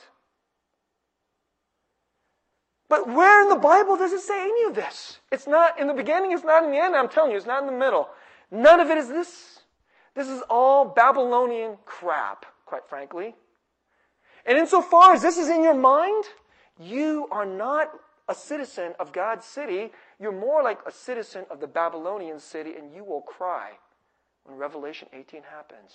But 2.88 3.08
where 3.08 3.42
in 3.42 3.48
the 3.48 3.56
Bible 3.56 3.96
does 3.96 4.12
it 4.12 4.20
say 4.20 4.40
any 4.40 4.64
of 4.64 4.74
this? 4.74 5.18
It's 5.32 5.46
not 5.46 5.80
in 5.80 5.86
the 5.86 5.94
beginning, 5.94 6.32
it's 6.32 6.44
not 6.44 6.62
in 6.62 6.70
the 6.70 6.78
end, 6.78 6.94
I'm 6.94 7.08
telling 7.08 7.30
you, 7.30 7.36
it's 7.36 7.46
not 7.46 7.60
in 7.60 7.66
the 7.66 7.72
middle. 7.72 8.08
None 8.54 8.78
of 8.78 8.88
it 8.88 8.98
is 8.98 9.08
this. 9.08 9.58
This 10.14 10.28
is 10.28 10.40
all 10.48 10.84
Babylonian 10.84 11.76
crap, 11.84 12.46
quite 12.66 12.88
frankly. 12.88 13.34
And 14.46 14.56
insofar 14.56 15.12
as 15.12 15.22
this 15.22 15.36
is 15.36 15.48
in 15.48 15.64
your 15.64 15.74
mind, 15.74 16.24
you 16.78 17.26
are 17.32 17.44
not 17.44 17.90
a 18.28 18.34
citizen 18.34 18.94
of 19.00 19.12
God's 19.12 19.44
city. 19.44 19.90
You're 20.20 20.32
more 20.32 20.62
like 20.62 20.78
a 20.86 20.92
citizen 20.92 21.46
of 21.50 21.58
the 21.58 21.66
Babylonian 21.66 22.38
city, 22.38 22.74
and 22.78 22.94
you 22.94 23.02
will 23.02 23.22
cry 23.22 23.70
when 24.44 24.56
Revelation 24.56 25.08
18 25.12 25.42
happens. 25.50 25.92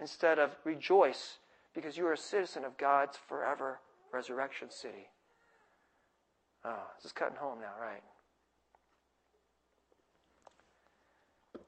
Instead 0.00 0.38
of 0.38 0.56
rejoice 0.64 1.36
because 1.74 1.98
you 1.98 2.06
are 2.06 2.14
a 2.14 2.18
citizen 2.18 2.64
of 2.64 2.78
God's 2.78 3.18
forever 3.28 3.80
resurrection 4.10 4.70
city. 4.70 5.10
Oh, 6.64 6.86
this 6.96 7.06
is 7.06 7.12
cutting 7.12 7.36
home 7.36 7.60
now, 7.60 7.74
right? 7.78 8.02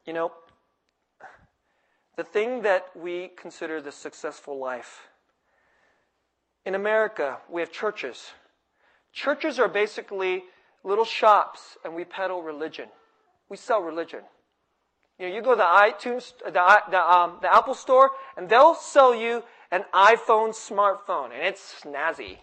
You 0.06 0.12
know, 0.12 0.32
the 2.16 2.24
thing 2.24 2.62
that 2.62 2.86
we 2.94 3.30
consider 3.36 3.80
the 3.80 3.92
successful 3.92 4.58
life. 4.58 5.08
In 6.64 6.74
America, 6.74 7.38
we 7.50 7.60
have 7.60 7.72
churches. 7.72 8.32
Churches 9.12 9.58
are 9.58 9.68
basically 9.68 10.44
little 10.82 11.04
shops, 11.04 11.78
and 11.84 11.94
we 11.94 12.04
peddle 12.04 12.42
religion. 12.42 12.88
We 13.48 13.56
sell 13.56 13.80
religion. 13.80 14.20
You 15.18 15.28
know, 15.28 15.34
you 15.34 15.42
go 15.42 15.52
to 15.52 15.56
the 15.56 15.62
iTunes, 15.62 16.32
the, 16.44 16.82
the, 16.90 17.00
um, 17.00 17.38
the 17.40 17.54
Apple 17.54 17.74
store, 17.74 18.10
and 18.36 18.48
they'll 18.48 18.74
sell 18.74 19.14
you 19.14 19.42
an 19.70 19.84
iPhone 19.94 20.50
smartphone, 20.50 21.32
and 21.32 21.42
it's 21.42 21.82
snazzy. 21.82 22.38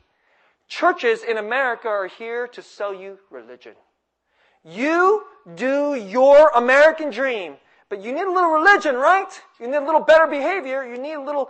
Churches 0.67 1.23
in 1.23 1.37
America 1.37 1.87
are 1.87 2.07
here 2.07 2.47
to 2.47 2.61
sell 2.61 2.93
you 2.93 3.19
religion. 3.29 3.73
You 4.63 5.23
do 5.55 5.95
your 5.95 6.49
American 6.49 7.09
dream. 7.09 7.55
But 7.89 8.01
you 8.01 8.13
need 8.13 8.23
a 8.23 8.31
little 8.31 8.51
religion, 8.51 8.95
right? 8.95 9.27
You 9.59 9.67
need 9.67 9.75
a 9.77 9.85
little 9.85 10.01
better 10.01 10.25
behavior. 10.25 10.85
You 10.85 10.97
need 10.97 11.15
a 11.15 11.21
little, 11.21 11.49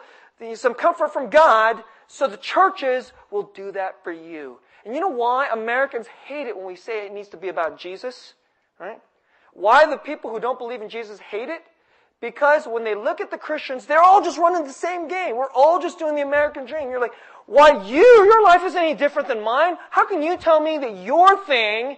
some 0.55 0.73
comfort 0.73 1.13
from 1.13 1.29
God. 1.29 1.83
So 2.07 2.27
the 2.27 2.37
churches 2.37 3.13
will 3.29 3.51
do 3.53 3.71
that 3.73 4.03
for 4.03 4.11
you. 4.11 4.57
And 4.83 4.95
you 4.95 5.01
know 5.01 5.07
why 5.07 5.49
Americans 5.51 6.07
hate 6.25 6.47
it 6.47 6.57
when 6.57 6.65
we 6.65 6.75
say 6.75 7.05
it 7.05 7.13
needs 7.13 7.29
to 7.29 7.37
be 7.37 7.49
about 7.49 7.77
Jesus? 7.77 8.33
Right? 8.79 8.99
Why 9.53 9.85
the 9.85 9.97
people 9.97 10.31
who 10.31 10.39
don't 10.39 10.57
believe 10.57 10.81
in 10.81 10.89
Jesus 10.89 11.19
hate 11.19 11.49
it? 11.49 11.61
Because 12.21 12.65
when 12.65 12.83
they 12.83 12.95
look 12.95 13.21
at 13.21 13.31
the 13.31 13.37
Christians, 13.37 13.85
they're 13.85 14.01
all 14.01 14.23
just 14.23 14.37
running 14.37 14.63
the 14.65 14.73
same 14.73 15.07
game. 15.07 15.35
We're 15.35 15.51
all 15.51 15.79
just 15.79 15.99
doing 15.99 16.15
the 16.15 16.21
American 16.21 16.65
dream. 16.65 16.89
You're 16.89 17.01
like, 17.01 17.13
why 17.45 17.83
you, 17.85 18.03
your 18.03 18.43
life 18.43 18.63
is 18.63 18.75
any 18.75 18.93
different 18.93 19.27
than 19.27 19.43
mine? 19.43 19.75
How 19.89 20.07
can 20.07 20.21
you 20.21 20.37
tell 20.37 20.59
me 20.59 20.77
that 20.77 20.97
your 20.97 21.43
thing 21.45 21.97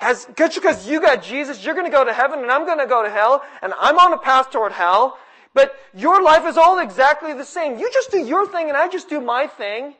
has, 0.00 0.24
because 0.24 0.88
you 0.88 0.98
got 0.98 1.22
Jesus, 1.22 1.62
you're 1.62 1.74
going 1.74 1.86
to 1.86 1.92
go 1.92 2.04
to 2.04 2.12
heaven 2.12 2.38
and 2.38 2.50
I'm 2.50 2.64
going 2.64 2.78
to 2.78 2.86
go 2.86 3.02
to 3.02 3.10
hell 3.10 3.42
and 3.60 3.74
I'm 3.78 3.98
on 3.98 4.14
a 4.14 4.18
path 4.18 4.50
toward 4.50 4.72
hell. 4.72 5.18
But 5.52 5.74
your 5.94 6.22
life 6.22 6.46
is 6.46 6.56
all 6.56 6.78
exactly 6.78 7.34
the 7.34 7.44
same. 7.44 7.78
You 7.78 7.90
just 7.92 8.10
do 8.10 8.18
your 8.18 8.46
thing 8.46 8.68
and 8.68 8.76
I 8.76 8.88
just 8.88 9.10
do 9.10 9.20
my 9.20 9.46
thing. 9.46 9.94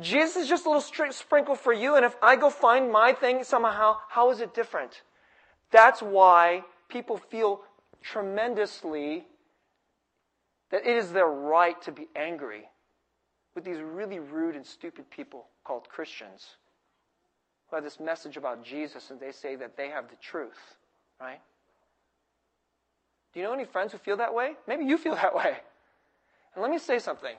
Jesus 0.00 0.36
is 0.42 0.48
just 0.48 0.66
a 0.66 0.70
little 0.70 1.12
sprinkle 1.12 1.54
for 1.54 1.72
you 1.72 1.94
and 1.94 2.04
if 2.04 2.16
I 2.20 2.34
go 2.34 2.50
find 2.50 2.90
my 2.90 3.12
thing 3.12 3.44
somehow, 3.44 3.98
how 4.08 4.30
is 4.32 4.40
it 4.40 4.52
different? 4.52 5.02
That's 5.70 6.02
why 6.02 6.64
people 6.88 7.16
feel 7.16 7.60
tremendously 8.02 9.26
that 10.72 10.84
it 10.84 10.96
is 10.96 11.12
their 11.12 11.28
right 11.28 11.80
to 11.82 11.92
be 11.92 12.08
angry 12.16 12.68
with 13.54 13.64
these 13.64 13.78
really 13.78 14.18
rude 14.18 14.56
and 14.56 14.66
stupid 14.66 15.08
people 15.08 15.46
called 15.64 15.88
Christians 15.88 16.56
have 17.76 17.84
this 17.84 18.00
message 18.00 18.36
about 18.36 18.64
Jesus 18.64 19.10
and 19.10 19.20
they 19.20 19.32
say 19.32 19.56
that 19.56 19.76
they 19.76 19.88
have 19.88 20.08
the 20.08 20.16
truth, 20.16 20.76
right? 21.20 21.40
Do 23.32 23.40
you 23.40 23.46
know 23.46 23.52
any 23.52 23.64
friends 23.64 23.92
who 23.92 23.98
feel 23.98 24.16
that 24.16 24.34
way? 24.34 24.52
Maybe 24.66 24.84
you 24.84 24.98
feel 24.98 25.14
that 25.22 25.34
way. 25.34 25.56
And 26.54 26.62
let 26.62 26.70
me 26.70 26.78
say 26.78 26.98
something. 26.98 27.36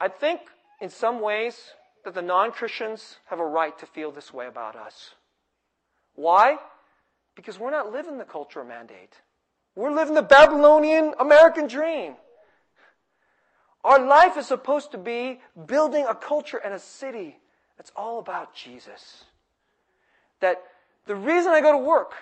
I 0.00 0.08
think 0.08 0.40
in 0.80 0.88
some 0.88 1.20
ways 1.20 1.58
that 2.04 2.14
the 2.14 2.22
non 2.22 2.52
Christians 2.52 3.16
have 3.26 3.40
a 3.40 3.46
right 3.46 3.78
to 3.78 3.86
feel 3.86 4.10
this 4.10 4.32
way 4.32 4.46
about 4.46 4.76
us. 4.76 5.14
Why? 6.14 6.58
Because 7.34 7.58
we're 7.58 7.70
not 7.70 7.92
living 7.92 8.18
the 8.18 8.24
cultural 8.24 8.64
mandate. 8.64 9.20
We're 9.76 9.92
living 9.92 10.14
the 10.14 10.22
Babylonian 10.22 11.14
American 11.18 11.66
dream. 11.66 12.14
Our 13.82 14.04
life 14.06 14.36
is 14.38 14.46
supposed 14.46 14.92
to 14.92 14.98
be 14.98 15.40
building 15.66 16.06
a 16.08 16.14
culture 16.14 16.56
and 16.56 16.72
a 16.72 16.78
city 16.78 17.38
it's 17.78 17.92
all 17.96 18.18
about 18.18 18.54
Jesus. 18.54 19.24
That 20.40 20.62
the 21.06 21.14
reason 21.14 21.52
I 21.52 21.60
go 21.60 21.72
to 21.72 21.78
work, 21.78 22.12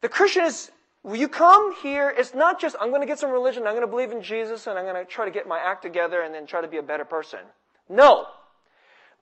the 0.00 0.08
Christian 0.08 0.44
is, 0.44 0.70
when 1.02 1.20
you 1.20 1.28
come 1.28 1.74
here, 1.82 2.12
it's 2.16 2.34
not 2.34 2.60
just, 2.60 2.76
I'm 2.80 2.90
going 2.90 3.00
to 3.00 3.06
get 3.06 3.18
some 3.18 3.30
religion, 3.30 3.66
I'm 3.66 3.72
going 3.74 3.80
to 3.82 3.86
believe 3.86 4.12
in 4.12 4.22
Jesus, 4.22 4.66
and 4.66 4.78
I'm 4.78 4.84
going 4.84 4.96
to 4.96 5.10
try 5.10 5.24
to 5.24 5.30
get 5.30 5.46
my 5.46 5.58
act 5.58 5.82
together 5.82 6.22
and 6.22 6.34
then 6.34 6.46
try 6.46 6.60
to 6.60 6.68
be 6.68 6.76
a 6.76 6.82
better 6.82 7.04
person. 7.04 7.40
No. 7.88 8.26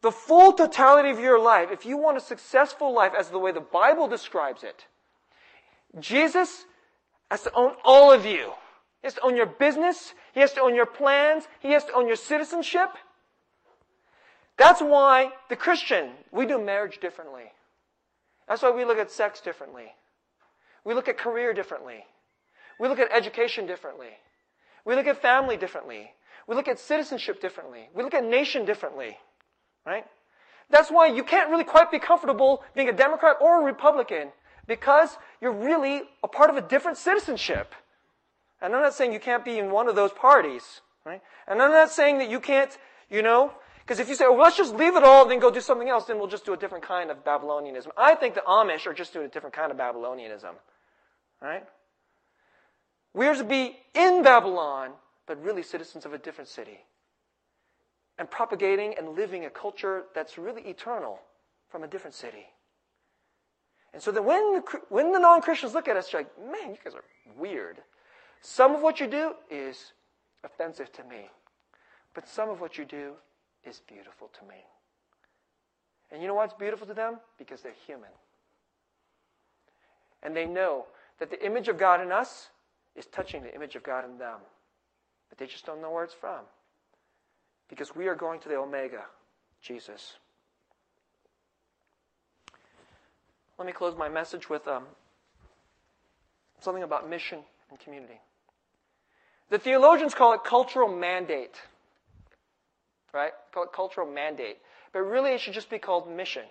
the 0.02 0.10
full 0.12 0.52
totality 0.52 1.10
of 1.10 1.18
your 1.18 1.40
life, 1.40 1.70
if 1.72 1.86
you 1.86 1.96
want 1.96 2.16
a 2.16 2.20
successful 2.20 2.94
life 2.94 3.12
as 3.18 3.28
the 3.28 3.38
way 3.38 3.52
the 3.52 3.60
Bible 3.60 4.08
describes 4.08 4.62
it, 4.62 4.86
Jesus 5.98 6.64
has 7.30 7.42
to 7.42 7.52
own 7.54 7.72
all 7.84 8.12
of 8.12 8.24
you. 8.26 8.52
He 9.02 9.06
has 9.06 9.14
to 9.14 9.22
own 9.22 9.36
your 9.36 9.46
business. 9.46 10.14
He 10.32 10.40
has 10.40 10.52
to 10.52 10.60
own 10.60 10.74
your 10.74 10.86
plans. 10.86 11.48
He 11.60 11.72
has 11.72 11.84
to 11.86 11.92
own 11.92 12.06
your 12.06 12.16
citizenship. 12.16 12.90
That's 14.56 14.80
why 14.80 15.32
the 15.48 15.56
Christian, 15.56 16.10
we 16.32 16.46
do 16.46 16.58
marriage 16.58 16.98
differently. 17.00 17.52
That's 18.48 18.62
why 18.62 18.70
we 18.70 18.84
look 18.84 18.98
at 18.98 19.10
sex 19.10 19.40
differently. 19.40 19.92
We 20.84 20.94
look 20.94 21.08
at 21.08 21.18
career 21.18 21.52
differently. 21.52 22.04
We 22.78 22.88
look 22.88 22.98
at 22.98 23.10
education 23.12 23.66
differently. 23.66 24.10
We 24.84 24.94
look 24.94 25.06
at 25.06 25.20
family 25.20 25.56
differently. 25.56 26.12
We 26.46 26.54
look 26.54 26.68
at 26.68 26.78
citizenship 26.78 27.40
differently. 27.40 27.88
We 27.94 28.02
look 28.02 28.14
at 28.14 28.24
nation 28.24 28.64
differently. 28.64 29.18
Right? 29.84 30.04
That's 30.70 30.90
why 30.90 31.06
you 31.06 31.22
can't 31.22 31.50
really 31.50 31.64
quite 31.64 31.90
be 31.90 31.98
comfortable 31.98 32.62
being 32.74 32.88
a 32.88 32.92
Democrat 32.92 33.36
or 33.40 33.60
a 33.60 33.64
Republican 33.64 34.28
because 34.66 35.16
you're 35.40 35.52
really 35.52 36.02
a 36.22 36.28
part 36.28 36.50
of 36.50 36.56
a 36.56 36.60
different 36.60 36.98
citizenship. 36.98 37.74
And 38.60 38.74
I'm 38.74 38.82
not 38.82 38.94
saying 38.94 39.12
you 39.12 39.20
can't 39.20 39.44
be 39.44 39.58
in 39.58 39.70
one 39.70 39.88
of 39.88 39.96
those 39.96 40.12
parties, 40.12 40.80
right? 41.04 41.20
And 41.46 41.60
I'm 41.60 41.70
not 41.70 41.90
saying 41.90 42.18
that 42.18 42.30
you 42.30 42.40
can't, 42.40 42.76
you 43.10 43.22
know, 43.22 43.52
because 43.86 44.00
if 44.00 44.08
you 44.08 44.16
say, 44.16 44.26
well, 44.26 44.38
let's 44.38 44.56
just 44.56 44.74
leave 44.74 44.96
it 44.96 45.04
all 45.04 45.22
and 45.22 45.30
then 45.30 45.38
go 45.38 45.48
do 45.48 45.60
something 45.60 45.88
else, 45.88 46.06
then 46.06 46.18
we'll 46.18 46.26
just 46.26 46.44
do 46.44 46.52
a 46.52 46.56
different 46.56 46.82
kind 46.82 47.08
of 47.08 47.22
Babylonianism. 47.22 47.86
I 47.96 48.16
think 48.16 48.34
the 48.34 48.40
Amish 48.40 48.84
are 48.84 48.92
just 48.92 49.12
doing 49.12 49.26
a 49.26 49.28
different 49.28 49.54
kind 49.54 49.70
of 49.70 49.78
Babylonianism, 49.78 50.54
right? 51.40 51.64
We 53.14 53.28
are 53.28 53.36
to 53.36 53.44
be 53.44 53.76
in 53.94 54.24
Babylon, 54.24 54.90
but 55.28 55.40
really 55.40 55.62
citizens 55.62 56.04
of 56.04 56.12
a 56.12 56.18
different 56.18 56.48
city. 56.48 56.80
And 58.18 58.28
propagating 58.28 58.94
and 58.98 59.10
living 59.10 59.44
a 59.44 59.50
culture 59.50 60.06
that's 60.16 60.36
really 60.36 60.62
eternal 60.62 61.20
from 61.68 61.84
a 61.84 61.86
different 61.86 62.14
city. 62.14 62.46
And 63.94 64.02
so 64.02 64.10
that 64.10 64.24
when 64.24 64.54
the, 64.54 64.80
when 64.88 65.12
the 65.12 65.20
non 65.20 65.42
Christians 65.42 65.74
look 65.74 65.86
at 65.86 65.96
us, 65.96 66.10
they're 66.10 66.22
like, 66.22 66.50
man, 66.50 66.70
you 66.70 66.78
guys 66.82 66.94
are 66.94 67.04
weird. 67.38 67.78
Some 68.40 68.74
of 68.74 68.82
what 68.82 68.98
you 68.98 69.06
do 69.06 69.34
is 69.48 69.92
offensive 70.42 70.90
to 70.94 71.04
me, 71.04 71.28
but 72.14 72.28
some 72.28 72.50
of 72.50 72.60
what 72.60 72.78
you 72.78 72.84
do 72.84 73.12
is 73.66 73.80
beautiful 73.86 74.30
to 74.38 74.44
me. 74.46 74.64
And 76.10 76.22
you 76.22 76.28
know 76.28 76.34
what's 76.34 76.54
beautiful 76.54 76.86
to 76.86 76.94
them? 76.94 77.18
Because 77.38 77.62
they're 77.62 77.72
human. 77.86 78.10
And 80.22 80.36
they 80.36 80.46
know 80.46 80.86
that 81.18 81.30
the 81.30 81.44
image 81.44 81.68
of 81.68 81.78
God 81.78 82.00
in 82.00 82.12
us 82.12 82.48
is 82.94 83.06
touching 83.06 83.42
the 83.42 83.54
image 83.54 83.76
of 83.76 83.82
God 83.82 84.04
in 84.04 84.18
them. 84.18 84.38
But 85.28 85.38
they 85.38 85.46
just 85.46 85.66
don't 85.66 85.82
know 85.82 85.90
where 85.90 86.04
it's 86.04 86.14
from. 86.14 86.40
Because 87.68 87.94
we 87.96 88.06
are 88.06 88.14
going 88.14 88.40
to 88.40 88.48
the 88.48 88.56
Omega, 88.56 89.04
Jesus. 89.60 90.14
Let 93.58 93.66
me 93.66 93.72
close 93.72 93.96
my 93.96 94.08
message 94.08 94.48
with 94.48 94.68
um, 94.68 94.84
something 96.60 96.82
about 96.82 97.08
mission 97.08 97.40
and 97.70 97.78
community. 97.78 98.20
The 99.50 99.58
theologians 99.58 100.14
call 100.14 100.34
it 100.34 100.44
cultural 100.44 100.94
mandate. 100.94 101.56
Right? 103.16 103.32
Call 103.50 103.64
it 103.64 103.72
cultural 103.72 104.06
mandate. 104.06 104.58
But 104.92 105.00
really, 105.00 105.32
it 105.32 105.40
should 105.40 105.54
just 105.54 105.70
be 105.70 105.78
called 105.78 106.06
mission. 106.10 106.42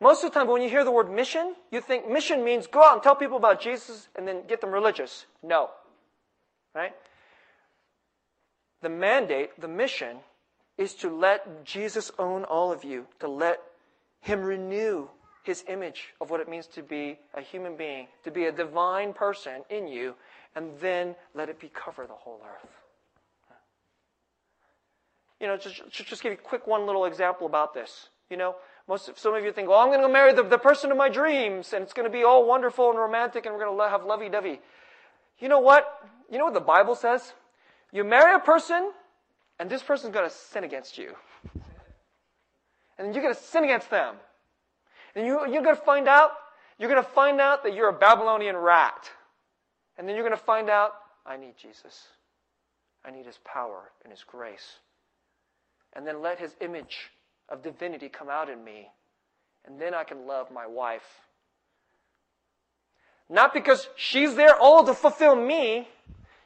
Most 0.00 0.24
of 0.24 0.32
the 0.32 0.38
time, 0.38 0.48
when 0.48 0.62
you 0.62 0.70
hear 0.70 0.82
the 0.82 0.90
word 0.90 1.10
mission, 1.10 1.54
you 1.70 1.82
think 1.82 2.08
mission 2.08 2.42
means 2.42 2.66
go 2.66 2.82
out 2.82 2.94
and 2.94 3.02
tell 3.02 3.14
people 3.14 3.36
about 3.36 3.60
Jesus 3.60 4.08
and 4.16 4.26
then 4.26 4.46
get 4.48 4.62
them 4.62 4.70
religious. 4.70 5.26
No. 5.42 5.68
Right? 6.74 6.94
The 8.80 8.88
mandate, 8.88 9.60
the 9.60 9.68
mission, 9.68 10.16
is 10.78 10.94
to 10.94 11.14
let 11.14 11.66
Jesus 11.66 12.10
own 12.18 12.44
all 12.44 12.72
of 12.72 12.82
you, 12.82 13.06
to 13.20 13.28
let 13.28 13.60
Him 14.22 14.42
renew 14.42 15.06
His 15.44 15.64
image 15.68 16.14
of 16.22 16.30
what 16.30 16.40
it 16.40 16.48
means 16.48 16.66
to 16.68 16.82
be 16.82 17.18
a 17.34 17.42
human 17.42 17.76
being, 17.76 18.08
to 18.24 18.30
be 18.30 18.46
a 18.46 18.52
divine 18.52 19.12
person 19.12 19.64
in 19.68 19.86
you, 19.86 20.14
and 20.56 20.70
then 20.80 21.14
let 21.34 21.50
it 21.50 21.60
be 21.60 21.70
cover 21.74 22.06
the 22.06 22.14
whole 22.14 22.40
earth. 22.42 22.81
You 25.42 25.48
know, 25.48 25.56
just, 25.56 25.82
just 25.90 26.22
give 26.22 26.32
you 26.32 26.38
a 26.38 26.40
quick 26.40 26.68
one 26.68 26.86
little 26.86 27.04
example 27.04 27.48
about 27.48 27.74
this. 27.74 28.08
You 28.30 28.36
know, 28.36 28.54
most 28.88 29.10
some 29.18 29.34
of 29.34 29.44
you 29.44 29.52
think, 29.52 29.68
well, 29.68 29.80
I'm 29.80 29.88
going 29.88 30.00
to 30.00 30.08
marry 30.08 30.32
the, 30.32 30.44
the 30.44 30.56
person 30.56 30.92
of 30.92 30.96
my 30.96 31.08
dreams, 31.08 31.72
and 31.72 31.82
it's 31.82 31.92
going 31.92 32.08
to 32.08 32.12
be 32.12 32.22
all 32.22 32.46
wonderful 32.46 32.90
and 32.90 32.98
romantic, 32.98 33.44
and 33.44 33.54
we're 33.54 33.64
going 33.64 33.76
to 33.76 33.88
have 33.90 34.04
lovey-dovey. 34.04 34.60
You 35.40 35.48
know 35.48 35.58
what? 35.58 36.08
You 36.30 36.38
know 36.38 36.44
what 36.44 36.54
the 36.54 36.60
Bible 36.60 36.94
says? 36.94 37.32
You 37.92 38.04
marry 38.04 38.36
a 38.36 38.38
person, 38.38 38.92
and 39.58 39.68
this 39.68 39.82
person's 39.82 40.14
going 40.14 40.28
to 40.28 40.34
sin 40.34 40.62
against 40.62 40.96
you. 40.96 41.14
And 42.96 43.12
you're 43.12 43.22
going 43.22 43.34
to 43.34 43.40
sin 43.40 43.64
against 43.64 43.90
them. 43.90 44.14
And 45.16 45.26
you, 45.26 45.40
you're 45.52 45.62
going 45.62 45.76
to 45.76 45.82
find 45.82 46.06
out, 46.06 46.30
you're 46.78 46.88
going 46.88 47.02
to 47.02 47.10
find 47.10 47.40
out 47.40 47.64
that 47.64 47.74
you're 47.74 47.88
a 47.88 47.98
Babylonian 47.98 48.56
rat. 48.56 49.10
And 49.98 50.08
then 50.08 50.14
you're 50.14 50.24
going 50.24 50.38
to 50.38 50.44
find 50.44 50.70
out, 50.70 50.92
I 51.26 51.36
need 51.36 51.56
Jesus. 51.60 52.06
I 53.04 53.10
need 53.10 53.26
his 53.26 53.40
power 53.44 53.90
and 54.04 54.12
his 54.12 54.22
grace. 54.22 54.78
And 55.94 56.06
then 56.06 56.22
let 56.22 56.38
his 56.38 56.54
image 56.60 57.10
of 57.48 57.62
divinity 57.62 58.08
come 58.08 58.28
out 58.28 58.48
in 58.48 58.64
me. 58.64 58.88
And 59.64 59.80
then 59.80 59.94
I 59.94 60.04
can 60.04 60.26
love 60.26 60.50
my 60.50 60.66
wife. 60.66 61.20
Not 63.28 63.54
because 63.54 63.88
she's 63.96 64.34
there 64.34 64.56
all 64.56 64.84
to 64.84 64.94
fulfill 64.94 65.36
me. 65.36 65.88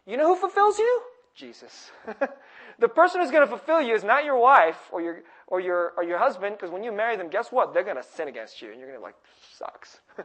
You 0.06 0.16
know 0.16 0.34
who 0.34 0.40
fulfills 0.40 0.78
you? 0.78 1.02
Jesus. 1.34 1.90
the 2.78 2.88
person 2.88 3.20
who's 3.20 3.30
going 3.30 3.42
to 3.42 3.48
fulfill 3.48 3.82
you 3.82 3.94
is 3.94 4.04
not 4.04 4.24
your 4.24 4.38
wife 4.38 4.78
or 4.92 5.00
your, 5.00 5.22
or 5.46 5.60
your, 5.60 5.92
or 5.96 6.04
your 6.04 6.18
husband, 6.18 6.56
because 6.56 6.70
when 6.70 6.82
you 6.82 6.92
marry 6.92 7.16
them, 7.16 7.28
guess 7.28 7.50
what? 7.50 7.74
They're 7.74 7.84
going 7.84 7.96
to 7.96 8.02
sin 8.02 8.28
against 8.28 8.62
you. 8.62 8.70
And 8.70 8.78
you're 8.78 8.88
going 8.88 8.98
to 8.98 9.00
be 9.00 9.04
like, 9.04 9.16
sucks. 9.56 10.00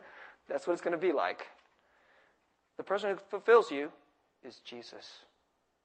That's 0.49 0.67
what 0.67 0.73
it's 0.73 0.81
going 0.81 0.97
to 0.97 0.97
be 0.97 1.13
like. 1.13 1.47
The 2.77 2.83
person 2.83 3.11
who 3.11 3.17
fulfills 3.29 3.71
you 3.71 3.91
is 4.43 4.57
Jesus. 4.65 5.19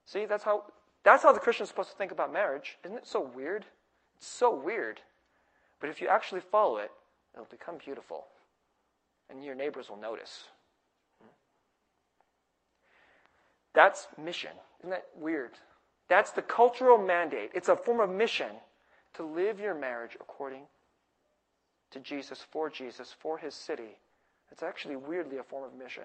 See, 0.07 0.25
that's 0.25 0.45
how, 0.45 0.65
that's 1.07 1.23
how 1.23 1.33
the 1.33 1.39
Christian 1.39 1.63
is 1.63 1.69
supposed 1.69 1.91
to 1.91 1.97
think 1.97 2.11
about 2.11 2.33
marriage. 2.33 2.79
Isn't 2.85 2.97
it 2.97 3.07
so 3.07 3.21
weird? 3.21 3.65
It's 4.17 4.27
so 4.27 4.53
weird. 4.53 5.01
But 5.79 5.89
if 5.89 6.01
you 6.01 6.09
actually 6.09 6.41
follow 6.41 6.79
it, 6.79 6.91
it'll 7.33 7.47
become 7.47 7.77
beautiful. 7.79 8.27
And 9.31 9.45
your 9.45 9.55
neighbors 9.55 9.89
will 9.89 9.99
notice. 9.99 10.47
That's 13.73 14.09
mission. 14.21 14.51
Isn't 14.81 14.91
that 14.91 15.05
weird? 15.17 15.53
That's 16.09 16.33
the 16.33 16.43
cultural 16.43 16.99
mandate. 16.99 17.51
It's 17.55 17.69
a 17.69 17.77
form 17.77 18.01
of 18.01 18.11
mission 18.11 18.51
to 19.15 19.23
live 19.23 19.61
your 19.61 19.75
marriage 19.75 20.17
according 20.21 20.63
to 21.93 22.01
Jesus, 22.01 22.45
for 22.51 22.69
Jesus, 22.69 23.15
for 23.17 23.39
his 23.39 23.55
city. 23.55 23.97
It's 24.51 24.65
actually 24.65 24.97
weirdly 24.97 25.39
a 25.39 25.45
form 25.45 25.63
of 25.63 25.73
mission. 25.79 26.05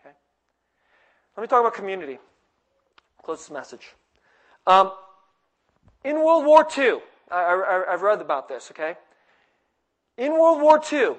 Okay? 0.00 0.14
Let 1.36 1.42
me 1.42 1.46
talk 1.46 1.60
about 1.60 1.74
community. 1.74 2.18
Close 3.22 3.40
this 3.40 3.50
message. 3.50 3.92
Um, 4.66 4.92
in 6.04 6.16
World 6.16 6.44
War 6.44 6.66
II, 6.76 6.98
I, 7.30 7.84
have 7.90 8.02
read 8.02 8.20
about 8.20 8.48
this, 8.48 8.70
okay? 8.70 8.96
In 10.16 10.32
World 10.32 10.60
War 10.60 10.80
II, 10.92 11.16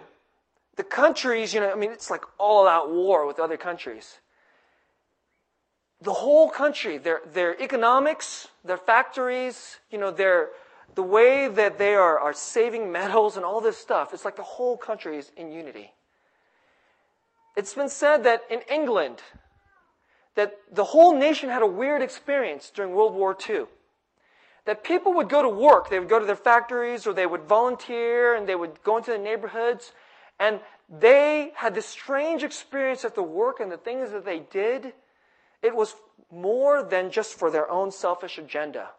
the 0.75 0.83
countries, 0.83 1.53
you 1.53 1.59
know, 1.59 1.71
I 1.71 1.75
mean, 1.75 1.91
it's 1.91 2.09
like 2.09 2.23
all 2.37 2.67
out 2.67 2.91
war 2.91 3.25
with 3.25 3.39
other 3.39 3.57
countries. 3.57 4.19
The 6.01 6.13
whole 6.13 6.49
country, 6.49 6.97
their, 6.97 7.21
their 7.33 7.59
economics, 7.61 8.47
their 8.63 8.77
factories, 8.77 9.77
you 9.89 9.97
know, 9.97 10.11
their, 10.11 10.49
the 10.93 11.03
way 11.03 11.47
that 11.47 11.77
they 11.77 11.95
are, 11.95 12.19
are 12.19 12.33
saving 12.33 12.91
metals 12.91 13.37
and 13.37 13.45
all 13.45 13.61
this 13.61 13.77
stuff, 13.77 14.13
it's 14.13 14.25
like 14.25 14.35
the 14.35 14.43
whole 14.43 14.77
country 14.77 15.17
is 15.17 15.31
in 15.37 15.51
unity. 15.51 15.91
It's 17.55 17.73
been 17.73 17.89
said 17.89 18.23
that 18.25 18.43
in 18.49 18.59
England, 18.69 19.21
that 20.35 20.57
the 20.71 20.83
whole 20.83 21.17
nation 21.17 21.49
had 21.49 21.61
a 21.61 21.67
weird 21.67 22.01
experience 22.01 22.71
during 22.73 22.93
World 22.93 23.13
War 23.13 23.35
II. 23.49 23.65
That 24.65 24.83
people 24.83 25.13
would 25.13 25.29
go 25.29 25.41
to 25.41 25.49
work, 25.49 25.89
they 25.89 25.99
would 25.99 26.09
go 26.09 26.19
to 26.19 26.25
their 26.25 26.35
factories 26.35 27.05
or 27.05 27.13
they 27.13 27.25
would 27.25 27.43
volunteer 27.43 28.35
and 28.35 28.47
they 28.47 28.55
would 28.55 28.81
go 28.83 28.97
into 28.97 29.11
the 29.11 29.17
neighborhoods 29.17 29.93
and 30.39 30.59
they 30.89 31.51
had 31.55 31.73
this 31.73 31.85
strange 31.85 32.43
experience 32.43 33.05
at 33.05 33.15
the 33.15 33.23
work 33.23 33.59
and 33.59 33.71
the 33.71 33.77
things 33.77 34.11
that 34.11 34.25
they 34.25 34.39
did. 34.39 34.93
It 35.61 35.75
was 35.75 35.95
more 36.31 36.83
than 36.83 37.11
just 37.11 37.39
for 37.39 37.49
their 37.49 37.69
own 37.69 37.91
selfish 37.91 38.37
agenda. 38.37 38.89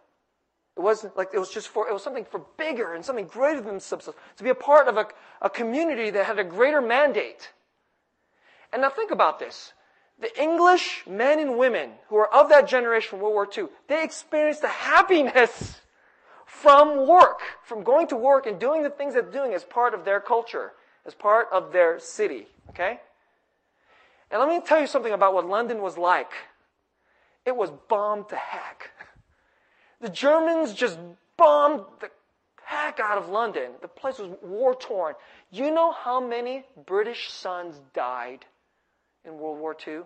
It 0.77 0.81
wasn't 0.81 1.17
like 1.17 1.29
it 1.33 1.39
was 1.39 1.51
just 1.51 1.69
for, 1.69 1.89
it 1.89 1.93
was 1.93 2.03
something 2.03 2.25
for 2.25 2.45
bigger 2.57 2.95
and 2.95 3.05
something 3.05 3.27
greater 3.27 3.61
than 3.61 3.71
themselves. 3.71 4.09
To 4.37 4.45
be 4.45 4.51
a 4.51 4.55
part 4.55 4.89
of 4.89 4.97
a, 4.97 5.07
a 5.43 5.51
community 5.51 6.11
that 6.11 6.27
had 6.27 6.39
a 6.39 6.45
greater 6.45 6.81
mandate. 6.81 7.53
And 8.73 8.83
now 8.83 8.91
think 8.91 9.11
about 9.11 9.39
this 9.39 9.73
the 10.19 10.41
English 10.41 11.05
men 11.07 11.39
and 11.39 11.59
women 11.59 11.91
who 12.09 12.17
are 12.17 12.33
of 12.33 12.49
that 12.49 12.67
generation 12.67 13.11
from 13.11 13.21
World 13.21 13.35
War 13.35 13.49
II, 13.57 13.67
they 13.89 14.03
experienced 14.03 14.63
the 14.63 14.69
happiness 14.69 15.81
from 16.47 17.07
work, 17.07 17.41
from 17.65 17.83
going 17.83 18.07
to 18.09 18.17
work 18.17 18.47
and 18.47 18.59
doing 18.59 18.83
the 18.83 18.91
things 18.91 19.15
they're 19.15 19.23
doing 19.23 19.53
as 19.53 19.65
part 19.65 19.93
of 19.93 20.05
their 20.05 20.21
culture, 20.21 20.73
as 21.05 21.15
part 21.15 21.49
of 21.53 21.73
their 21.73 21.99
city. 21.99 22.47
Okay? 22.71 23.01
And 24.31 24.41
let 24.41 24.49
me 24.49 24.61
tell 24.65 24.81
you 24.81 24.87
something 24.87 25.13
about 25.13 25.35
what 25.35 25.47
London 25.47 25.83
was 25.83 25.99
like. 25.99 26.31
It 27.45 27.55
was 27.55 27.71
bombed 27.89 28.29
to 28.31 28.37
heck. 28.37 28.91
The 30.01 30.09
Germans 30.09 30.73
just 30.73 30.99
bombed 31.37 31.85
the 32.01 32.11
heck 32.65 32.99
out 33.01 33.19
of 33.19 33.29
London. 33.29 33.73
The 33.83 33.89
place 33.89 34.19
was 34.19 34.31
war 34.43 34.75
torn. 34.75 35.15
You 35.51 35.71
know 35.71 35.93
how 35.93 36.21
many 36.21 36.65
British 36.87 37.31
sons 37.31 37.81
died 37.95 38.45
in 39.27 39.39
World 39.39 39.59
War 39.59 39.77
II? 39.87 40.01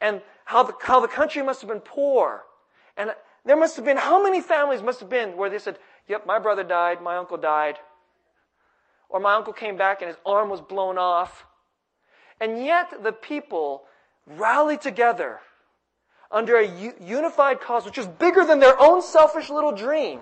And 0.00 0.20
how 0.44 0.62
the, 0.62 0.74
how 0.82 1.00
the 1.00 1.08
country 1.08 1.42
must 1.42 1.60
have 1.62 1.70
been 1.70 1.80
poor. 1.80 2.42
And 2.96 3.10
there 3.44 3.56
must 3.56 3.76
have 3.76 3.84
been, 3.84 3.96
how 3.96 4.22
many 4.22 4.40
families 4.40 4.82
must 4.82 5.00
have 5.00 5.08
been 5.08 5.36
where 5.36 5.50
they 5.50 5.58
said, 5.58 5.78
yep, 6.06 6.26
my 6.26 6.38
brother 6.38 6.64
died, 6.64 7.02
my 7.02 7.16
uncle 7.16 7.36
died. 7.36 7.78
Or 9.08 9.20
my 9.20 9.34
uncle 9.34 9.52
came 9.52 9.76
back 9.76 10.02
and 10.02 10.08
his 10.08 10.18
arm 10.24 10.50
was 10.50 10.60
blown 10.60 10.98
off. 10.98 11.46
And 12.40 12.64
yet 12.64 13.02
the 13.02 13.12
people 13.12 13.84
rallied 14.26 14.80
together 14.80 15.40
under 16.30 16.56
a 16.56 16.66
unified 17.00 17.60
cause, 17.60 17.84
which 17.84 17.96
was 17.96 18.08
bigger 18.08 18.44
than 18.44 18.58
their 18.58 18.80
own 18.80 19.02
selfish 19.02 19.50
little 19.50 19.72
dream. 19.72 20.20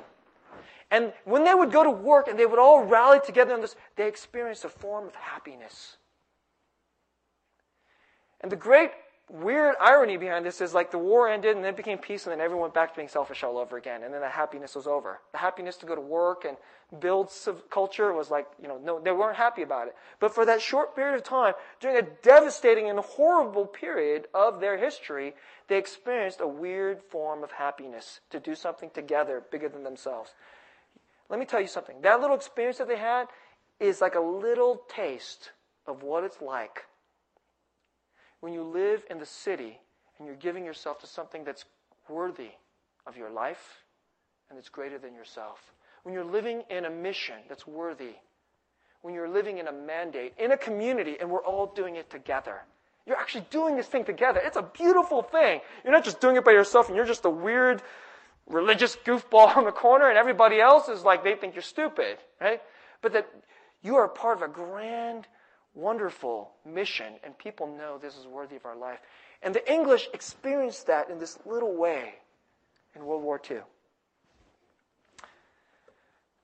And 0.90 1.14
when 1.24 1.44
they 1.44 1.54
would 1.54 1.72
go 1.72 1.82
to 1.82 1.90
work 1.90 2.28
and 2.28 2.38
they 2.38 2.44
would 2.44 2.58
all 2.58 2.84
rally 2.84 3.18
together 3.24 3.54
on 3.54 3.62
this, 3.62 3.76
they 3.96 4.06
experienced 4.06 4.64
a 4.66 4.68
form 4.68 5.06
of 5.06 5.14
happiness. 5.14 5.96
And 8.42 8.50
the 8.50 8.56
great 8.56 8.90
weird 9.32 9.74
irony 9.80 10.18
behind 10.18 10.44
this 10.44 10.60
is 10.60 10.74
like 10.74 10.90
the 10.90 10.98
war 10.98 11.28
ended 11.28 11.56
and 11.56 11.64
then 11.64 11.72
it 11.72 11.76
became 11.76 11.96
peace 11.96 12.26
and 12.26 12.32
then 12.32 12.40
everyone 12.40 12.62
went 12.62 12.74
back 12.74 12.90
to 12.90 12.96
being 12.96 13.08
selfish 13.08 13.42
all 13.42 13.56
over 13.56 13.78
again 13.78 14.02
and 14.02 14.12
then 14.12 14.20
the 14.20 14.28
happiness 14.28 14.74
was 14.74 14.86
over. 14.86 15.20
The 15.32 15.38
happiness 15.38 15.76
to 15.78 15.86
go 15.86 15.94
to 15.94 16.00
work 16.00 16.44
and 16.44 16.56
build 17.00 17.30
culture 17.70 18.12
was 18.12 18.30
like, 18.30 18.46
you 18.60 18.68
know, 18.68 18.78
no, 18.78 19.00
they 19.00 19.10
weren't 19.10 19.36
happy 19.36 19.62
about 19.62 19.88
it. 19.88 19.94
But 20.20 20.34
for 20.34 20.44
that 20.44 20.60
short 20.60 20.94
period 20.94 21.16
of 21.16 21.22
time, 21.22 21.54
during 21.80 21.96
a 21.96 22.02
devastating 22.02 22.90
and 22.90 22.98
horrible 22.98 23.64
period 23.64 24.26
of 24.34 24.60
their 24.60 24.76
history, 24.76 25.34
they 25.68 25.78
experienced 25.78 26.40
a 26.40 26.46
weird 26.46 27.00
form 27.02 27.42
of 27.42 27.52
happiness 27.52 28.20
to 28.30 28.38
do 28.38 28.54
something 28.54 28.90
together 28.90 29.42
bigger 29.50 29.70
than 29.70 29.82
themselves. 29.82 30.34
Let 31.30 31.40
me 31.40 31.46
tell 31.46 31.60
you 31.60 31.68
something. 31.68 32.02
That 32.02 32.20
little 32.20 32.36
experience 32.36 32.76
that 32.78 32.88
they 32.88 32.98
had 32.98 33.28
is 33.80 34.02
like 34.02 34.14
a 34.14 34.20
little 34.20 34.82
taste 34.94 35.52
of 35.86 36.02
what 36.02 36.24
it's 36.24 36.42
like 36.42 36.84
when 38.42 38.52
you 38.52 38.64
live 38.64 39.04
in 39.08 39.18
the 39.18 39.24
city 39.24 39.78
and 40.18 40.26
you're 40.26 40.36
giving 40.36 40.64
yourself 40.64 40.98
to 40.98 41.06
something 41.06 41.44
that's 41.44 41.64
worthy 42.08 42.50
of 43.06 43.16
your 43.16 43.30
life 43.30 43.84
and 44.50 44.58
that's 44.58 44.68
greater 44.68 44.98
than 44.98 45.14
yourself. 45.14 45.72
When 46.02 46.12
you're 46.12 46.24
living 46.24 46.64
in 46.68 46.84
a 46.84 46.90
mission 46.90 47.36
that's 47.48 47.68
worthy. 47.68 48.16
When 49.02 49.14
you're 49.14 49.28
living 49.28 49.58
in 49.58 49.68
a 49.68 49.72
mandate, 49.72 50.34
in 50.38 50.50
a 50.50 50.56
community, 50.56 51.16
and 51.20 51.30
we're 51.30 51.44
all 51.44 51.66
doing 51.66 51.94
it 51.94 52.10
together. 52.10 52.62
You're 53.06 53.16
actually 53.16 53.46
doing 53.50 53.76
this 53.76 53.86
thing 53.86 54.04
together. 54.04 54.40
It's 54.44 54.56
a 54.56 54.62
beautiful 54.62 55.22
thing. 55.22 55.60
You're 55.84 55.92
not 55.92 56.04
just 56.04 56.20
doing 56.20 56.34
it 56.34 56.44
by 56.44 56.50
yourself 56.52 56.88
and 56.88 56.96
you're 56.96 57.06
just 57.06 57.24
a 57.24 57.30
weird 57.30 57.80
religious 58.48 58.96
goofball 58.96 59.56
in 59.58 59.64
the 59.64 59.72
corner 59.72 60.08
and 60.08 60.18
everybody 60.18 60.60
else 60.60 60.88
is 60.88 61.04
like 61.04 61.22
they 61.22 61.36
think 61.36 61.54
you're 61.54 61.62
stupid, 61.62 62.18
right? 62.40 62.60
But 63.02 63.12
that 63.12 63.28
you 63.82 63.96
are 63.96 64.08
part 64.08 64.42
of 64.42 64.42
a 64.42 64.52
grand 64.52 65.28
wonderful 65.74 66.52
mission, 66.64 67.14
and 67.24 67.36
people 67.38 67.66
know 67.66 67.98
this 67.98 68.16
is 68.16 68.26
worthy 68.26 68.56
of 68.56 68.66
our 68.66 68.76
life. 68.76 68.98
And 69.42 69.54
the 69.54 69.72
English 69.72 70.08
experienced 70.12 70.86
that 70.86 71.10
in 71.10 71.18
this 71.18 71.38
little 71.44 71.76
way 71.76 72.14
in 72.94 73.04
World 73.04 73.22
War 73.22 73.40
II. 73.50 73.58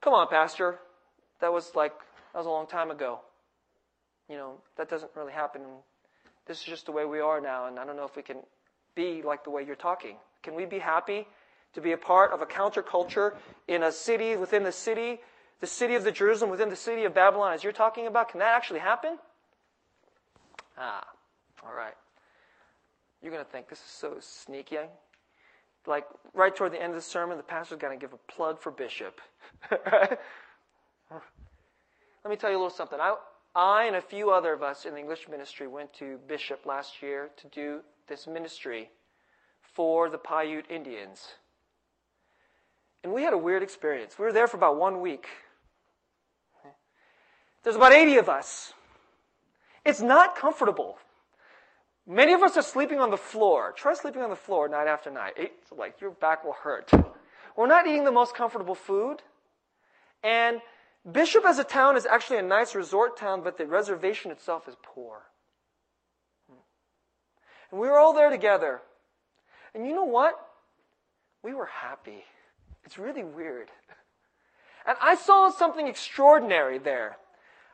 Come 0.00 0.14
on, 0.14 0.28
Pastor. 0.28 0.78
That 1.40 1.52
was 1.52 1.72
like, 1.74 1.92
that 2.32 2.38
was 2.38 2.46
a 2.46 2.50
long 2.50 2.66
time 2.66 2.90
ago. 2.90 3.20
You 4.28 4.36
know, 4.36 4.54
that 4.76 4.88
doesn't 4.88 5.10
really 5.14 5.32
happen. 5.32 5.62
This 6.46 6.58
is 6.58 6.64
just 6.64 6.86
the 6.86 6.92
way 6.92 7.04
we 7.04 7.20
are 7.20 7.40
now, 7.40 7.66
and 7.66 7.78
I 7.78 7.84
don't 7.84 7.96
know 7.96 8.04
if 8.04 8.16
we 8.16 8.22
can 8.22 8.38
be 8.94 9.22
like 9.22 9.44
the 9.44 9.50
way 9.50 9.62
you're 9.62 9.76
talking. 9.76 10.16
Can 10.42 10.54
we 10.54 10.64
be 10.64 10.78
happy 10.78 11.26
to 11.74 11.80
be 11.80 11.92
a 11.92 11.96
part 11.96 12.32
of 12.32 12.40
a 12.40 12.46
counterculture 12.46 13.34
in 13.66 13.82
a 13.82 13.92
city 13.92 14.36
within 14.36 14.62
the 14.62 14.72
city 14.72 15.20
the 15.60 15.66
city 15.66 15.94
of 15.94 16.04
the 16.04 16.12
Jerusalem 16.12 16.50
within 16.50 16.68
the 16.68 16.76
city 16.76 17.04
of 17.04 17.14
Babylon 17.14 17.52
as 17.52 17.64
you're 17.64 17.72
talking 17.72 18.06
about? 18.06 18.28
Can 18.30 18.40
that 18.40 18.54
actually 18.54 18.80
happen? 18.80 19.18
Ah, 20.76 21.04
all 21.64 21.74
right. 21.74 21.94
You're 23.22 23.32
going 23.32 23.44
to 23.44 23.50
think 23.50 23.68
this 23.68 23.78
is 23.78 23.84
so 23.84 24.16
sneaky. 24.20 24.78
Like 25.86 26.06
right 26.34 26.54
toward 26.54 26.72
the 26.72 26.80
end 26.80 26.90
of 26.90 26.96
the 26.96 27.02
sermon, 27.02 27.36
the 27.36 27.42
pastor's 27.42 27.78
going 27.78 27.98
to 27.98 28.00
give 28.00 28.12
a 28.12 28.32
plug 28.32 28.60
for 28.60 28.70
Bishop. 28.70 29.20
Let 29.70 30.18
me 32.28 32.36
tell 32.36 32.50
you 32.50 32.56
a 32.56 32.58
little 32.58 32.70
something. 32.70 32.98
I, 33.00 33.16
I 33.54 33.84
and 33.84 33.96
a 33.96 34.00
few 34.00 34.30
other 34.30 34.52
of 34.52 34.62
us 34.62 34.84
in 34.84 34.92
the 34.92 35.00
English 35.00 35.28
ministry 35.28 35.66
went 35.66 35.92
to 35.94 36.18
Bishop 36.28 36.66
last 36.66 37.02
year 37.02 37.30
to 37.38 37.48
do 37.48 37.80
this 38.06 38.26
ministry 38.26 38.90
for 39.74 40.10
the 40.10 40.18
Paiute 40.18 40.70
Indians. 40.70 41.34
And 43.02 43.12
we 43.12 43.22
had 43.22 43.32
a 43.32 43.38
weird 43.38 43.62
experience. 43.62 44.18
We 44.18 44.24
were 44.24 44.32
there 44.32 44.46
for 44.46 44.56
about 44.56 44.76
one 44.76 45.00
week. 45.00 45.26
There's 47.62 47.76
about 47.76 47.92
80 47.92 48.16
of 48.16 48.28
us. 48.28 48.72
It's 49.84 50.00
not 50.00 50.36
comfortable. 50.36 50.98
Many 52.06 52.32
of 52.32 52.42
us 52.42 52.56
are 52.56 52.62
sleeping 52.62 53.00
on 53.00 53.10
the 53.10 53.16
floor. 53.16 53.72
Try 53.76 53.94
sleeping 53.94 54.22
on 54.22 54.30
the 54.30 54.36
floor 54.36 54.68
night 54.68 54.86
after 54.86 55.10
night. 55.10 55.34
It's 55.36 55.70
like 55.70 56.00
your 56.00 56.10
back 56.10 56.44
will 56.44 56.54
hurt. 56.54 56.90
We're 57.56 57.66
not 57.66 57.86
eating 57.86 58.04
the 58.04 58.12
most 58.12 58.34
comfortable 58.34 58.74
food. 58.74 59.22
And 60.22 60.60
Bishop 61.10 61.44
as 61.44 61.58
a 61.58 61.64
town 61.64 61.96
is 61.96 62.06
actually 62.06 62.38
a 62.38 62.42
nice 62.42 62.74
resort 62.74 63.16
town, 63.16 63.42
but 63.42 63.58
the 63.58 63.66
reservation 63.66 64.30
itself 64.30 64.68
is 64.68 64.76
poor. 64.82 65.22
And 67.70 67.80
we 67.80 67.88
were 67.88 67.98
all 67.98 68.12
there 68.12 68.30
together. 68.30 68.80
And 69.74 69.86
you 69.86 69.94
know 69.94 70.04
what? 70.04 70.34
We 71.42 71.54
were 71.54 71.66
happy. 71.66 72.24
It's 72.84 72.98
really 72.98 73.24
weird. 73.24 73.68
And 74.86 74.96
I 75.00 75.14
saw 75.14 75.50
something 75.50 75.86
extraordinary 75.86 76.78
there. 76.78 77.18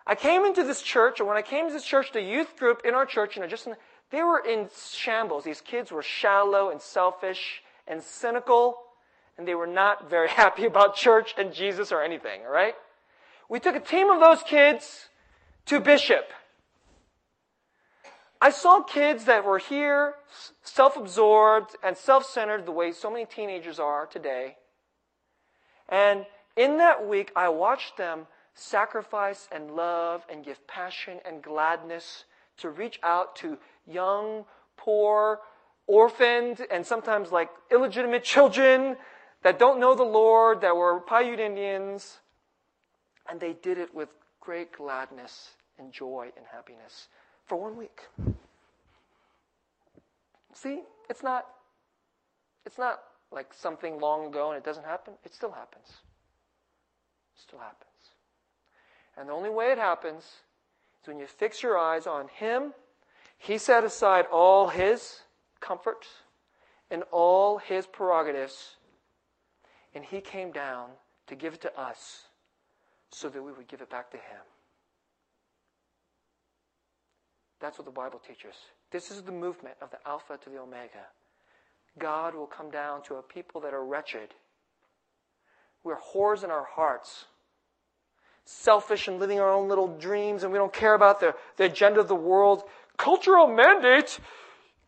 I 0.06 0.14
came 0.14 0.44
into 0.44 0.64
this 0.64 0.82
church, 0.82 1.20
and 1.20 1.28
when 1.28 1.36
I 1.36 1.42
came 1.42 1.66
to 1.66 1.72
this 1.72 1.84
church, 1.84 2.12
the 2.12 2.22
youth 2.22 2.56
group 2.58 2.82
in 2.84 2.94
our 2.94 3.06
church, 3.06 3.36
you 3.36 3.42
know, 3.42 3.48
just 3.48 3.66
they 4.10 4.22
were 4.22 4.38
in 4.38 4.68
shambles. 4.92 5.44
These 5.44 5.62
kids 5.62 5.90
were 5.90 6.02
shallow 6.02 6.70
and 6.70 6.80
selfish 6.80 7.62
and 7.86 8.02
cynical, 8.02 8.76
and 9.38 9.48
they 9.48 9.54
were 9.54 9.66
not 9.66 10.10
very 10.10 10.28
happy 10.42 10.66
about 10.66 10.94
church 10.94 11.34
and 11.38 11.52
Jesus 11.52 11.90
or 11.90 12.02
anything, 12.02 12.42
all 12.46 12.52
right? 12.52 12.74
We 13.48 13.60
took 13.60 13.76
a 13.76 13.80
team 13.80 14.10
of 14.10 14.20
those 14.20 14.42
kids 14.42 15.08
to 15.66 15.80
Bishop. 15.80 16.30
I 18.40 18.50
saw 18.50 18.82
kids 18.82 19.24
that 19.24 19.44
were 19.44 19.58
here, 19.58 20.16
self-absorbed 20.62 21.76
and 21.82 21.96
self-centered 21.96 22.66
the 22.66 22.72
way 22.72 22.92
so 22.92 23.10
many 23.10 23.24
teenagers 23.24 23.78
are 23.78 24.04
today. 24.04 24.56
And 25.88 26.26
in 26.56 26.76
that 26.78 27.06
week, 27.06 27.32
I 27.34 27.48
watched 27.48 27.96
them 27.96 28.26
sacrifice 28.54 29.48
and 29.52 29.72
love 29.72 30.24
and 30.30 30.44
give 30.44 30.66
passion 30.66 31.18
and 31.24 31.42
gladness 31.42 32.24
to 32.58 32.70
reach 32.70 33.00
out 33.02 33.36
to 33.36 33.58
young, 33.86 34.44
poor, 34.76 35.40
orphaned, 35.86 36.64
and 36.70 36.86
sometimes 36.86 37.32
like 37.32 37.50
illegitimate 37.70 38.24
children 38.24 38.96
that 39.42 39.58
don't 39.58 39.78
know 39.78 39.94
the 39.94 40.04
Lord, 40.04 40.60
that 40.62 40.76
were 40.76 41.00
Paiute 41.00 41.40
Indians. 41.40 42.18
And 43.28 43.40
they 43.40 43.54
did 43.54 43.78
it 43.78 43.94
with 43.94 44.08
great 44.40 44.72
gladness 44.72 45.50
and 45.78 45.92
joy 45.92 46.30
and 46.36 46.46
happiness 46.50 47.08
for 47.46 47.56
one 47.56 47.76
week. 47.76 48.02
See, 50.54 50.82
it's 51.10 51.22
not, 51.22 51.46
it's 52.64 52.78
not 52.78 53.00
like 53.32 53.52
something 53.52 53.98
long 53.98 54.26
ago 54.26 54.50
and 54.50 54.56
it 54.56 54.64
doesn't 54.64 54.84
happen. 54.84 55.14
It 55.24 55.34
still 55.34 55.50
happens. 55.50 55.88
It 55.88 57.42
still 57.42 57.58
happens. 57.58 57.93
And 59.16 59.28
the 59.28 59.32
only 59.32 59.50
way 59.50 59.70
it 59.70 59.78
happens 59.78 60.22
is 61.02 61.08
when 61.08 61.18
you 61.18 61.26
fix 61.26 61.62
your 61.62 61.78
eyes 61.78 62.06
on 62.06 62.28
Him. 62.28 62.72
He 63.38 63.58
set 63.58 63.84
aside 63.84 64.26
all 64.32 64.68
His 64.68 65.20
comforts 65.60 66.08
and 66.90 67.02
all 67.10 67.58
His 67.58 67.86
prerogatives, 67.86 68.76
and 69.94 70.04
He 70.04 70.20
came 70.20 70.50
down 70.50 70.90
to 71.26 71.34
give 71.34 71.54
it 71.54 71.60
to 71.62 71.80
us 71.80 72.28
so 73.10 73.28
that 73.28 73.42
we 73.42 73.52
would 73.52 73.68
give 73.68 73.80
it 73.80 73.90
back 73.90 74.10
to 74.10 74.16
Him. 74.16 74.42
That's 77.60 77.78
what 77.78 77.86
the 77.86 77.92
Bible 77.92 78.20
teaches. 78.26 78.54
This 78.90 79.10
is 79.10 79.22
the 79.22 79.32
movement 79.32 79.76
of 79.80 79.90
the 79.90 79.98
Alpha 80.06 80.38
to 80.42 80.50
the 80.50 80.58
Omega. 80.58 81.06
God 81.98 82.34
will 82.34 82.46
come 82.46 82.70
down 82.70 83.02
to 83.04 83.14
a 83.14 83.22
people 83.22 83.60
that 83.62 83.72
are 83.72 83.84
wretched. 83.84 84.34
We're 85.82 85.98
whores 85.98 86.44
in 86.44 86.50
our 86.50 86.64
hearts 86.64 87.26
selfish 88.44 89.08
and 89.08 89.18
living 89.18 89.40
our 89.40 89.50
own 89.50 89.68
little 89.68 89.96
dreams 89.98 90.42
and 90.42 90.52
we 90.52 90.58
don't 90.58 90.72
care 90.72 90.94
about 90.94 91.20
the, 91.20 91.34
the 91.56 91.64
agenda 91.64 92.00
of 92.00 92.08
the 92.08 92.14
world. 92.14 92.64
Cultural 92.96 93.46
mandate, 93.46 94.18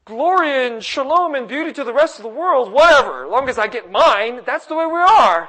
glory 0.05 0.67
and 0.67 0.83
shalom 0.83 1.35
and 1.35 1.49
beauty 1.49 1.73
to 1.73 1.85
the 1.85 1.93
rest 1.93 2.19
of 2.19 2.23
the 2.23 2.29
world, 2.29 2.73
whatever. 2.73 3.25
As 3.25 3.31
long 3.31 3.49
as 3.49 3.59
I 3.59 3.67
get 3.67 3.91
mine, 3.91 4.41
that's 4.47 4.67
the 4.67 4.77
way 4.77 4.87
we 4.87 4.99
are. 4.99 5.49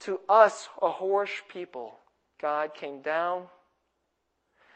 To 0.00 0.20
us, 0.28 0.68
a 0.80 0.90
whorish 0.90 1.42
people, 1.48 1.98
God 2.40 2.74
came 2.74 3.02
down, 3.02 3.44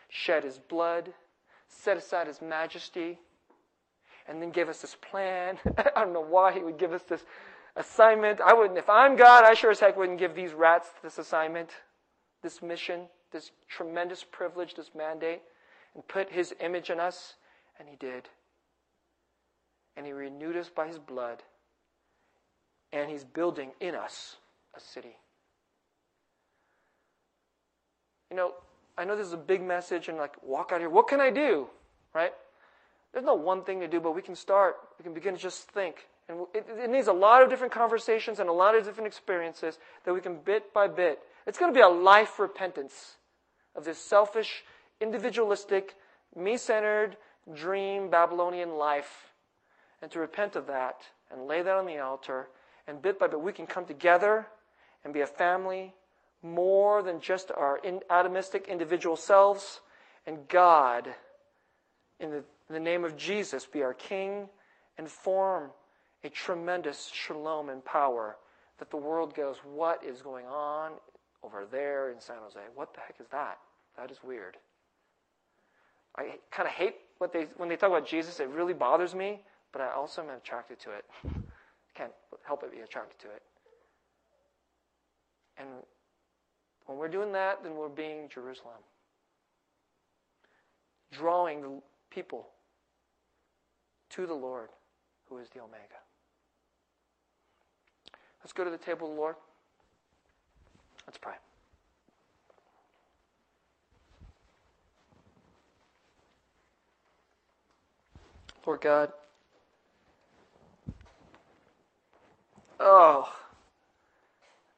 shed 0.09 0.45
his 0.45 0.59
blood, 0.59 1.13
set 1.69 1.97
aside 1.97 2.27
his 2.27 2.41
majesty, 2.41 3.19
and 4.29 4.41
then 4.41 4.51
gave 4.51 4.69
us 4.69 4.81
this 4.81 4.97
plan. 5.01 5.59
I 5.97 6.01
don't 6.01 6.13
know 6.13 6.21
why 6.21 6.53
he 6.53 6.61
would 6.61 6.79
give 6.79 6.93
us 6.93 7.03
this 7.03 7.25
assignment. 7.77 8.41
I 8.41 8.55
wouldn't, 8.55 8.79
if 8.79 8.89
I'm 8.89 9.17
God, 9.17 9.45
I 9.45 9.55
sure 9.55 9.71
as 9.71 9.81
heck 9.81 9.97
wouldn't 9.97 10.19
give 10.19 10.35
these 10.35 10.53
rats 10.53 10.89
this 11.03 11.19
assignment, 11.19 11.71
this 12.47 12.63
mission, 12.63 13.01
this 13.33 13.51
tremendous 13.69 14.23
privilege, 14.23 14.75
this 14.75 14.93
mandate, 14.97 15.43
and 15.97 16.07
put 16.07 16.31
his 16.31 16.55
image 16.61 16.91
in 16.91 17.01
us. 17.01 17.35
And 17.81 17.89
he 17.89 17.97
did. 17.97 18.29
And 19.97 20.07
he 20.07 20.13
renewed 20.13 20.57
us 20.57 20.69
by 20.69 20.87
his 20.87 21.01
blood. 21.01 21.43
And 22.93 23.11
he's 23.11 23.25
building 23.25 23.73
in 23.81 23.97
us 23.97 24.37
a 24.77 24.81
city. 24.81 25.17
You 28.31 28.37
know, 28.37 28.55
I 28.97 29.05
know 29.05 29.17
this 29.17 29.27
is 29.27 29.33
a 29.33 29.39
big 29.39 29.61
message 29.61 30.09
and 30.09 30.17
like 30.17 30.41
walk 30.41 30.71
out 30.73 30.79
here. 30.79 30.89
What 30.89 31.09
can 31.09 31.21
I 31.21 31.31
do? 31.31 31.67
Right? 32.15 32.33
There's 33.13 33.27
no 33.27 33.35
one 33.35 33.65
thing 33.65 33.81
to 33.81 33.89
do, 33.89 33.99
but 33.99 34.15
we 34.15 34.23
can 34.23 34.37
start. 34.37 34.77
We 35.01 35.03
can 35.03 35.15
begin 35.15 35.35
to 35.35 35.41
just 35.41 35.69
think. 35.73 36.07
And 36.29 36.47
it, 36.55 36.65
it 36.79 36.91
needs 36.91 37.09
a 37.09 37.13
lot 37.13 37.43
of 37.43 37.51
different 37.51 37.73
conversations 37.73 38.39
and 38.39 38.49
a 38.49 38.53
lot 38.53 38.77
of 38.77 38.85
different 38.85 39.09
experiences 39.09 39.81
that 40.05 40.15
we 40.15 40.21
can 40.21 40.37
bit 40.37 40.73
by 40.73 40.87
bit. 40.87 41.19
It's 41.47 41.59
going 41.59 41.73
to 41.73 41.77
be 41.77 41.83
a 41.83 41.89
life 41.89 42.39
repentance 42.39 43.17
of 43.75 43.85
this 43.85 43.99
selfish, 43.99 44.65
individualistic, 45.01 45.95
me 46.35 46.57
centered, 46.57 47.17
dream 47.55 48.11
Babylonian 48.11 48.77
life. 48.77 49.33
And 50.03 50.11
to 50.11 50.19
repent 50.19 50.57
of 50.57 50.67
that 50.67 51.03
and 51.31 51.47
lay 51.47 51.63
that 51.63 51.77
on 51.77 51.87
the 51.87 51.99
altar. 51.99 52.49
And 52.87 53.01
bit 53.01 53.19
by 53.19 53.29
bit, 53.29 53.41
we 53.41 53.53
can 53.53 53.67
come 53.67 53.85
together 53.85 54.47
and 55.05 55.15
be 55.15 55.21
a 55.21 55.27
family 55.27 55.95
more 56.43 57.03
than 57.03 57.21
just 57.21 57.51
our 57.57 57.79
in, 57.79 58.01
atomistic 58.11 58.69
individual 58.69 59.17
selves. 59.17 59.81
And 60.27 60.49
God, 60.49 61.09
in 62.19 62.31
the, 62.31 62.37
in 62.39 62.75
the 62.75 62.81
name 62.81 63.05
of 63.05 63.17
Jesus, 63.17 63.67
be 63.67 63.83
our 63.83 63.95
King 63.95 64.49
and 64.99 65.09
form 65.09 65.71
a 66.25 66.29
tremendous 66.29 67.11
shalom 67.13 67.69
and 67.69 67.85
power 67.85 68.37
that 68.79 68.91
the 68.91 68.97
world 68.97 69.35
goes, 69.35 69.57
What 69.65 70.05
is 70.05 70.23
going 70.23 70.47
on 70.47 70.93
over 71.47 71.65
there 71.71 72.11
in 72.11 72.21
San 72.21 72.37
Jose? 72.43 72.59
What 72.75 72.93
the 72.95 73.01
heck 73.01 73.17
is 73.21 73.29
that? 73.31 73.59
That 73.97 74.11
is 74.11 74.19
weird. 74.23 74.57
I 76.17 76.39
kind 76.51 76.67
of 76.67 76.75
hate 76.75 76.97
what 77.19 77.33
they 77.33 77.47
when 77.57 77.69
they 77.69 77.77
talk 77.77 77.91
about 77.91 78.07
Jesus. 78.07 78.41
It 78.41 78.49
really 78.49 78.75
bothers 78.75 79.15
me, 79.15 79.41
but 79.73 79.81
I 79.81 79.93
also 79.93 80.23
am 80.23 80.31
attracted 80.31 80.81
to 80.81 80.91
it. 80.91 81.05
Can't 81.95 82.13
help 82.45 82.61
but 82.61 82.73
be 82.73 82.81
attracted 82.81 83.19
to 83.21 83.35
it. 83.35 83.43
And 85.59 85.69
when 86.87 86.99
we're 86.99 87.09
doing 87.09 87.33
that, 87.33 87.63
then 87.63 87.75
we're 87.77 87.89
being 87.89 88.29
Jerusalem, 88.29 88.75
drawing 91.13 91.63
the 91.63 91.81
people 92.11 92.49
to 94.11 94.27
the 94.27 94.35
Lord, 94.35 94.69
who 95.29 95.39
is 95.39 95.49
the 95.51 95.61
Omega. 95.61 96.01
Let's 98.43 98.53
go 98.53 98.65
to 98.65 98.71
the 98.71 98.79
table 98.79 99.09
of 99.09 99.15
the 99.15 99.21
Lord. 99.21 99.35
Let's 101.07 101.19
pray. 101.19 101.35
Lord 108.67 108.81
God, 108.81 109.13
oh, 112.81 113.33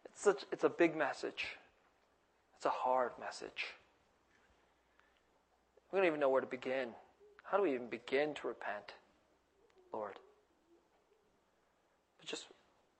it's 0.04 0.22
such 0.22 0.44
it's 0.52 0.64
a 0.64 0.68
big 0.68 0.94
message. 0.94 1.56
It's 2.56 2.66
a 2.66 2.70
hard 2.70 3.12
message. 3.18 3.66
We 5.90 5.98
don't 5.98 6.06
even 6.06 6.20
know 6.20 6.28
where 6.28 6.40
to 6.40 6.46
begin. 6.46 6.90
How 7.44 7.56
do 7.56 7.62
we 7.62 7.74
even 7.74 7.88
begin 7.88 8.34
to 8.34 8.48
repent, 8.48 8.92
Lord? 9.92 10.14
But 12.18 12.28
just 12.28 12.44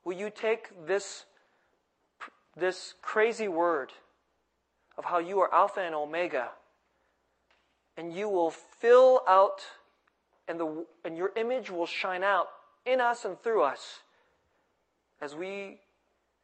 Will 0.08 0.16
you 0.16 0.30
take 0.30 0.70
this, 0.86 1.26
this 2.56 2.94
crazy 3.02 3.46
word 3.46 3.92
of 4.96 5.04
how 5.04 5.18
you 5.18 5.38
are 5.40 5.52
Alpha 5.52 5.80
and 5.80 5.94
Omega, 5.94 6.48
and 7.94 8.10
you 8.10 8.26
will 8.26 8.50
fill 8.50 9.20
out, 9.28 9.60
and, 10.48 10.58
the, 10.58 10.86
and 11.04 11.16
your 11.16 11.32
image 11.36 11.70
will 11.70 11.86
shine 11.86 12.24
out 12.24 12.48
in 12.86 13.00
us 13.00 13.24
and 13.24 13.40
through 13.42 13.62
us 13.62 14.00
as 15.20 15.36
we 15.36 15.80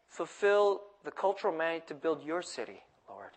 fulfill 0.08 0.82
the 1.04 1.10
cultural 1.10 1.54
mandate 1.56 1.88
to 1.88 1.94
build 1.94 2.24
your 2.24 2.42
city, 2.42 2.82
Lord, 3.08 3.30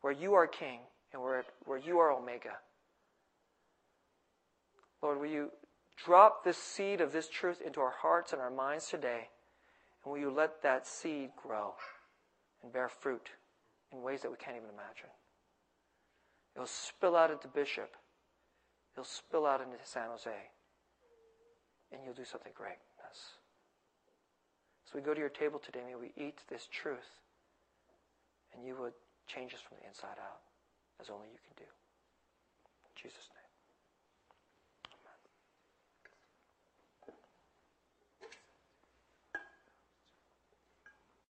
where 0.00 0.12
you 0.12 0.34
are 0.34 0.46
King 0.46 0.80
and 1.12 1.20
where, 1.22 1.44
where 1.64 1.78
you 1.78 1.98
are 1.98 2.12
Omega. 2.12 2.56
Lord, 5.02 5.18
will 5.18 5.26
you 5.26 5.50
drop 5.96 6.44
this 6.44 6.58
seed 6.58 7.00
of 7.00 7.12
this 7.12 7.28
truth 7.28 7.60
into 7.64 7.80
our 7.80 7.94
hearts 8.02 8.32
and 8.32 8.40
our 8.40 8.50
minds 8.50 8.88
today? 8.88 9.28
And 10.04 10.12
will 10.12 10.20
you 10.20 10.30
let 10.30 10.62
that 10.62 10.86
seed 10.86 11.30
grow 11.36 11.74
and 12.62 12.72
bear 12.72 12.88
fruit 12.88 13.30
in 13.92 14.02
ways 14.02 14.22
that 14.22 14.30
we 14.30 14.36
can't 14.36 14.56
even 14.56 14.68
imagine? 14.68 15.10
It'll 16.54 16.66
spill 16.66 17.16
out 17.16 17.30
into 17.30 17.48
Bishop. 17.48 17.96
It'll 19.00 19.08
spill 19.08 19.46
out 19.46 19.62
into 19.64 19.80
San 19.82 20.12
Jose. 20.12 20.52
And 21.90 22.04
you'll 22.04 22.12
do 22.12 22.28
something 22.28 22.52
great. 22.54 22.76
Yes. 23.00 23.40
So 24.84 24.92
we 24.92 25.00
go 25.00 25.14
to 25.14 25.18
your 25.18 25.32
table 25.32 25.58
today, 25.58 25.80
may 25.88 25.96
we 25.96 26.12
eat 26.20 26.44
this 26.50 26.68
truth. 26.70 27.24
And 28.52 28.62
you 28.62 28.76
would 28.76 28.92
change 29.26 29.54
us 29.54 29.60
from 29.64 29.78
the 29.80 29.88
inside 29.88 30.20
out, 30.20 30.44
as 31.00 31.08
only 31.08 31.32
you 31.32 31.40
can 31.40 31.56
do. 31.56 31.64
In 31.64 32.92
Jesus' 32.92 33.32
name. 33.32 33.39